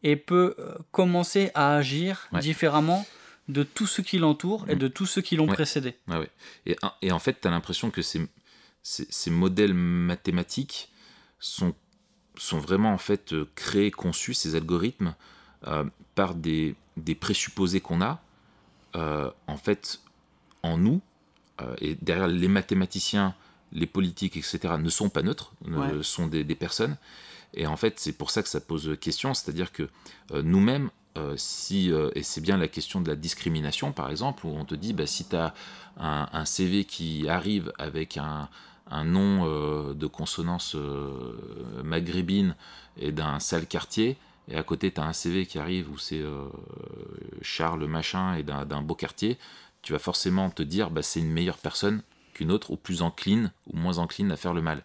et 0.04 0.16
peut 0.16 0.54
euh, 0.60 0.76
commencer 0.92 1.50
à 1.56 1.76
agir 1.76 2.30
différemment 2.40 3.08
de 3.48 3.64
tous 3.64 3.88
ceux 3.88 4.04
qui 4.04 4.20
l'entourent 4.20 4.70
et 4.70 4.76
de 4.76 4.88
tous 4.88 5.08
ceux 5.08 5.24
qui 5.24 5.38
l'ont 5.38 5.48
précédé. 5.48 5.96
Ouais, 6.08 6.30
et, 6.68 6.76
et, 7.02 7.12
en 7.12 7.18
fait, 7.18 7.42
tu 7.42 7.48
as 7.48 7.52
l'impression 7.52 7.90
que 7.90 8.04
ces, 8.04 8.28
ces, 8.84 9.32
modèles 9.32 9.74
mathématiques 9.74 10.92
sont, 11.40 11.74
sont 12.38 12.60
vraiment 12.60 12.94
en 12.94 13.00
fait 13.00 13.34
créés, 13.56 13.90
conçus, 13.90 14.36
ces 14.36 14.54
algorithmes, 14.54 15.16
par 16.14 16.36
des, 16.36 16.76
des 16.98 17.16
présupposés 17.16 17.82
qu'on 17.82 18.02
a, 18.02 18.22
en 18.94 19.58
fait, 19.58 20.00
en 20.64 20.78
nous, 20.78 21.02
euh, 21.62 21.76
et 21.80 21.96
derrière 22.02 22.28
les 22.28 22.48
mathématiciens, 22.48 23.36
les 23.72 23.88
politiques, 23.88 24.38
etc., 24.38 24.76
ne 24.80 24.90
sont 24.90 25.10
pas 25.10 25.22
neutres, 25.22 25.54
ne 25.66 26.02
sont 26.02 26.28
des, 26.28 26.44
personnes. 26.56 26.98
Et 27.54 27.68
en 27.68 27.78
fait, 27.78 28.00
c'est 28.00 28.12
pour 28.12 28.32
ça 28.32 28.44
que 28.44 28.50
ça 28.50 28.60
pose 28.60 28.98
question, 29.00 29.34
c'est-à-dire 29.34 29.72
que 29.72 29.90
euh, 30.32 30.42
nous-mêmes, 30.42 30.90
si, 31.36 31.92
et 32.16 32.24
c'est 32.24 32.40
bien 32.40 32.56
la 32.56 32.70
question 32.70 33.02
de 33.02 33.10
la 33.10 33.18
discrimination, 33.18 33.92
par 33.92 34.10
exemple, 34.10 34.46
où 34.46 34.50
on 34.50 34.64
te 34.64 34.76
dit, 34.76 34.94
bah, 34.94 35.06
si 35.06 35.26
tu 35.26 35.36
as 35.36 35.54
un, 35.98 36.46
CV 36.46 36.86
qui 36.86 37.28
arrive 37.28 37.74
avec 37.78 38.16
un, 38.16 38.48
un 38.90 39.04
nom 39.04 39.94
de 39.94 40.08
consonance 40.08 40.78
maghrébine 41.84 42.56
et 42.96 43.12
d'un 43.12 43.42
sale 43.42 43.68
quartier, 43.68 44.16
et 44.48 44.58
à 44.58 44.64
côté, 44.64 44.92
tu 44.92 45.00
as 45.00 45.06
un 45.06 45.14
CV 45.14 45.46
qui 45.46 45.60
arrive 45.60 45.90
où 45.90 45.98
c'est 45.98 46.20
euh, 46.20 46.48
Charles 47.42 47.86
machin 47.86 48.36
et 48.36 48.44
d'un 48.44 48.82
beau 48.82 48.96
quartier, 48.96 49.38
tu 49.82 49.94
vas 49.94 50.00
forcément 50.00 50.50
te 50.50 50.64
dire 50.64 50.90
bah, 50.90 51.02
c'est 51.02 51.20
une 51.20 51.32
meilleure 51.32 51.58
personne 51.58 52.04
qu'une 52.34 52.52
autre, 52.52 52.72
ou 52.72 52.78
plus 52.78 53.02
encline, 53.02 53.52
ou 53.68 53.78
moins 53.78 53.98
encline 53.98 54.32
à 54.32 54.38
faire 54.38 54.54
le 54.54 54.62
mal. 54.62 54.84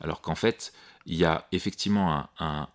Alors 0.00 0.20
qu'en 0.20 0.34
fait, 0.34 0.72
il 1.06 1.16
y 1.16 1.24
a 1.24 1.46
effectivement 1.52 2.28
un, 2.38 2.68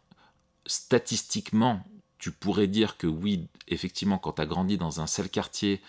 Statistiquement, 0.68 1.84
tu 2.20 2.32
pourrais 2.32 2.68
dire 2.68 2.98
que 2.98 3.08
oui, 3.08 3.48
effectivement, 3.68 4.20
quand 4.20 4.34
tu 4.34 4.42
as 4.42 4.46
grandi 4.46 4.78
dans 4.78 5.02
un 5.02 5.08
seul 5.08 5.28
quartier, 5.28 5.82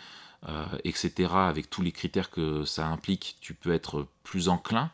euh, 0.48 0.64
etc., 0.82 1.30
avec 1.34 1.68
tous 1.68 1.82
les 1.82 1.92
critères 1.92 2.30
que 2.30 2.64
ça 2.64 2.86
implique, 2.86 3.36
tu 3.40 3.52
peux 3.54 3.72
être 3.72 4.08
plus 4.24 4.48
enclin. 4.48 4.90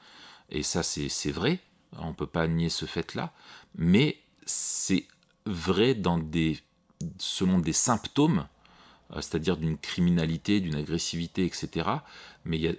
Et 0.51 0.65
ça, 0.65 0.83
c'est 0.83 1.31
vrai. 1.31 1.61
On 1.97 2.09
ne 2.09 2.13
peut 2.13 2.27
pas 2.27 2.49
nier 2.49 2.69
ce 2.69 2.87
fait-là. 2.87 3.33
Mais 3.77 4.19
vrai 5.69 5.95
dans 5.95 6.19
des, 6.19 6.59
selon 7.19 7.59
des 7.59 7.73
symptômes, 7.73 8.47
euh, 9.13 9.21
c'est-à-dire 9.21 9.57
d'une 9.57 9.79
criminalité, 9.79 10.61
d'une 10.61 10.75
agressivité, 10.75 11.45
etc. 11.45 11.89
Mais 12.45 12.59
y 12.59 12.69
a, 12.69 12.73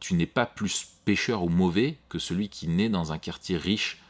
tu 0.00 0.14
n'es 0.14 0.26
pas 0.26 0.46
plus 0.46 0.88
pécheur 1.04 1.42
ou 1.42 1.48
mauvais 1.48 1.98
que 2.08 2.18
celui 2.18 2.48
qui 2.48 2.68
naît 2.68 2.88
dans 2.88 3.12
un 3.12 3.18
quartier 3.18 3.56
riche 3.56 4.02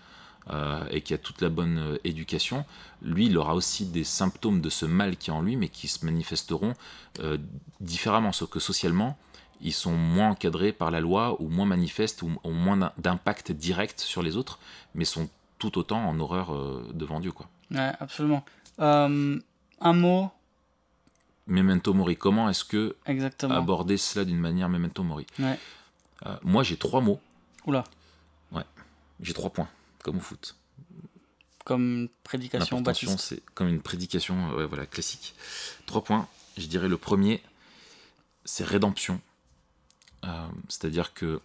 euh, 0.50 0.86
et 0.90 1.00
qui 1.00 1.14
a 1.14 1.18
toute 1.18 1.40
la 1.40 1.48
bonne 1.48 1.78
euh, 1.78 1.98
éducation. 2.04 2.64
Lui, 3.02 3.26
il 3.26 3.36
aura 3.36 3.54
aussi 3.54 3.86
des 3.86 4.04
symptômes 4.04 4.60
de 4.60 4.70
ce 4.70 4.86
mal 4.86 5.16
qui 5.16 5.30
est 5.30 5.32
en 5.32 5.42
lui, 5.42 5.56
mais 5.56 5.68
qui 5.68 5.88
se 5.88 6.04
manifesteront 6.04 6.74
différemment, 7.80 8.32
sauf 8.32 8.50
que 8.50 8.60
socialement, 8.60 9.18
ils 9.62 9.72
sont 9.72 9.96
moins 9.96 10.30
encadrés 10.30 10.72
par 10.72 10.90
la 10.90 11.00
loi 11.00 11.40
ou 11.40 11.48
moins 11.48 11.64
manifestes 11.64 12.20
ou 12.20 12.30
ont 12.44 12.52
moins 12.52 12.92
d'impact 12.98 13.52
direct 13.52 14.00
sur 14.00 14.22
les 14.22 14.36
autres, 14.36 14.58
mais 14.94 15.06
sont 15.06 15.30
tout 15.58 15.78
autant 15.78 16.08
en 16.08 16.18
horreur 16.20 16.54
euh, 16.54 16.88
devant 16.92 17.20
Dieu. 17.20 17.32
Quoi. 17.32 17.48
Ouais, 17.70 17.92
absolument. 18.00 18.44
Euh, 18.80 19.38
un 19.80 19.92
mot 19.92 20.30
Memento 21.46 21.94
Mori. 21.94 22.16
Comment 22.16 22.48
est-ce 22.50 22.64
que 22.64 22.96
Exactement. 23.06 23.54
aborder 23.54 23.96
cela 23.96 24.24
d'une 24.24 24.38
manière 24.38 24.68
Memento 24.68 25.02
Mori? 25.02 25.26
Ouais. 25.38 25.58
Euh, 26.26 26.36
moi, 26.42 26.62
j'ai 26.62 26.76
trois 26.76 27.00
mots. 27.00 27.20
Oula. 27.66 27.84
Ouais. 28.52 28.64
J'ai 29.20 29.32
trois 29.32 29.50
points, 29.50 29.68
comme 30.02 30.16
au 30.16 30.20
foot. 30.20 30.56
Comme 31.64 32.08
prédication 32.22 32.80
baptiste. 32.80 33.18
c'est 33.18 33.42
comme 33.54 33.68
une 33.68 33.80
prédication 33.80 34.50
ouais, 34.54 34.66
voilà, 34.66 34.86
classique. 34.86 35.34
Trois 35.86 36.02
points. 36.02 36.28
Je 36.56 36.66
dirais 36.66 36.88
le 36.88 36.96
premier, 36.96 37.42
c'est 38.44 38.64
rédemption. 38.64 39.20
C'est-à-dire 40.68 41.14
que 41.14 41.40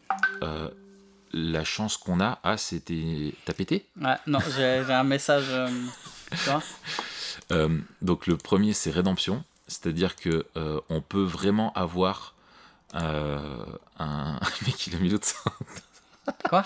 la 1.33 1.63
chance 1.63 1.97
qu'on 1.97 2.19
a, 2.19 2.39
ah, 2.43 2.57
c'était. 2.57 3.33
T'as 3.45 3.53
pété 3.53 3.85
Ouais, 3.99 4.15
non, 4.27 4.39
j'ai 4.55 4.79
un 4.79 5.03
message. 5.03 5.45
Euh, 5.49 5.69
euh, 7.51 7.77
donc, 8.01 8.27
le 8.27 8.37
premier, 8.37 8.73
c'est 8.73 8.91
rédemption. 8.91 9.43
C'est-à-dire 9.67 10.15
que 10.15 10.45
euh, 10.57 10.81
on 10.89 11.01
peut 11.01 11.23
vraiment 11.23 11.71
avoir 11.73 12.35
un. 12.93 14.39
mec, 14.65 14.87
il 14.87 14.95
a 14.95 14.99
mis 14.99 15.09
l'autre 15.09 15.27
Quoi? 16.49 16.63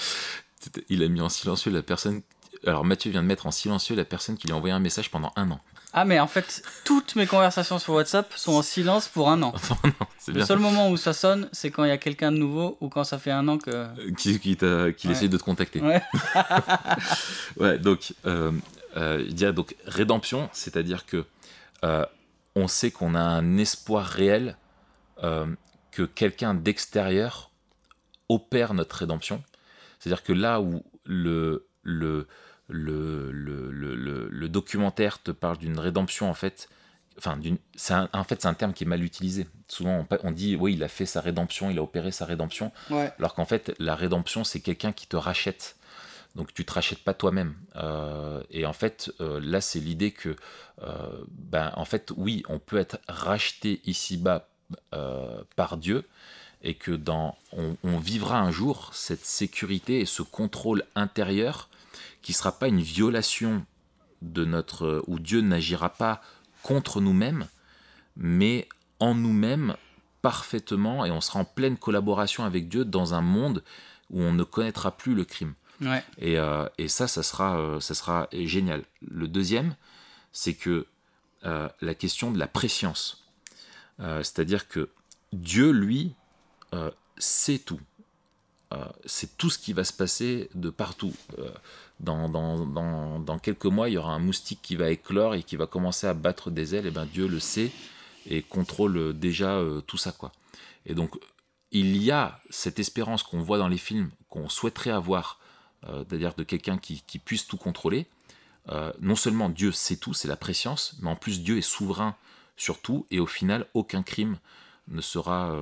Il 0.89 1.03
a 1.03 1.07
mis 1.07 1.21
en 1.21 1.29
silencieux 1.29 1.71
la 1.71 1.83
personne 1.83 2.23
Alors 2.65 2.83
Mathieu 2.83 3.11
vient 3.11 3.21
de 3.21 3.27
mettre 3.27 3.45
en 3.45 3.51
silencieux 3.51 3.95
la 3.95 4.05
personne 4.05 4.35
qui 4.35 4.47
lui 4.47 4.53
a 4.53 4.55
envoyé 4.55 4.73
un 4.73 4.79
message 4.79 5.11
pendant 5.11 5.31
un 5.35 5.51
an. 5.51 5.61
Ah, 5.97 6.03
mais 6.03 6.19
en 6.19 6.27
fait, 6.27 6.61
toutes 6.83 7.15
mes 7.15 7.25
conversations 7.25 7.79
sur 7.79 7.93
WhatsApp 7.93 8.33
sont 8.35 8.51
en 8.51 8.61
silence 8.61 9.07
pour 9.07 9.29
un 9.29 9.41
an. 9.43 9.53
Le 10.27 10.33
bien. 10.33 10.45
seul 10.45 10.59
moment 10.59 10.89
où 10.89 10.97
ça 10.97 11.13
sonne, 11.13 11.47
c'est 11.53 11.71
quand 11.71 11.85
il 11.85 11.87
y 11.87 11.91
a 11.91 11.97
quelqu'un 11.97 12.33
de 12.33 12.37
nouveau 12.37 12.77
ou 12.81 12.89
quand 12.89 13.05
ça 13.05 13.17
fait 13.17 13.31
un 13.31 13.47
an 13.47 13.57
que. 13.57 13.69
Euh, 13.71 13.87
Qui, 14.17 14.37
qui, 14.39 14.57
t'a- 14.57 14.91
qui 14.91 15.07
Ouais. 15.07 15.13
essaye 15.13 15.29
de 15.29 15.37
te 15.37 15.43
contacter. 15.43 15.79
Ouais. 15.81 16.01
Ouais, 17.57 17.77
donc, 17.79 18.13
euh, 18.25 18.51
euh, 18.97 19.23
je 19.27 19.31
dirais 19.33 19.53
donc 19.53 19.75
rédemption, 19.85 20.49
c'est-à-dire 20.53 21.05
que 21.05 21.23
euh, 21.83 22.05
on 22.55 22.67
sait 22.67 22.91
qu'on 22.91 23.15
a 23.15 23.21
un 23.21 23.57
espoir 23.57 24.05
réel 24.05 24.57
euh, 25.23 25.45
que 25.91 26.03
quelqu'un 26.03 26.53
d'extérieur 26.53 27.51
opère 28.29 28.73
notre 28.73 28.97
rédemption. 28.97 29.43
C'est-à-dire 29.99 30.23
que 30.23 30.33
là 30.33 30.59
où 30.61 30.83
le, 31.05 31.67
le, 31.83 32.27
le, 32.67 33.31
le, 33.31 33.71
le, 33.71 33.95
le- 34.29 34.49
documentaire 34.49 35.21
te 35.21 35.31
parle 35.31 35.57
d'une 35.57 35.79
rédemption, 35.79 36.29
en 36.29 36.33
fait, 36.33 36.69
enfin, 37.17 37.37
d'une, 37.37 37.57
c'est 37.75 37.93
un- 37.93 38.09
en 38.13 38.23
fait, 38.23 38.41
c'est 38.41 38.47
un 38.47 38.53
terme 38.53 38.73
qui 38.73 38.83
est 38.83 38.87
mal 38.87 39.03
utilisé. 39.03 39.47
Souvent, 39.67 40.07
on, 40.23 40.31
dit, 40.31 40.55
oui, 40.55 40.73
il 40.73 40.83
a 40.83 40.87
fait 40.87 41.05
sa 41.05 41.21
rédemption, 41.21 41.69
il 41.69 41.77
a 41.77 41.83
opéré 41.83 42.11
sa 42.11 42.25
rédemption. 42.25 42.71
Ouais. 42.89 43.11
Alors 43.19 43.33
qu'en 43.33 43.45
fait, 43.45 43.73
la 43.79 43.95
rédemption, 43.95 44.43
c'est 44.43 44.59
quelqu'un 44.59 44.91
qui 44.91 45.07
te 45.07 45.15
rachète. 45.15 45.75
Donc 46.35 46.53
tu 46.53 46.65
te 46.65 46.73
rachètes 46.73 47.03
pas 47.03 47.13
toi-même. 47.13 47.55
Euh, 47.77 48.41
et 48.51 48.65
en 48.65 48.73
fait, 48.73 49.11
euh, 49.21 49.39
là, 49.41 49.61
c'est 49.61 49.79
l'idée 49.79 50.11
que, 50.11 50.35
euh, 50.83 51.23
ben, 51.29 51.71
en 51.75 51.85
fait, 51.85 52.11
oui, 52.17 52.43
on 52.49 52.59
peut 52.59 52.77
être 52.77 52.99
racheté 53.07 53.81
ici-bas 53.85 54.47
par 55.55 55.77
Dieu, 55.77 56.03
et 56.63 56.73
que 56.73 56.91
dans, 56.91 57.37
on, 57.51 57.77
on 57.83 57.97
vivra 57.99 58.39
un 58.39 58.51
jour 58.51 58.89
cette 58.93 59.23
sécurité 59.23 59.99
et 59.99 60.05
ce 60.05 60.23
contrôle 60.23 60.83
intérieur 60.95 61.69
qui 62.21 62.33
sera 62.33 62.51
pas 62.57 62.67
une 62.67 62.81
violation 62.81 63.65
de 64.21 64.45
notre, 64.45 65.03
où 65.07 65.19
Dieu 65.19 65.41
n'agira 65.41 65.89
pas 65.89 66.21
contre 66.63 67.01
nous-mêmes, 67.01 67.47
mais 68.15 68.67
en 68.99 69.13
nous-mêmes 69.13 69.75
parfaitement, 70.21 71.05
et 71.05 71.11
on 71.11 71.21
sera 71.21 71.39
en 71.39 71.45
pleine 71.45 71.77
collaboration 71.77 72.45
avec 72.45 72.67
Dieu 72.69 72.85
dans 72.85 73.13
un 73.13 73.21
monde 73.21 73.63
où 74.09 74.21
on 74.21 74.33
ne 74.33 74.43
connaîtra 74.43 74.97
plus 74.97 75.13
le 75.13 75.25
crime. 75.25 75.53
Ouais. 75.81 76.03
Et, 76.17 76.39
euh, 76.39 76.67
et 76.77 76.87
ça, 76.87 77.07
ça 77.07 77.21
sera, 77.21 77.59
euh, 77.59 77.79
ça 77.79 77.93
sera 77.93 78.27
génial. 78.31 78.83
Le 79.01 79.27
deuxième, 79.27 79.75
c'est 80.31 80.53
que 80.53 80.87
euh, 81.45 81.69
la 81.81 81.93
question 81.93 82.31
de 82.31 82.39
la 82.39 82.47
préscience. 82.47 83.27
Euh, 83.99 84.23
C'est-à-dire 84.23 84.67
que 84.67 84.89
Dieu, 85.33 85.71
lui, 85.71 86.15
euh, 86.73 86.89
sait 87.17 87.59
tout. 87.59 87.79
Euh, 88.73 88.85
c'est 89.05 89.37
tout 89.37 89.49
ce 89.49 89.59
qui 89.59 89.73
va 89.73 89.83
se 89.83 89.93
passer 89.93 90.49
de 90.55 90.69
partout. 90.69 91.13
Euh, 91.39 91.49
dans, 91.99 93.39
quelques 93.41 93.65
mois, 93.65 93.89
il 93.89 93.93
y 93.93 93.97
aura 93.97 94.13
un 94.13 94.19
moustique 94.19 94.59
qui 94.61 94.75
va 94.75 94.89
éclore 94.89 95.35
et 95.35 95.43
qui 95.43 95.55
va 95.55 95.67
commencer 95.67 96.07
à 96.07 96.13
battre 96.13 96.49
des 96.51 96.75
ailes. 96.75 96.87
Et 96.87 96.91
ben 96.91 97.05
Dieu 97.05 97.27
le 97.27 97.39
sait 97.39 97.71
et 98.27 98.41
contrôle 98.41 99.17
déjà 99.17 99.55
euh, 99.55 99.81
tout 99.81 99.97
ça. 99.97 100.11
quoi. 100.11 100.31
Et 100.85 100.95
donc, 100.95 101.15
il 101.71 101.97
y 101.97 102.11
a 102.11 102.39
cette 102.49 102.79
espérance 102.79 103.23
qu'on 103.23 103.41
voit 103.41 103.57
dans 103.57 103.67
les 103.67 103.77
films, 103.77 104.09
qu'on 104.29 104.49
souhaiterait 104.49 104.91
avoir, 104.91 105.39
c'est-à-dire 105.83 106.33
de 106.33 106.43
quelqu'un 106.43 106.77
qui, 106.77 107.03
puisse 107.23 107.47
tout 107.47 107.57
contrôler. 107.57 108.07
Non 109.01 109.15
seulement 109.15 109.49
Dieu 109.49 109.71
sait 109.71 109.97
tout, 109.97 110.13
c'est 110.13 110.27
la 110.27 110.37
préscience, 110.37 110.95
mais 111.01 111.09
en 111.09 111.15
plus 111.15 111.41
Dieu 111.41 111.57
est 111.57 111.61
souverain 111.61 112.15
sur 112.55 112.81
tout, 112.81 113.05
et 113.11 113.19
au 113.19 113.25
final, 113.25 113.67
aucun 113.73 114.03
crime 114.03 114.37
ne 114.87 115.01
sera, 115.01 115.53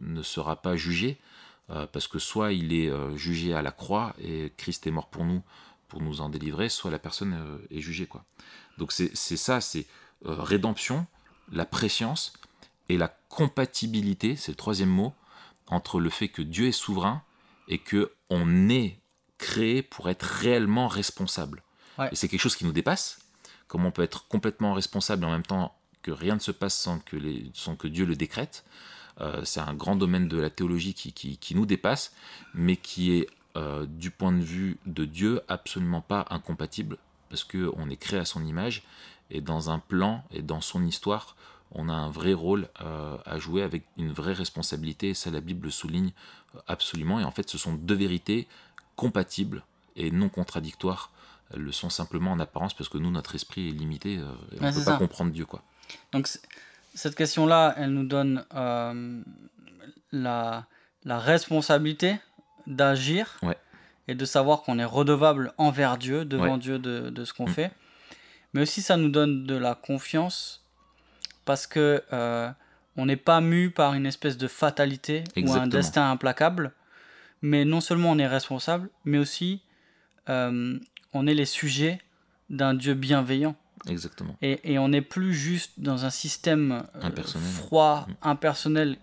ne 0.00 0.22
sera 0.22 0.56
pas 0.56 0.76
jugé, 0.76 1.18
parce 1.92 2.06
que 2.06 2.18
soit 2.18 2.52
il 2.52 2.72
est 2.72 2.88
euh, 2.88 3.16
jugé 3.16 3.54
à 3.54 3.62
la 3.62 3.72
croix, 3.72 4.14
et 4.20 4.52
Christ 4.56 4.86
est 4.86 4.90
mort 4.90 5.08
pour 5.08 5.24
nous, 5.24 5.42
pour 5.88 6.00
nous 6.00 6.20
en 6.20 6.28
délivrer, 6.28 6.68
soit 6.68 6.90
la 6.90 6.98
personne 6.98 7.34
euh, 7.34 7.58
est 7.70 7.80
jugée. 7.80 8.06
Quoi. 8.06 8.24
Donc 8.78 8.92
c'est 8.92 9.14
ça, 9.14 9.60
c'est 9.60 9.86
euh, 10.26 10.34
rédemption, 10.34 11.06
la 11.50 11.64
préscience, 11.64 12.34
et 12.88 12.96
la 12.96 13.08
compatibilité, 13.28 14.36
c'est 14.36 14.52
le 14.52 14.56
troisième 14.56 14.90
mot, 14.90 15.14
entre 15.66 16.00
le 16.00 16.10
fait 16.10 16.28
que 16.28 16.42
Dieu 16.42 16.66
est 16.66 16.72
souverain 16.72 17.22
et 17.68 17.78
que 17.78 18.12
on 18.28 18.68
est 18.68 18.98
créé 19.38 19.82
pour 19.82 20.10
être 20.10 20.22
réellement 20.22 20.88
responsable. 20.88 21.62
Ouais. 21.98 22.08
Et 22.12 22.16
c'est 22.16 22.28
quelque 22.28 22.40
chose 22.40 22.56
qui 22.56 22.64
nous 22.64 22.72
dépasse. 22.72 23.20
Comment 23.68 23.88
on 23.88 23.92
peut 23.92 24.02
être 24.02 24.28
complètement 24.28 24.74
responsable 24.74 25.24
et 25.24 25.26
en 25.26 25.30
même 25.30 25.46
temps 25.46 25.74
que 26.02 26.10
rien 26.10 26.34
ne 26.34 26.40
se 26.40 26.50
passe 26.50 26.74
sans 26.74 26.98
que, 26.98 27.16
les, 27.16 27.50
sans 27.54 27.76
que 27.76 27.88
Dieu 27.88 28.04
le 28.04 28.16
décrète. 28.16 28.64
Euh, 29.20 29.44
c'est 29.44 29.60
un 29.60 29.74
grand 29.74 29.96
domaine 29.96 30.28
de 30.28 30.38
la 30.38 30.50
théologie 30.50 30.94
qui, 30.94 31.12
qui, 31.12 31.36
qui 31.36 31.54
nous 31.54 31.66
dépasse, 31.66 32.14
mais 32.54 32.76
qui 32.76 33.12
est, 33.12 33.28
euh, 33.56 33.86
du 33.86 34.10
point 34.10 34.32
de 34.32 34.42
vue 34.42 34.78
de 34.86 35.04
Dieu, 35.04 35.40
absolument 35.48 36.00
pas 36.00 36.26
incompatible, 36.30 36.96
parce 37.28 37.44
qu'on 37.44 37.90
est 37.90 37.96
créé 37.96 38.18
à 38.18 38.24
son 38.24 38.44
image, 38.44 38.82
et 39.30 39.40
dans 39.40 39.70
un 39.70 39.78
plan 39.78 40.24
et 40.30 40.42
dans 40.42 40.60
son 40.60 40.84
histoire, 40.84 41.36
on 41.74 41.88
a 41.88 41.94
un 41.94 42.10
vrai 42.10 42.34
rôle 42.34 42.68
euh, 42.82 43.16
à 43.24 43.38
jouer 43.38 43.62
avec 43.62 43.84
une 43.96 44.12
vraie 44.12 44.34
responsabilité, 44.34 45.10
et 45.10 45.14
ça 45.14 45.30
la 45.30 45.40
Bible 45.40 45.66
le 45.66 45.70
souligne 45.70 46.12
absolument, 46.66 47.20
et 47.20 47.24
en 47.24 47.30
fait 47.30 47.48
ce 47.48 47.58
sont 47.58 47.74
deux 47.74 47.94
vérités 47.94 48.46
compatibles 48.96 49.62
et 49.96 50.10
non 50.10 50.28
contradictoires. 50.28 51.10
Elles 51.52 51.60
le 51.60 51.72
sont 51.72 51.90
simplement 51.90 52.32
en 52.32 52.40
apparence 52.40 52.74
parce 52.74 52.88
que 52.88 52.98
nous, 52.98 53.10
notre 53.10 53.34
esprit 53.34 53.68
est 53.68 53.72
limité, 53.72 54.18
euh, 54.18 54.32
et 54.52 54.58
on 54.60 54.66
ne 54.66 54.72
peut 54.72 54.84
pas 54.84 54.96
comprendre 54.96 55.32
Dieu. 55.32 55.44
quoi. 55.44 55.62
Donc 56.12 56.28
cette 56.94 57.14
question-là, 57.14 57.74
elle 57.78 57.90
nous 57.92 58.04
donne 58.06 58.44
euh, 58.54 59.22
la, 60.12 60.66
la 61.04 61.18
responsabilité 61.18 62.16
d'agir 62.66 63.38
Ouais. 63.42 63.56
et 64.08 64.14
de 64.14 64.24
savoir 64.24 64.62
qu'on 64.62 64.78
est 64.78 64.84
redevable 64.84 65.52
envers 65.58 65.98
Dieu, 65.98 66.24
devant 66.24 66.52
Ouais. 66.54 66.58
Dieu 66.58 66.78
de, 66.78 67.10
de 67.10 67.24
ce 67.24 67.32
qu'on 67.32 67.46
Mm. 67.46 67.52
fait. 67.54 67.70
Mais 68.54 68.62
aussi 68.62 68.82
ça 68.82 68.96
nous 68.96 69.08
donne 69.08 69.46
de 69.46 69.54
la 69.56 69.74
confiance 69.74 70.62
parce 71.44 71.66
que 71.66 72.02
euh, 72.12 72.50
on 72.96 73.06
n'est 73.06 73.16
pas 73.16 73.40
mu 73.40 73.70
par 73.70 73.94
une 73.94 74.04
espèce 74.06 74.36
de 74.36 74.46
fatalité 74.46 75.24
ou 75.36 75.52
un 75.54 75.66
destin 75.66 76.10
implacable. 76.10 76.72
Mais 77.40 77.64
non 77.64 77.80
seulement 77.80 78.10
on 78.10 78.18
est 78.18 78.26
responsable, 78.28 78.90
mais 79.04 79.18
aussi 79.18 79.62
euh, 80.28 80.78
on 81.14 81.26
est 81.26 81.34
les 81.34 81.46
sujets 81.46 82.00
d'un 82.50 82.74
Dieu 82.74 82.94
bienveillant. 82.94 83.56
Exactement. 83.88 84.36
Et, 84.42 84.72
et 84.72 84.78
on 84.78 84.88
n'est 84.88 85.02
plus 85.02 85.34
juste 85.34 85.72
dans 85.78 86.04
un 86.04 86.10
système 86.10 86.72
euh, 86.94 87.00
Impersonnel. 87.02 87.48
froid, 87.50 88.06
Mm. 88.08 88.14
impersonnel, 88.22 88.98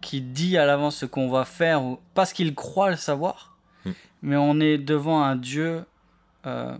qui 0.00 0.20
dit 0.20 0.56
à 0.58 0.64
l'avance 0.66 0.96
ce 0.96 1.06
qu'on 1.06 1.28
va 1.30 1.44
faire, 1.44 1.82
ou, 1.82 1.98
parce 2.14 2.32
qu'il 2.32 2.54
croit 2.54 2.90
le 2.90 2.96
savoir, 2.96 3.56
Mm. 3.84 3.90
mais 4.22 4.36
on 4.36 4.60
est 4.60 4.76
devant 4.78 5.22
un 5.22 5.36
Dieu 5.36 5.84
euh, 6.46 6.76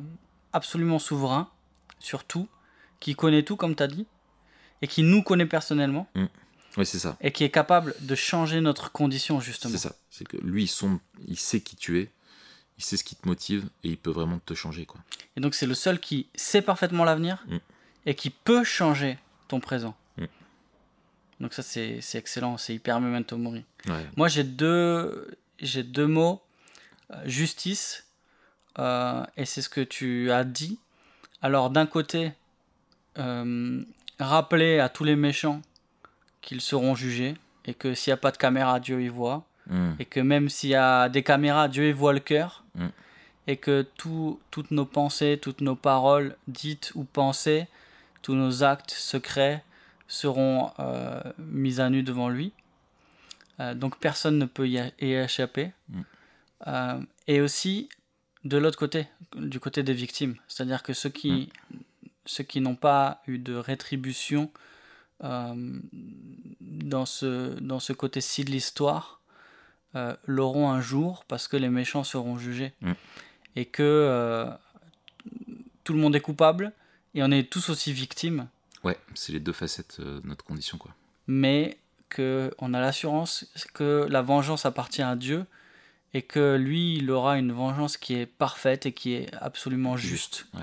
absolument 0.52 0.98
souverain 0.98 1.48
sur 1.98 2.24
tout, 2.24 2.48
qui 2.98 3.14
connaît 3.14 3.42
tout, 3.42 3.56
comme 3.56 3.74
tu 3.76 3.82
as 3.82 3.88
dit, 3.88 4.06
et 4.82 4.86
qui 4.86 5.02
nous 5.02 5.22
connaît 5.22 5.46
personnellement, 5.46 6.06
Oui, 6.76 6.86
c'est 6.86 6.98
ça. 6.98 7.16
et 7.20 7.30
qui 7.32 7.44
est 7.44 7.50
capable 7.50 7.94
de 8.00 8.14
changer 8.14 8.60
notre 8.60 8.90
condition, 8.92 9.40
justement. 9.40 9.72
C'est 9.72 9.88
ça. 9.88 9.94
C'est 10.10 10.26
que 10.26 10.36
lui, 10.38 10.66
son- 10.66 11.00
il 11.26 11.38
sait 11.38 11.60
qui 11.60 11.76
tu 11.76 12.00
es, 12.00 12.10
il 12.80 12.82
sait 12.82 12.96
ce 12.96 13.04
qui 13.04 13.14
te 13.14 13.28
motive 13.28 13.68
et 13.84 13.90
il 13.90 13.98
peut 13.98 14.10
vraiment 14.10 14.38
te 14.38 14.54
changer. 14.54 14.86
quoi. 14.86 14.98
Et 15.36 15.40
donc 15.40 15.54
c'est 15.54 15.66
le 15.66 15.74
seul 15.74 16.00
qui 16.00 16.28
sait 16.34 16.62
parfaitement 16.62 17.04
l'avenir, 17.04 17.44
Mm. 17.46 17.58
et 18.06 18.14
qui 18.14 18.30
peut 18.30 18.64
changer 18.64 19.18
ton 19.48 19.60
présent. 19.60 19.94
Mm. 20.16 20.24
Donc 21.40 21.52
ça 21.52 21.62
c'est 21.62 22.00
excellent, 22.14 22.56
c'est 22.56 22.74
hyper 22.74 22.98
memento 23.00 23.36
mori. 23.36 23.66
Ouais. 23.86 24.06
Moi, 24.16 24.28
j'ai 24.28 24.44
deux, 24.44 25.36
j'ai 25.58 25.82
deux 25.82 26.06
mots 26.06 26.40
euh, 27.10 27.16
justice, 27.26 28.06
euh, 28.78 29.24
et 29.36 29.44
c'est 29.44 29.60
ce 29.60 29.68
que 29.68 29.82
tu 29.82 30.30
as 30.30 30.44
dit. 30.44 30.78
Alors, 31.42 31.68
d'un 31.68 31.84
côté, 31.86 32.32
euh, 33.18 33.82
rappeler 34.18 34.78
à 34.78 34.88
tous 34.88 35.04
les 35.04 35.16
méchants 35.16 35.60
qu'ils 36.40 36.62
seront 36.62 36.94
jugés, 36.94 37.34
et 37.66 37.74
que 37.74 37.92
s'il 37.94 38.10
n'y 38.10 38.14
a 38.14 38.16
pas 38.16 38.30
de 38.30 38.38
caméra, 38.38 38.80
Dieu 38.80 39.02
y 39.02 39.08
voit, 39.08 39.44
Mm. 39.66 39.92
et 39.98 40.04
que 40.04 40.20
même 40.20 40.48
s'il 40.48 40.70
y 40.70 40.74
a 40.74 41.08
des 41.08 41.22
caméras, 41.22 41.68
Dieu 41.68 41.88
y 41.88 41.92
voit 41.92 42.12
le 42.12 42.20
cœur, 42.20 42.64
Mm. 42.74 42.86
et 43.46 43.56
que 43.56 43.82
tout- 43.96 44.40
toutes 44.50 44.70
nos 44.70 44.86
pensées, 44.86 45.38
toutes 45.40 45.60
nos 45.60 45.76
paroles 45.76 46.36
dites 46.48 46.92
ou 46.94 47.04
pensées, 47.04 47.66
tous 48.22 48.34
nos 48.34 48.62
actes 48.62 48.90
secrets 48.92 49.62
seront 50.08 50.72
euh, 50.78 51.20
mis 51.38 51.80
à 51.80 51.88
nu 51.90 52.02
devant 52.02 52.28
lui. 52.28 52.52
Euh, 53.60 53.74
donc 53.74 53.98
personne 53.98 54.38
ne 54.38 54.46
peut 54.46 54.68
y, 54.68 54.78
échapper. 54.98 55.72
Mm. 55.88 56.00
Euh, 56.66 57.00
et 57.26 57.40
aussi, 57.40 57.88
de 58.44 58.56
l'autre 58.58 58.78
côté, 58.78 59.06
du 59.36 59.60
côté 59.60 59.82
des 59.82 59.94
victimes, 59.94 60.36
c'est-à-dire 60.48 60.82
que 60.82 60.92
ceux 60.92 61.10
qui, 61.10 61.50
ceux 62.26 62.44
qui 62.44 62.60
n'ont 62.60 62.76
pas 62.76 63.22
eu 63.26 63.38
de 63.38 63.54
rétribution 63.54 64.50
dans, 66.60 67.06
ce, 67.06 67.58
dans 67.60 67.80
ce 67.80 67.92
côté-ci 67.92 68.44
de 68.44 68.50
l'histoire, 68.50 69.19
euh, 69.96 70.14
l'auront 70.26 70.70
un 70.70 70.80
jour 70.80 71.24
parce 71.26 71.48
que 71.48 71.56
les 71.56 71.68
méchants 71.68 72.04
seront 72.04 72.38
jugés. 72.38 72.72
Mm. 72.80 72.92
Et 73.56 73.64
que 73.64 73.82
euh, 73.82 74.46
tout 75.84 75.92
le 75.92 75.98
monde 75.98 76.14
est 76.14 76.20
coupable 76.20 76.72
et 77.14 77.22
on 77.22 77.30
est 77.30 77.50
tous 77.50 77.68
aussi 77.70 77.92
victimes, 77.92 78.48
Ouais, 78.82 78.96
c'est 79.14 79.32
les 79.32 79.40
deux 79.40 79.52
facettes 79.52 79.98
euh, 80.00 80.20
de 80.20 80.26
notre 80.26 80.44
condition. 80.44 80.78
quoi. 80.78 80.92
mais 81.26 81.76
qu'on 82.14 82.74
a 82.74 82.80
l'assurance 82.80 83.46
que 83.72 84.06
la 84.10 84.20
vengeance 84.22 84.66
appartient 84.66 85.02
à 85.02 85.14
Dieu 85.14 85.44
et 86.12 86.22
que 86.22 86.56
lui, 86.56 86.96
il 86.96 87.08
aura 87.10 87.38
une 87.38 87.52
vengeance 87.52 87.96
qui 87.96 88.14
est 88.14 88.26
parfaite 88.26 88.84
et 88.86 88.92
qui 88.92 89.12
est 89.14 89.32
absolument 89.40 89.96
juste. 89.96 90.46
ouais. 90.54 90.62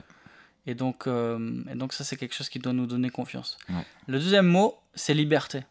Et 0.66 0.76
donc, 0.76 1.08
euh, 1.08 1.64
et 1.72 1.76
donc 1.76 1.94
ça, 1.94 2.04
c'est 2.04 2.18
quelque 2.18 2.36
chose 2.36 2.50
qui 2.50 2.60
doit 2.60 2.74
nous 2.74 2.86
donner 2.88 3.10
confiance. 3.10 3.58
Ouais. 3.70 3.86
Le 4.08 4.20
deuxième 4.20 4.48
mot, 4.48 4.76
c'est 4.96 5.14
liberté. 5.14 5.62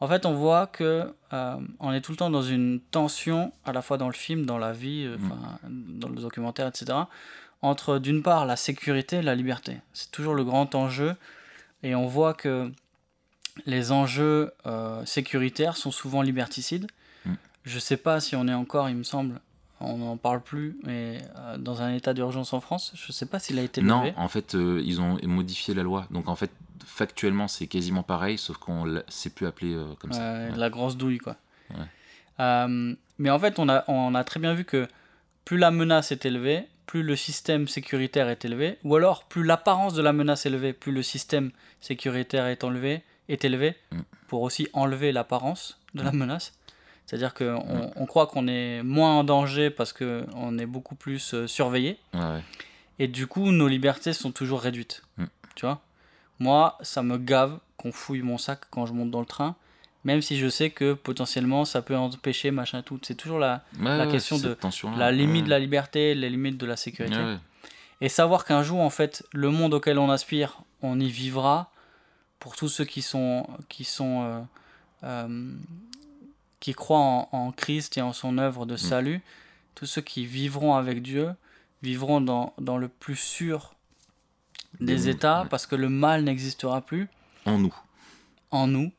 En 0.00 0.08
fait, 0.08 0.24
on 0.24 0.32
voit 0.34 0.66
que 0.66 1.12
euh, 1.32 1.56
on 1.78 1.92
est 1.92 2.00
tout 2.00 2.12
le 2.12 2.16
temps 2.16 2.30
dans 2.30 2.42
une 2.42 2.80
tension, 2.90 3.52
à 3.64 3.72
la 3.72 3.82
fois 3.82 3.98
dans 3.98 4.06
le 4.08 4.14
film, 4.14 4.46
dans 4.46 4.58
la 4.58 4.72
vie, 4.72 5.04
euh, 5.04 5.16
Mm. 5.18 5.98
dans 5.98 6.08
le 6.08 6.16
documentaire, 6.20 6.66
etc., 6.66 6.98
entre 7.62 7.98
d'une 7.98 8.22
part 8.22 8.46
la 8.46 8.56
sécurité 8.56 9.16
et 9.16 9.22
la 9.22 9.34
liberté. 9.34 9.76
C'est 9.92 10.10
toujours 10.10 10.34
le 10.34 10.44
grand 10.44 10.74
enjeu. 10.74 11.14
Et 11.82 11.94
on 11.94 12.06
voit 12.06 12.32
que 12.34 12.72
les 13.66 13.92
enjeux 13.92 14.52
euh, 14.66 15.04
sécuritaires 15.04 15.76
sont 15.76 15.90
souvent 15.90 16.22
liberticides. 16.22 16.86
Mm. 17.26 17.34
Je 17.64 17.78
sais 17.78 17.96
pas 17.98 18.20
si 18.20 18.36
on 18.36 18.48
est 18.48 18.54
encore, 18.54 18.88
il 18.88 18.96
me 18.96 19.02
semble, 19.02 19.38
on 19.80 19.98
n'en 19.98 20.16
parle 20.16 20.40
plus, 20.40 20.78
mais 20.84 21.18
euh, 21.36 21.58
dans 21.58 21.82
un 21.82 21.92
état 21.92 22.14
d'urgence 22.14 22.54
en 22.54 22.60
France, 22.60 22.92
je 22.94 23.12
sais 23.12 23.26
pas 23.26 23.38
s'il 23.38 23.58
a 23.58 23.62
été 23.62 23.82
Non, 23.82 24.00
levé. 24.00 24.14
en 24.16 24.28
fait, 24.28 24.54
euh, 24.54 24.80
ils 24.82 25.00
ont 25.02 25.18
modifié 25.24 25.74
la 25.74 25.82
loi. 25.82 26.06
Donc, 26.10 26.28
en 26.28 26.36
fait, 26.36 26.50
factuellement, 26.84 27.48
c'est 27.48 27.66
quasiment 27.66 28.02
pareil, 28.02 28.38
sauf 28.38 28.56
qu'on 28.58 28.84
l'a- 28.84 29.02
c'est 29.08 29.34
plus 29.34 29.46
appelé 29.46 29.74
euh, 29.74 29.94
comme 29.98 30.12
ça. 30.12 30.20
Ouais, 30.20 30.50
la 30.56 30.70
grosse 30.70 30.96
douille, 30.96 31.18
quoi. 31.18 31.36
Ouais. 31.70 31.84
Euh, 32.40 32.94
mais 33.18 33.30
en 33.30 33.38
fait, 33.38 33.58
on 33.58 33.68
a, 33.68 33.84
on 33.88 34.14
a 34.14 34.24
très 34.24 34.40
bien 34.40 34.54
vu 34.54 34.64
que 34.64 34.88
plus 35.44 35.58
la 35.58 35.70
menace 35.70 36.12
est 36.12 36.24
élevée, 36.24 36.66
plus 36.86 37.02
le 37.02 37.16
système 37.16 37.68
sécuritaire 37.68 38.28
est 38.28 38.44
élevé, 38.44 38.78
ou 38.84 38.96
alors 38.96 39.24
plus 39.24 39.44
l'apparence 39.44 39.94
de 39.94 40.02
la 40.02 40.12
menace 40.12 40.46
est 40.46 40.48
élevée, 40.48 40.72
plus 40.72 40.92
le 40.92 41.02
système 41.02 41.50
sécuritaire 41.80 42.46
est 42.46 42.64
enlevé, 42.64 43.02
est 43.28 43.44
élevé, 43.44 43.76
Mm. 43.92 44.00
pour 44.28 44.42
aussi 44.42 44.68
enlever 44.72 45.12
l'apparence 45.12 45.78
de 45.94 46.02
la 46.02 46.12
menace. 46.12 46.52
C'est-à-dire 47.06 47.34
qu'on 47.34 47.58
Mm. 47.64 47.90
on 47.96 48.06
croit 48.06 48.26
qu'on 48.28 48.46
est 48.48 48.82
moins 48.82 49.18
en 49.18 49.24
danger 49.24 49.70
parce 49.70 49.92
qu'on 49.92 50.58
est 50.58 50.66
beaucoup 50.66 50.94
plus 50.94 51.34
euh, 51.34 51.46
surveillé. 51.46 51.98
Ouais, 52.14 52.20
ouais. 52.20 52.42
Et 52.98 53.08
du 53.08 53.26
coup, 53.26 53.50
nos 53.50 53.66
libertés 53.68 54.12
sont 54.12 54.30
toujours 54.32 54.60
réduites. 54.60 55.02
Mm. 55.18 55.24
Tu 55.56 55.66
vois? 55.66 55.80
Moi, 56.40 56.76
ça 56.82 57.02
me 57.02 57.16
gave 57.18 57.58
qu'on 57.76 57.92
fouille 57.92 58.22
mon 58.22 58.36
sac 58.38 58.60
quand 58.70 58.86
je 58.86 58.92
monte 58.92 59.10
dans 59.12 59.20
le 59.20 59.26
train, 59.26 59.54
même 60.04 60.22
si 60.22 60.38
je 60.38 60.48
sais 60.48 60.70
que 60.70 60.94
potentiellement 60.94 61.64
ça 61.64 61.82
peut 61.82 61.96
empêcher, 61.96 62.50
machin, 62.50 62.82
tout. 62.82 62.98
C'est 63.02 63.14
toujours 63.14 63.38
la, 63.38 63.62
Ouais, 63.78 63.96
La 63.96 64.06
ouais, 64.06 64.10
question 64.10 64.38
de 64.38 64.56
la 64.98 65.12
limite 65.12 65.42
Ouais. 65.42 65.44
de 65.44 65.50
la 65.50 65.58
liberté, 65.58 66.14
les 66.14 66.30
limites 66.30 66.56
de 66.58 66.66
la 66.66 66.76
sécurité. 66.76 67.16
Et 68.00 68.08
savoir 68.08 68.44
qu'un 68.46 68.62
jour, 68.62 68.80
en 68.80 68.88
fait, 68.90 69.22
le 69.32 69.50
monde 69.50 69.74
auquel 69.74 69.98
on 69.98 70.10
aspire, 70.10 70.62
on 70.82 70.98
y 70.98 71.08
vivra. 71.10 71.70
Pour 72.38 72.56
tous 72.56 72.70
ceux 72.70 72.86
qui 72.86 73.02
sont, 73.02 73.46
qui 73.68 73.84
sont, 73.84 74.22
euh, 74.24 74.40
euh, 75.04 75.52
qui 76.60 76.72
croient 76.72 76.98
en, 76.98 77.28
en 77.32 77.52
Christ 77.52 77.98
et 77.98 78.00
en 78.00 78.14
son 78.14 78.38
œuvre 78.38 78.64
de 78.64 78.76
salut, 78.76 79.20
tous 79.74 79.84
ceux 79.84 80.00
qui 80.00 80.24
vivront 80.24 80.74
avec 80.74 81.02
Dieu, 81.02 81.32
vivront 81.82 82.22
dans, 82.22 82.54
dans 82.58 82.78
le 82.78 82.88
plus 82.88 83.16
sûr 83.16 83.74
des 84.80 85.08
états, 85.08 85.46
parce 85.50 85.66
que 85.66 85.76
le 85.76 85.88
mal 85.88 86.24
n'existera 86.24 86.80
plus 86.80 87.08
En 87.46 87.58
nous, 87.58 87.74
en 88.50 88.66
nous, 88.66 88.90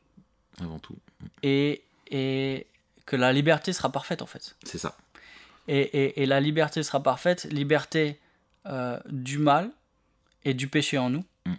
avant 0.60 0.78
tout. 0.78 0.96
et, 1.42 1.82
et 2.10 2.66
que 3.06 3.16
la 3.16 3.32
liberté 3.32 3.72
sera 3.72 3.90
parfaite, 3.90 4.22
en 4.22 4.26
fait. 4.26 4.56
C'est 4.64 4.78
ça. 4.78 4.96
Et, 5.68 5.80
et- 5.80 6.22
et 6.22 6.26
la 6.26 6.40
liberté 6.40 6.82
sera 6.82 7.02
parfaite, 7.02 7.44
liberté 7.50 8.18
euh, 8.66 8.98
du 9.08 9.38
mal 9.38 9.70
et 10.44 10.54
du 10.54 10.68
péché 10.68 10.98
en 10.98 11.10
nous. 11.10 11.24
Mm. 11.46 11.52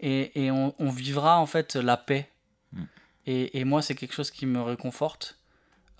Et, 0.00 0.44
et 0.44 0.50
on, 0.50 0.74
on 0.78 0.90
vivra 0.90 1.38
en 1.38 1.46
fait 1.46 1.76
la 1.76 1.96
paix. 1.96 2.28
Mm. 2.72 2.82
Et, 3.26 3.58
et 3.60 3.64
moi, 3.64 3.82
c'est 3.82 3.94
quelque 3.94 4.14
chose 4.14 4.30
qui 4.30 4.46
me 4.46 4.60
réconforte. 4.62 5.38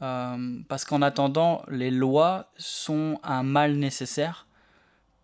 euh, 0.03 0.61
parce 0.69 0.85
qu'en 0.85 1.03
attendant, 1.03 1.63
les 1.69 1.91
lois 1.91 2.51
sont 2.59 3.19
un 3.23 3.43
mal 3.43 3.75
nécessaire. 3.77 4.47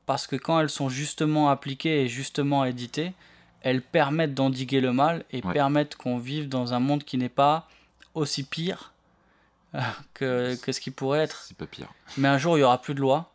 Parce 0.07 0.27
que 0.27 0.37
quand 0.37 0.61
elles 0.61 0.71
sont 0.71 0.89
justement 0.89 1.49
appliquées 1.49 2.03
et 2.03 2.09
justement 2.09 2.65
éditées, 2.65 3.15
elles 3.63 3.81
permettent 3.83 4.35
d'endiguer 4.35 4.81
le 4.81 4.93
mal 4.93 5.25
et 5.31 5.43
Ouais. 5.45 5.53
permettent 5.55 5.97
qu'on 5.97 6.19
vive 6.19 6.49
dans 6.49 6.75
un 6.75 6.81
monde 6.81 7.03
qui 7.03 7.17
n'est 7.17 7.31
pas 7.31 7.69
aussi 8.13 8.45
pire 8.45 8.93
euh, 9.75 9.81
que, 10.13 10.55
que 10.57 10.71
ce 10.73 10.81
qui 10.81 10.91
pourrait 10.91 11.21
être. 11.21 11.43
C'est 11.49 11.57
pas 11.57 11.67
pire. 11.67 11.89
Mais 12.19 12.29
un 12.29 12.39
jour, 12.39 12.59
il 12.59 12.61
y 12.61 12.65
aura 12.65 12.81
plus 12.81 12.95
de 12.95 13.01
loi, 13.01 13.33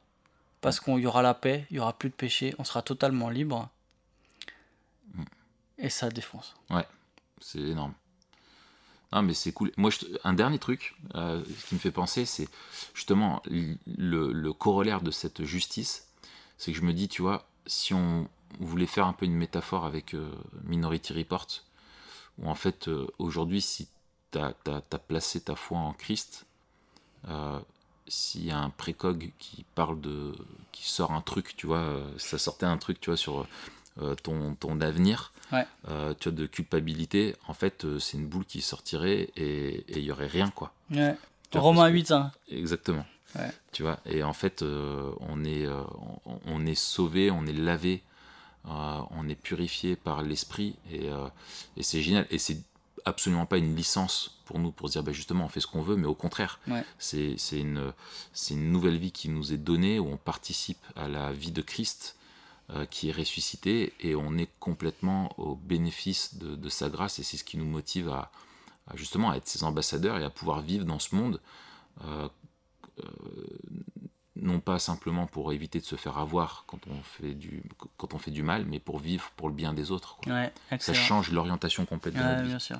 parce 0.62 0.80
qu'il 0.80 1.00
y 1.00 1.08
aura 1.08 1.22
la 1.24 1.34
paix, 1.34 1.66
il 1.72 1.78
y 1.78 1.80
aura 1.80 1.94
plus 1.94 2.10
de 2.10 2.14
péché, 2.14 2.54
on 2.60 2.64
sera 2.64 2.82
totalement 2.82 3.30
libre. 3.30 3.70
Mm. 5.16 5.24
Et 5.80 5.90
ça 5.90 6.10
défonce. 6.10 6.56
C'est 7.42 7.60
énorme. 7.60 7.94
Non, 9.14 9.22
mais 9.22 9.34
c'est 9.34 9.54
cool. 9.54 9.72
Moi, 9.78 9.92
je 9.92 10.00
un 10.26 10.34
dernier 10.34 10.60
truc 10.60 10.94
euh, 11.16 11.42
qui 11.68 11.76
me 11.76 11.80
fait 11.80 11.90
penser, 11.90 12.26
c'est 12.26 12.50
justement 12.94 13.42
le 13.48 14.52
corollaire 14.52 15.02
de 15.02 15.10
cette 15.10 15.46
justice. 15.46 16.09
C'est 16.60 16.72
que 16.74 16.78
je 16.78 16.84
me 16.84 16.94
dis, 16.94 17.08
tu 17.08 17.22
vois, 17.24 17.48
si 17.66 17.94
on 17.94 18.28
voulait 18.60 18.86
faire 18.86 19.08
un 19.08 19.14
peu 19.14 19.26
une 19.26 19.34
métaphore 19.34 19.86
avec 19.86 20.14
euh, 20.14 20.30
Minority 20.66 21.14
Report, 21.14 21.48
où 22.38 22.50
en 22.50 22.56
fait, 22.56 22.88
euh, 22.90 23.08
aujourd'hui, 23.18 23.62
si 23.62 23.88
tu 24.32 24.38
as, 24.38 24.54
placé 25.08 25.40
ta 25.40 25.56
foi 25.56 25.78
en 25.80 25.94
Christ, 25.94 26.46
euh, 27.30 27.60
s'il 28.08 28.46
y 28.46 28.52
a 28.52 28.60
un 28.60 28.70
précog 28.70 29.32
qui 29.40 29.66
parle 29.74 30.02
de. 30.02 30.36
qui 30.72 30.88
sort 30.90 31.12
un 31.14 31.22
truc, 31.22 31.56
tu 31.56 31.66
vois, 31.66 32.02
ça 32.18 32.38
sortait 32.38 32.66
un 32.66 32.78
truc, 32.78 33.00
tu 33.00 33.10
vois, 33.10 33.18
sur 33.18 33.48
ton, 34.24 34.56
ton 34.56 34.80
avenir, 34.82 35.34
Ouais. 35.52 35.66
tu 36.20 36.30
vois, 36.30 36.32
de 36.32 36.46
culpabilité, 36.46 37.36
en 37.48 37.54
fait, 37.54 37.86
c'est 38.00 38.18
une 38.18 38.28
boule 38.28 38.46
qui 38.46 38.62
sortirait 38.62 39.30
et 39.36 39.84
il 39.90 40.00
y 40.04 40.12
aurait 40.12 40.28
rien, 40.28 40.50
quoi. 40.50 40.74
Ouais. 40.92 41.16
Romain 41.54 41.82
parce 41.82 41.90
que- 41.90 41.94
8, 41.94 42.12
hein. 42.12 42.32
Exactement. 42.50 43.06
Ouais. 43.36 43.52
Tu 43.72 43.84
vois, 43.84 44.00
et 44.06 44.24
en 44.24 44.34
fait, 44.34 44.62
euh, 44.64 45.12
on, 45.20 45.44
est, 45.44 45.66
euh, 45.66 45.84
on, 46.26 46.40
on 46.46 46.66
est 46.66 46.76
sauvé, 46.76 47.30
on 47.32 47.46
est 47.46 47.54
lavé, 47.54 48.02
euh, 48.68 49.00
on 49.12 49.30
est 49.30 49.36
purifié 49.36 49.96
par 49.96 50.24
l'esprit, 50.24 50.76
et, 50.92 51.10
et 51.78 51.84
c'est 51.84 52.02
génial. 52.02 52.26
Et 52.32 52.40
c'est 52.40 52.58
absolument 53.06 53.46
pas 53.46 53.58
une 53.58 53.76
licence 53.76 54.42
pour 54.46 54.60
nous 54.60 54.72
pour 54.72 54.88
se 54.88 54.94
dire 54.94 55.04
bah, 55.04 55.12
justement 55.14 55.46
on 55.46 55.48
fait 55.48 55.62
ce 55.62 55.68
qu'on 55.68 55.82
veut, 55.82 55.96
mais 55.96 56.08
au 56.08 56.16
contraire, 56.16 56.60
Ouais. 56.68 56.84
c'est 56.98 57.38
une, 57.52 57.94
une 58.50 58.72
nouvelle 58.72 58.98
vie 58.98 59.12
qui 59.12 59.30
nous 59.30 59.54
est 59.54 59.58
donnée, 59.58 60.00
où 60.00 60.08
on 60.08 60.18
participe 60.18 60.84
à 60.96 61.08
la 61.08 61.32
vie 61.32 61.52
de 61.52 61.62
Christ 61.62 62.16
qui 62.92 63.10
est 63.10 63.12
ressuscité, 63.14 63.94
et 64.00 64.16
on 64.16 64.38
est 64.38 64.50
complètement 64.60 65.34
au 65.40 65.56
bénéfice 65.56 66.36
de, 66.38 66.56
de 66.56 66.70
sa 66.70 66.90
grâce, 66.90 67.18
et 67.18 67.24
c'est 67.24 67.38
ce 67.38 67.44
qui 67.44 67.58
nous 67.58 67.66
motive 67.66 68.10
à, 68.10 68.32
à 68.88 68.96
justement 68.96 69.32
à 69.32 69.38
être 69.38 69.48
ses 69.48 69.64
ambassadeurs 69.64 70.18
et 70.20 70.24
à 70.24 70.30
pouvoir 70.30 70.62
vivre 70.62 70.86
dans 70.86 71.00
ce 71.00 71.16
monde. 71.16 71.40
euh, 72.06 72.28
non 74.36 74.60
pas 74.62 74.80
simplement 74.80 75.26
pour 75.26 75.52
éviter 75.52 75.80
de 75.80 75.86
se 75.86 75.96
faire 75.98 76.18
avoir 76.18 76.64
quand 76.68 76.80
on 76.90 77.02
fait 77.04 77.34
du, 77.34 77.62
quand 77.98 78.14
on 78.14 78.18
fait 78.18 78.32
du 78.32 78.42
mal, 78.44 78.66
mais 78.66 78.80
pour 78.80 79.00
vivre 79.00 79.32
pour 79.36 79.50
le 79.50 79.54
bien 79.54 79.74
des 79.74 79.92
autres. 79.92 80.18
quoi. 80.24 80.34
Ouais, 80.34 80.54
Ça 80.80 80.94
change 80.94 81.32
l'orientation 81.32 81.86
complète 81.86 82.14
de 82.16 82.20
Ouais, 82.20 82.26
notre 82.26 82.42
vie. 82.44 82.48
bien 82.50 82.60
sûr. 82.60 82.78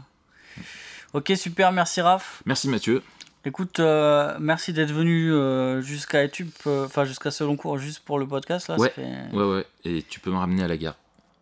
Ok, 1.14 1.34
super, 1.36 1.72
merci 1.72 2.02
Raph. 2.02 2.42
Merci 2.46 2.70
Mathieu. 2.70 3.04
Écoute, 3.46 3.80
euh, 3.80 4.36
merci 4.40 4.74
d'être 4.74 4.92
venu 4.92 5.32
euh, 5.34 5.82
jusqu'à 5.82 6.24
YouTube, 6.24 6.50
euh, 6.68 6.86
enfin 6.86 7.06
jusqu'à 7.06 7.32
ce 7.32 7.44
long 7.44 7.56
cours, 7.56 7.78
juste 7.78 8.00
pour 8.02 8.20
le 8.20 8.28
podcast. 8.28 8.68
Là, 8.68 8.76
ça 8.78 8.82
Ouais. 8.84 8.90
fait- 8.90 9.28
Ouais, 9.34 9.44
ouais. 9.44 9.66
Et 9.86 10.04
tu 10.04 10.20
peux 10.20 10.30
me 10.32 10.38
ramener 10.38 10.64
à 10.64 10.68
la 10.68 10.78
gare. 10.78 10.96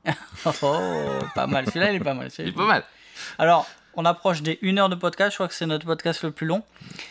Oh, 0.63 0.79
pas 1.35 1.47
mal. 1.47 1.65
Celui-là, 1.67 1.91
il 1.91 1.95
est 1.97 2.03
pas 2.03 2.13
mal. 2.13 2.29
Il 2.39 2.47
est 2.47 2.51
pas 2.53 2.65
mal. 2.67 2.83
Alors, 3.39 3.67
on 3.97 4.05
approche 4.05 4.43
des 4.43 4.59
1 4.63 4.77
heure 4.77 4.89
de 4.89 4.95
podcast. 4.95 5.31
Je 5.31 5.37
crois 5.37 5.47
que 5.47 5.53
c'est 5.55 5.65
notre 5.65 5.85
podcast 5.85 6.23
le 6.23 6.31
plus 6.31 6.45
long. 6.47 6.63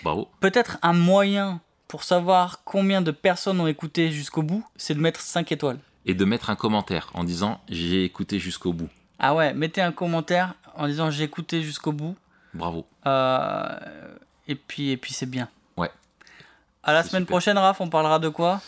Bravo. 0.03 0.29
Peut-être 0.41 0.79
un 0.83 0.95
moyen 0.95 1.61
pour 1.89 2.05
savoir 2.05 2.63
combien 2.65 3.03
de 3.03 3.11
personnes 3.11 3.61
ont 3.61 3.67
écouté 3.67 4.11
jusqu'au 4.11 4.43
bout, 4.43 4.65
c'est 4.77 4.95
de 4.95 5.01
mettre 5.01 5.21
5 5.21 5.53
étoiles. 5.53 5.79
Et 6.07 6.15
de 6.15 6.25
mettre 6.25 6.49
un 6.49 6.57
commentaire 6.57 7.11
en 7.15 7.25
disant 7.25 7.61
j'ai 7.69 8.05
écouté 8.05 8.39
jusqu'au 8.39 8.73
bout. 8.73 8.89
Ah 9.19 9.35
ouais, 9.35 9.53
mettez 9.53 9.83
un 9.83 9.93
commentaire 9.93 10.55
en 10.77 10.87
disant 10.87 11.11
j'ai 11.11 11.25
écouté 11.25 11.63
jusqu'au 11.63 11.93
bout. 11.93 12.17
Bravo. 12.55 12.87
Euh, 13.07 13.79
et 14.47 14.55
puis, 14.55 14.91
et 14.91 14.97
puis 14.97 15.13
c'est 15.13 15.27
bien. 15.27 15.49
Ouais. 15.77 15.91
À 16.85 16.93
la 16.93 17.03
semaine 17.03 17.23
super. 17.23 17.35
prochaine, 17.35 17.59
Raph, 17.59 17.81
on 17.81 17.89
parlera 17.89 18.21
de 18.21 18.29
quoi? 18.29 18.61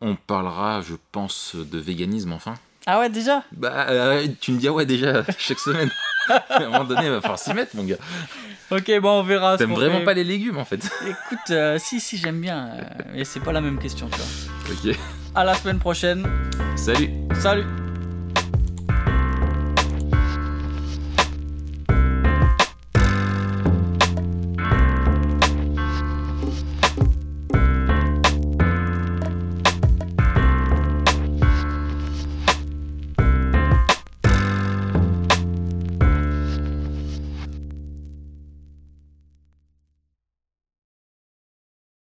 On 0.00 0.16
parlera, 0.16 0.80
je 0.80 0.94
pense, 1.12 1.54
de 1.54 1.78
véganisme 1.78 2.32
enfin. 2.32 2.54
Ah 2.86 2.98
ouais, 3.00 3.08
déjà 3.10 3.42
Bah, 3.52 3.86
euh, 3.90 4.26
tu 4.40 4.52
me 4.52 4.58
dis 4.58 4.68
ah 4.68 4.72
ouais 4.72 4.86
déjà 4.86 5.22
chaque 5.38 5.58
semaine. 5.58 5.90
à 6.28 6.42
un 6.62 6.68
moment 6.68 6.84
donné, 6.84 7.02
il 7.06 7.10
va 7.10 7.20
falloir 7.20 7.38
s'y 7.38 7.52
mettre, 7.54 7.76
mon 7.76 7.84
gars. 7.84 7.96
Ok, 8.70 8.90
bon, 9.00 9.20
on 9.20 9.22
verra. 9.22 9.56
T'aimes 9.56 9.72
vraiment 9.74 9.98
fait. 9.98 10.04
pas 10.04 10.14
les 10.14 10.24
légumes 10.24 10.58
en 10.58 10.64
fait. 10.64 10.76
Écoute, 11.02 11.50
euh, 11.50 11.78
si, 11.78 12.00
si, 12.00 12.16
j'aime 12.16 12.40
bien. 12.40 12.68
euh, 12.68 12.80
mais 13.12 13.24
c'est 13.24 13.40
pas 13.40 13.52
la 13.52 13.60
même 13.60 13.78
question, 13.78 14.08
tu 14.08 14.18
vois. 14.18 14.90
ok. 14.92 14.96
À 15.34 15.44
la 15.44 15.54
semaine 15.54 15.78
prochaine. 15.78 16.26
Salut. 16.76 17.10
Salut 17.40 17.64